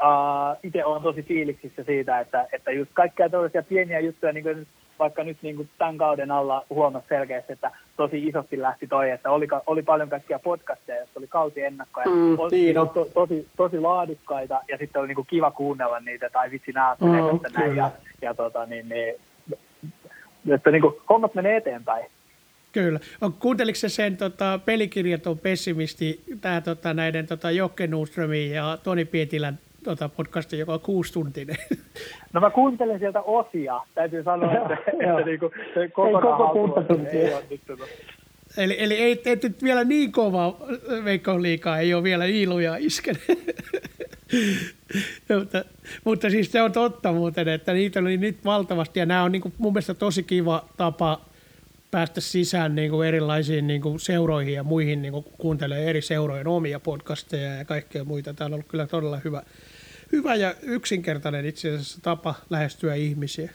[0.00, 4.66] uh, itse olen tosi fiiliksissä siitä, että, että just kaikkia tällaisia pieniä juttuja, niin kuin
[4.98, 9.30] vaikka nyt niin kuin tämän kauden alla huomasi selkeästi, että tosi isosti lähti toi, että
[9.30, 14.60] oli, oli paljon kaikkia podcasteja, joissa oli kausiennakkoja, mm, oli niin to, tosi, tosi laadukkaita
[14.68, 17.90] ja sitten oli niin kuin kiva kuunnella niitä tai vitsi nää mm, näin ja,
[18.22, 19.14] ja tota, niin, niin,
[20.54, 22.06] että niin kuin, hommat menee eteenpäin.
[22.72, 23.00] Kyllä.
[23.38, 29.58] Kuunteliko se sen tota, pelikirjaton pessimisti, tämä tota, näiden tota, Jokke Nordströmin ja Toni Pietilän
[29.86, 31.56] tota, podcasti, joka on kuustuntinen.
[32.32, 33.80] No mä kuuntelen sieltä osia.
[33.94, 37.20] Täytyy sanoa, että, että niinku, se koko, ei koko tuntia.
[37.20, 37.88] Ei onnistunut.
[38.56, 40.56] Eli, eli ei, et nyt vielä niin kova
[41.04, 43.22] Veikko liikaa, ei ole vielä iluja iskenyt.
[45.38, 45.64] mutta,
[46.04, 49.42] mutta siis se on totta muuten, että niitä oli nyt valtavasti ja nämä on niin
[49.42, 51.20] kuin mun mielestä tosi kiva tapa
[51.90, 56.48] päästä sisään niin kuin erilaisiin niin kuin seuroihin ja muihin, niin kuin kuuntelee eri seurojen
[56.48, 58.34] omia podcasteja ja kaikkea muita.
[58.34, 59.42] Tämä on ollut kyllä todella hyvä,
[60.12, 63.50] hyvä ja yksinkertainen itse asiassa tapa lähestyä ihmisiä.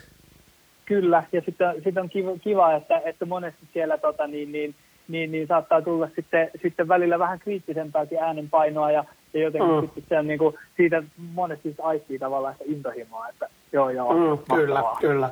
[0.86, 4.76] Kyllä, ja sitten, sitten on kiva, että, että monesti siellä tota, niin, niin,
[5.08, 9.04] niin, niin saattaa tulla sitten, sitten välillä vähän kriittisempääkin äänenpainoa ja,
[9.34, 9.82] ja jotenkin mm.
[9.82, 14.44] sitten se on niin kuin, siitä monesti aistii tavallaan sitä intohimoa, että joo joo, mm,
[14.56, 15.30] Kyllä, kyllä.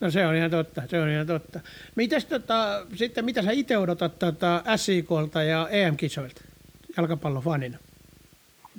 [0.00, 1.60] No se on ihan totta, se on ihan totta.
[1.94, 6.42] Mites tota, sitten mitä sä itse odotat tota SIKlta ja EM-kisoilta
[6.96, 7.78] jalkapallofanina?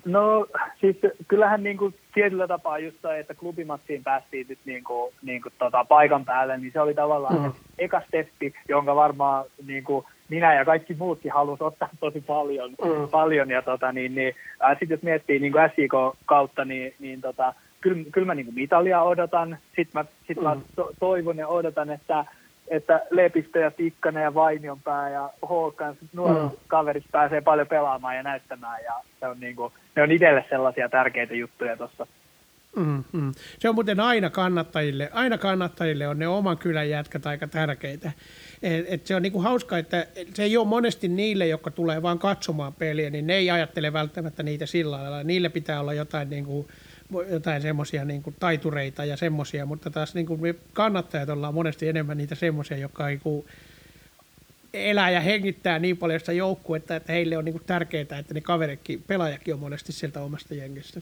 [0.06, 0.48] No
[0.82, 0.98] siis
[1.28, 5.54] kyllähän niin kuin tietyllä tapaa just toi, että klubimatsiin päästiin nyt niin kuin, niin kuin
[5.60, 7.52] tota, paikan päälle, niin se oli tavallaan mm.
[7.78, 12.70] eka steppi, jonka varmaan niin kuin minä ja kaikki muutkin halusi ottaa tosi paljon.
[12.70, 13.10] Mm.
[13.12, 14.36] paljon ja tota, niin, niin,
[14.70, 15.94] sitten jos miettii niin kuin SIK
[16.26, 19.58] kautta, niin, niin tota, kyllä, kyllä mä niin kuin mitalia odotan.
[19.76, 20.44] Sitten mä, sit mm.
[20.44, 22.26] mä to, toivon ja odotan, että
[22.74, 26.58] että Lepistö ja Tikkanen ja Vainionpää ja Håkan, nuoret mm.
[26.68, 30.90] kaverit pääsee paljon pelaamaan ja näyttämään ja se on niin kuin, ne on itselle sellaisia
[30.90, 32.08] tärkeitä juttuja tuossa.
[32.76, 33.32] Mm, mm.
[33.60, 38.12] Se on muuten aina kannattajille, aina kannattajille on ne oman kylän jätkät aika tärkeitä.
[38.64, 42.20] Et, et se on niinku hauska, että se ei ole monesti niille, jotka tulee vain
[42.20, 45.24] katsomaan peliä, niin ne ei ajattele välttämättä niitä sillä lailla.
[45.24, 46.68] Niille pitää olla jotain niinku,
[47.30, 52.18] jotain semmoisia niin taitureita ja semmoisia, mutta taas niin kuin me kannattajat ollaan monesti enemmän
[52.18, 53.46] niitä semmoisia, jotka niin kuin
[54.74, 58.42] elää ja hengittää niin paljon sitä joukkuetta, että heille on niin kuin tärkeää, että ne
[58.42, 61.02] kaveritkin, pelaajakin on monesti sieltä omasta jengistä.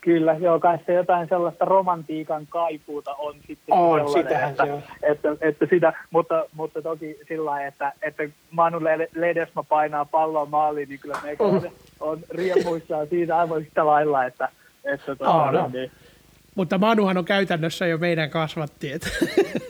[0.00, 5.66] Kyllä, joo, kai se jotain sellaista romantiikan kaipuuta on sitten on, että, että, että, että,
[5.70, 8.80] sitä, mutta, mutta toki sillä lailla, että, että Manu
[9.14, 11.70] Ledesma painaa palloa maaliin, niin kyllä meikä on,
[12.00, 14.48] on riemuissaan siitä aivan yhtä lailla, että,
[14.88, 15.70] että tuota, oh, no.
[15.72, 15.90] niin.
[16.54, 19.08] Mutta Manuhan on käytännössä jo meidän kasvatti, että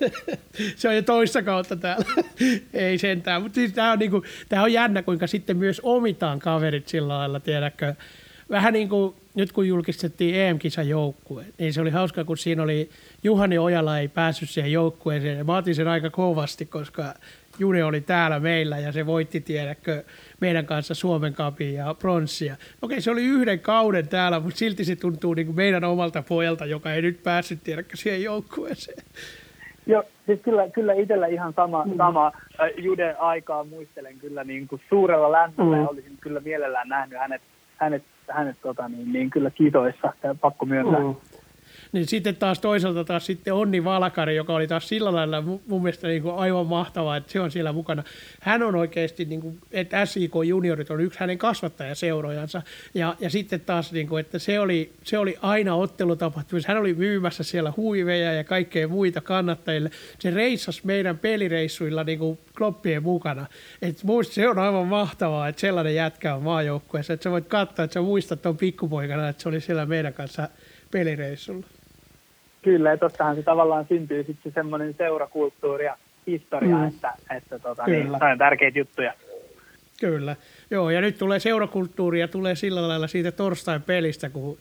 [0.77, 2.05] se on jo toista kautta täällä.
[2.73, 4.23] Ei sentään, mutta siis tämä on, niinku,
[4.63, 7.95] on jännä, kuinka sitten myös omitaan kaverit sillä lailla, tiedätkö.
[8.51, 12.91] Vähän niin kuin nyt kun julkistettiin EM-kisan joukkue, niin se oli hauska, kun siinä oli
[13.23, 15.47] Juhani Ojala ei päässyt siihen joukkueeseen.
[15.47, 17.15] Mä otin sen aika kovasti, koska
[17.59, 20.05] June oli täällä meillä ja se voitti, tiedäkö,
[20.41, 22.57] meidän kanssa Suomen kapin ja pronssia.
[22.83, 26.67] Okei, se oli yhden kauden täällä, mutta silti se tuntuu niin kuin meidän omalta pojalta,
[26.67, 29.03] joka ei nyt päässyt, tiedäkö, siihen joukkueeseen.
[29.87, 31.97] Joo, siis kyllä, kyllä itsellä ihan sama, mm.
[31.97, 32.27] sama
[32.61, 35.83] äh, Jude aikaa muistelen kyllä niin kuin suurella lämmöllä mm.
[35.83, 37.43] ja olisin kyllä mielellään nähnyt hänet,
[37.77, 41.01] hänet, hänet tota, niin, niin kyllä kiitoissa, pakko myöntää.
[41.01, 41.15] Mm.
[41.93, 46.09] Niin sitten taas toisaalta taas sitten Onni Valkari, joka oli taas sillä lailla mun mielestä
[46.09, 48.05] niin kuin aivan mahtavaa, että se on siellä mukana.
[48.41, 52.63] Hän on oikeasti, niin kuin, että SIK juniorit on yksi hänen kasvattajaseurojansa.
[52.95, 56.73] Ja, ja sitten taas, niin kuin, että se oli, se oli aina ottelutapahtumissa.
[56.73, 59.91] Hän oli myymässä siellä huiveja ja kaikkea muita kannattajille.
[60.19, 63.47] Se reissasi meidän pelireissuilla niin kuin kloppien mukana.
[63.83, 67.13] Et muista, se on aivan mahtavaa, että sellainen jätkä on maajoukkueessa.
[67.13, 70.49] Että sä voit katsoa, että sä muistat tuon pikkupoikana, että se oli siellä meidän kanssa
[70.91, 71.67] pelireissulla.
[72.63, 76.89] Kyllä, ja tottahan se tavallaan syntyy sitten semmoinen seurakulttuuri ja historia, mm.
[76.89, 78.19] että, että tota, niin, Kyllä.
[78.19, 79.15] niin, on tärkeitä juttuja.
[80.01, 80.37] Kyllä,
[80.71, 84.59] joo, ja nyt tulee seurakulttuuria, tulee sillä lailla siitä torstain pelistä, kun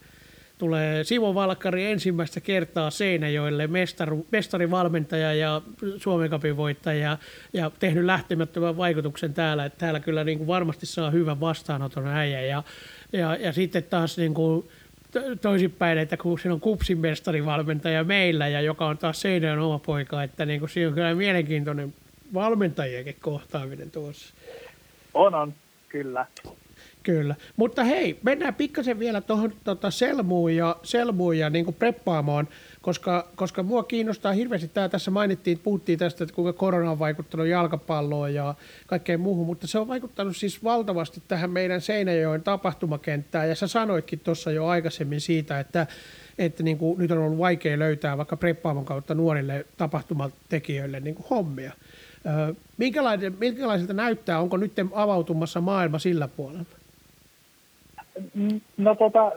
[0.57, 5.61] tulee Simo Valkkari ensimmäistä kertaa Seinäjoelle mestaru, mestarivalmentaja ja
[5.97, 7.17] Suomen Cupin voittaja
[7.53, 12.41] ja tehnyt lähtemättömän vaikutuksen täällä, että täällä kyllä niin kuin varmasti saa hyvän vastaanoton äijä
[12.41, 12.63] ja,
[13.13, 14.67] ja, ja sitten taas niin kuin
[15.41, 20.23] toisinpäin, että kun siinä on kupsin mestarivalmentaja meillä ja joka on taas Seinäjön oma poika,
[20.23, 21.93] että niin kuin siinä on kyllä mielenkiintoinen
[22.33, 24.33] valmentajienkin kohtaaminen tuossa.
[25.13, 25.53] On, on,
[25.89, 26.25] kyllä.
[27.03, 27.35] Kyllä.
[27.55, 32.47] Mutta hei, mennään pikkasen vielä tuohon tota Selmuun ja, Selmuun ja niin kuin preppaamaan,
[32.87, 37.47] koska, koska mua kiinnostaa hirveästi, tämä tässä mainittiin, puhuttiin tästä, että kuinka korona on vaikuttanut
[37.47, 38.55] jalkapalloon ja
[38.85, 44.19] kaikkeen muuhun, mutta se on vaikuttanut siis valtavasti tähän meidän Seinäjoen tapahtumakenttään, ja sä sanoitkin
[44.19, 45.87] tuossa jo aikaisemmin siitä, että,
[46.37, 51.25] että niin kuin nyt on ollut vaikea löytää vaikka preppaamon kautta nuorille tapahtumatekijöille niin kuin
[51.29, 51.71] hommia.
[52.77, 56.65] Minkälaiselta näyttää, onko nyt avautumassa maailma sillä puolella?
[58.77, 59.31] No tota,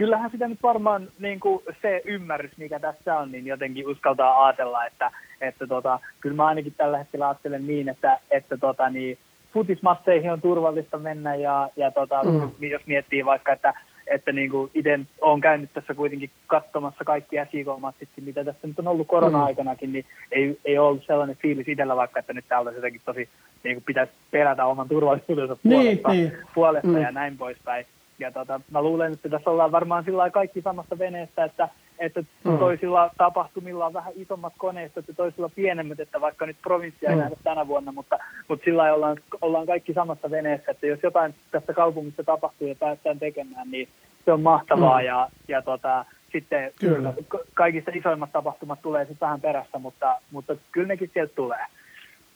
[0.00, 4.86] kyllähän sitä nyt varmaan niin kuin se ymmärrys, mikä tässä on, niin jotenkin uskaltaa ajatella,
[4.86, 5.10] että,
[5.40, 9.18] että tota, kyllä mä ainakin tällä hetkellä ajattelen niin, että, että tota, niin,
[9.52, 12.50] futismasseihin on turvallista mennä ja, ja tota, mm.
[12.60, 13.74] jos miettii vaikka, että
[14.06, 18.88] että niin kuin itse olen käynyt tässä kuitenkin katsomassa kaikki SIK-matsitkin, mitä tässä nyt on
[18.88, 23.28] ollut korona-aikanakin, niin ei, ei ollut sellainen fiilis itsellä vaikka, että nyt täältä jotenkin tosi
[23.64, 26.46] niin kuin pitäisi pelätä oman turvallisuudensa puolesta, niin, niin.
[26.54, 27.02] puolesta mm.
[27.02, 27.86] ja näin poispäin.
[28.20, 31.68] Ja tota, mä luulen, että tässä ollaan varmaan sillä kaikki samassa veneessä, että,
[31.98, 32.58] että mm.
[32.58, 37.20] toisilla tapahtumilla on vähän isommat koneistot ja toisilla pienemmät, että vaikka nyt provinssia ei mm.
[37.20, 38.18] nähdä tänä vuonna, mutta,
[38.48, 43.18] mutta sillä ollaan, ollaan kaikki samassa veneessä, että jos jotain tässä kaupungissa tapahtuu ja päästään
[43.18, 43.88] tekemään, niin
[44.24, 45.06] se on mahtavaa mm.
[45.06, 47.12] ja, ja tota, sitten kyllä.
[47.54, 51.66] kaikista isoimmat tapahtumat tulee sitten vähän perässä, mutta, mutta kyllä nekin sieltä tulee.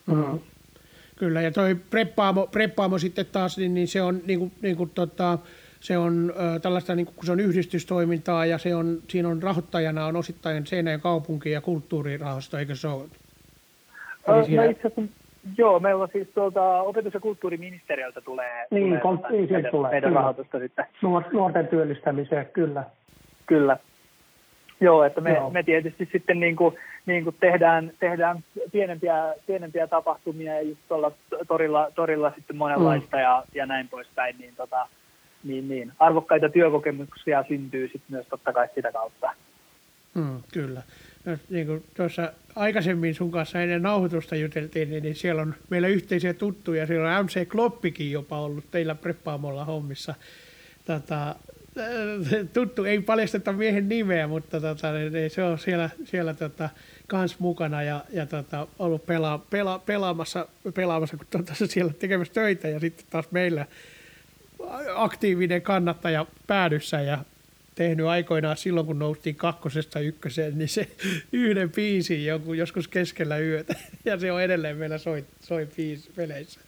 [0.07, 0.39] Mm.
[1.17, 4.91] Kyllä, ja toi preppaamo, preppaamo sitten taas, niin, niin se on niin kuin, niin kuin
[4.91, 5.39] tota,
[5.85, 10.07] se on ö, tällaista, niin kun se on yhdistystoimintaa ja se on, siinä on rahoittajana
[10.07, 13.05] on osittain Seinäjön kaupunki ja kulttuurirahasto, eikö se ole?
[14.45, 14.65] Siinä...
[14.65, 15.15] no itse asiassa,
[15.59, 19.91] joo, meillä on siis tuolta opetus- ja kulttuuriministeriöltä tulee, niin, tulee, kon, niin, meidän, tulee
[19.91, 20.21] meidän kyllä.
[20.21, 20.85] rahoitusta sitten.
[21.33, 22.85] Nuorten työllistämiseen, kyllä.
[23.47, 23.77] Kyllä.
[24.81, 25.51] Joo, että me, Joo.
[25.51, 26.75] me tietysti sitten niin kuin,
[27.07, 31.13] niin kuin tehdään, tehdään pienempiä, pienempiä tapahtumia ja just tuolla
[31.49, 33.23] torilla, torilla sitten monenlaista mm.
[33.23, 34.89] ja, ja näin poispäin, niin tota,
[35.45, 39.31] niin, niin arvokkaita työkokemuksia syntyy sitten myös totta kai sitä kautta.
[40.15, 40.83] Mm, kyllä.
[41.25, 45.89] No, niin kuin tuossa aikaisemmin sun kanssa ennen nauhoitusta juteltiin, niin, niin siellä on meillä
[45.89, 46.87] yhteisiä tuttuja.
[46.87, 50.15] Siellä on MC Kloppikin jopa ollut teillä preppaamolla hommissa.
[50.85, 51.29] Tota,
[51.79, 56.69] äh, tuttu, ei paljasteta miehen nimeä, mutta tota, niin, niin se on siellä, siellä tota,
[57.07, 62.69] kans mukana ja, ja tota, ollut pela, pela, pelaamassa, pelaamassa, kun tota, siellä tekemässä töitä
[62.69, 63.67] ja sitten taas meillä
[64.95, 67.19] aktiivinen kannattaja päädyssä ja
[67.75, 70.89] tehnyt aikoinaan silloin, kun noustiin kakkosesta ykköseen, niin se
[71.33, 73.75] yhden biisin joku, joskus keskellä yötä.
[74.05, 76.61] Ja se on edelleen meillä soi, soi biisi peleissä.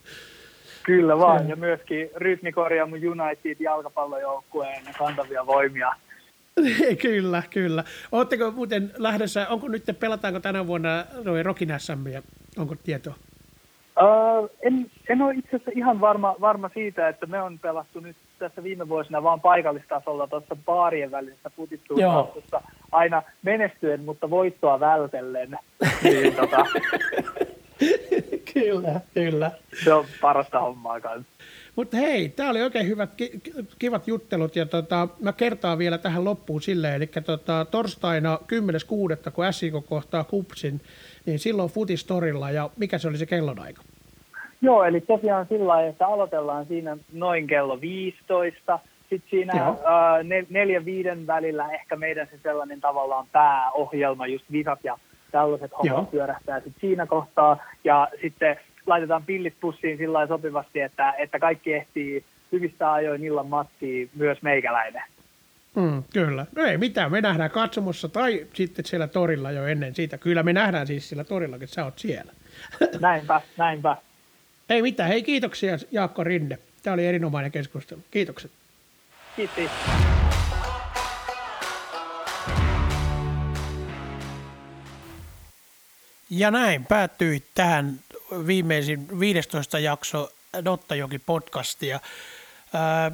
[0.83, 1.49] Kyllä vaan, se.
[1.49, 5.93] ja myöskin rytmikorjaamu United jalkapallojoukkueen kantavia voimia.
[7.03, 7.85] kyllä, kyllä.
[8.13, 11.69] Oletteko muuten lähdössä, onko nyt, pelataanko tänä vuonna noin Rokin
[12.57, 13.15] onko tietoa?
[14.03, 18.17] Uh, en, en ole itse asiassa ihan varma, varma siitä, että me on pelattu nyt
[18.39, 22.61] tässä viime vuosina vaan paikallistasolla tuossa baarien välisessä futisturnauksessa
[22.93, 25.51] aina menestyen, mutta voittoa vältellen.
[26.03, 26.67] niin, tota,
[28.55, 29.51] kyllä, kyllä.
[29.85, 31.33] Se on parasta hommaa kanssa.
[31.77, 33.11] Mutta hei, tämä oli oikein hyvät,
[33.79, 38.39] kivat juttelut ja tota, mä kertaan vielä tähän loppuun silleen, eli tota, torstaina
[39.27, 39.31] 10.6.
[39.31, 40.81] kun SIK kohtaa Kupsin,
[41.27, 43.83] niin silloin futistorilla ja mikä se oli se kellonaika?
[44.63, 48.79] Joo, eli tosiaan sillä lailla, että aloitellaan siinä noin kello 15.
[49.01, 54.99] Sitten siinä ää, neljän viiden välillä ehkä meidän se sellainen tavallaan pääohjelma, just visat ja
[55.33, 57.57] tällaiset hommat pyörähtää sitten siinä kohtaa.
[57.85, 64.11] Ja sitten laitetaan pillit pussiin sillä sopivasti, että, että kaikki ehtii hyvistä ajoin illan mattiin,
[64.15, 65.03] myös meikäläinen.
[65.77, 66.47] Mm, kyllä.
[66.57, 70.19] No ei mitään, me nähdään katsomossa tai sitten siellä torilla jo ennen siitä.
[70.19, 72.33] Kyllä me nähdään siis siellä torillakin, että sä oot siellä.
[73.01, 73.97] Näinpä, näinpä.
[74.69, 75.09] Ei mitään.
[75.09, 76.59] Hei, kiitoksia Jaakko Rinne.
[76.83, 78.01] Tämä oli erinomainen keskustelu.
[78.11, 78.51] Kiitokset.
[79.37, 79.71] Kiitos.
[86.31, 88.01] Ja näin päättyi tähän
[88.47, 90.33] viimeisin 15 jakso
[90.65, 92.01] Dottajoki podcastia.
[92.75, 93.13] Ää,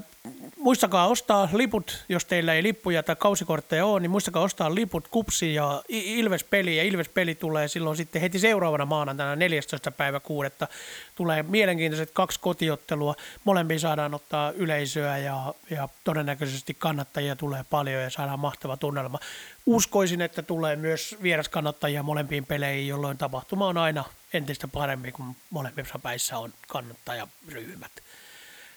[0.63, 5.55] muistakaa ostaa liput, jos teillä ei lippuja tai kausikortteja ole, niin muistakaa ostaa liput Kupsi
[5.55, 6.77] ja Ilves-peli.
[6.77, 9.91] Ja Ilves-peli tulee silloin sitten heti seuraavana maanantaina 14.
[9.91, 10.69] päivä kuudetta.
[11.15, 13.15] Tulee mielenkiintoiset kaksi kotiottelua.
[13.45, 19.19] Molempiin saadaan ottaa yleisöä ja, ja todennäköisesti kannattajia tulee paljon ja saadaan mahtava tunnelma.
[19.67, 25.99] Uskoisin, että tulee myös vieraskannattajia molempiin peleihin, jolloin tapahtuma on aina entistä paremmin, kun molemmissa
[25.99, 27.93] päissä on kannattajaryhmät.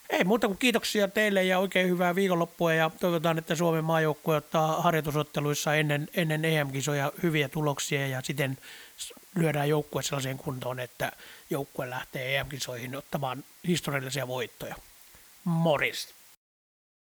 [0.09, 4.81] Ei muuta kuin kiitoksia teille ja oikein hyvää viikonloppua ja toivotaan, että Suomen maajoukkue ottaa
[4.81, 8.57] harjoitusotteluissa ennen, ennen EM-kisoja hyviä tuloksia ja siten
[9.35, 11.11] lyödään joukkue sellaiseen kuntoon, että
[11.49, 14.75] joukkue lähtee EM-kisoihin ottamaan historiallisia voittoja.
[15.43, 16.14] Morris.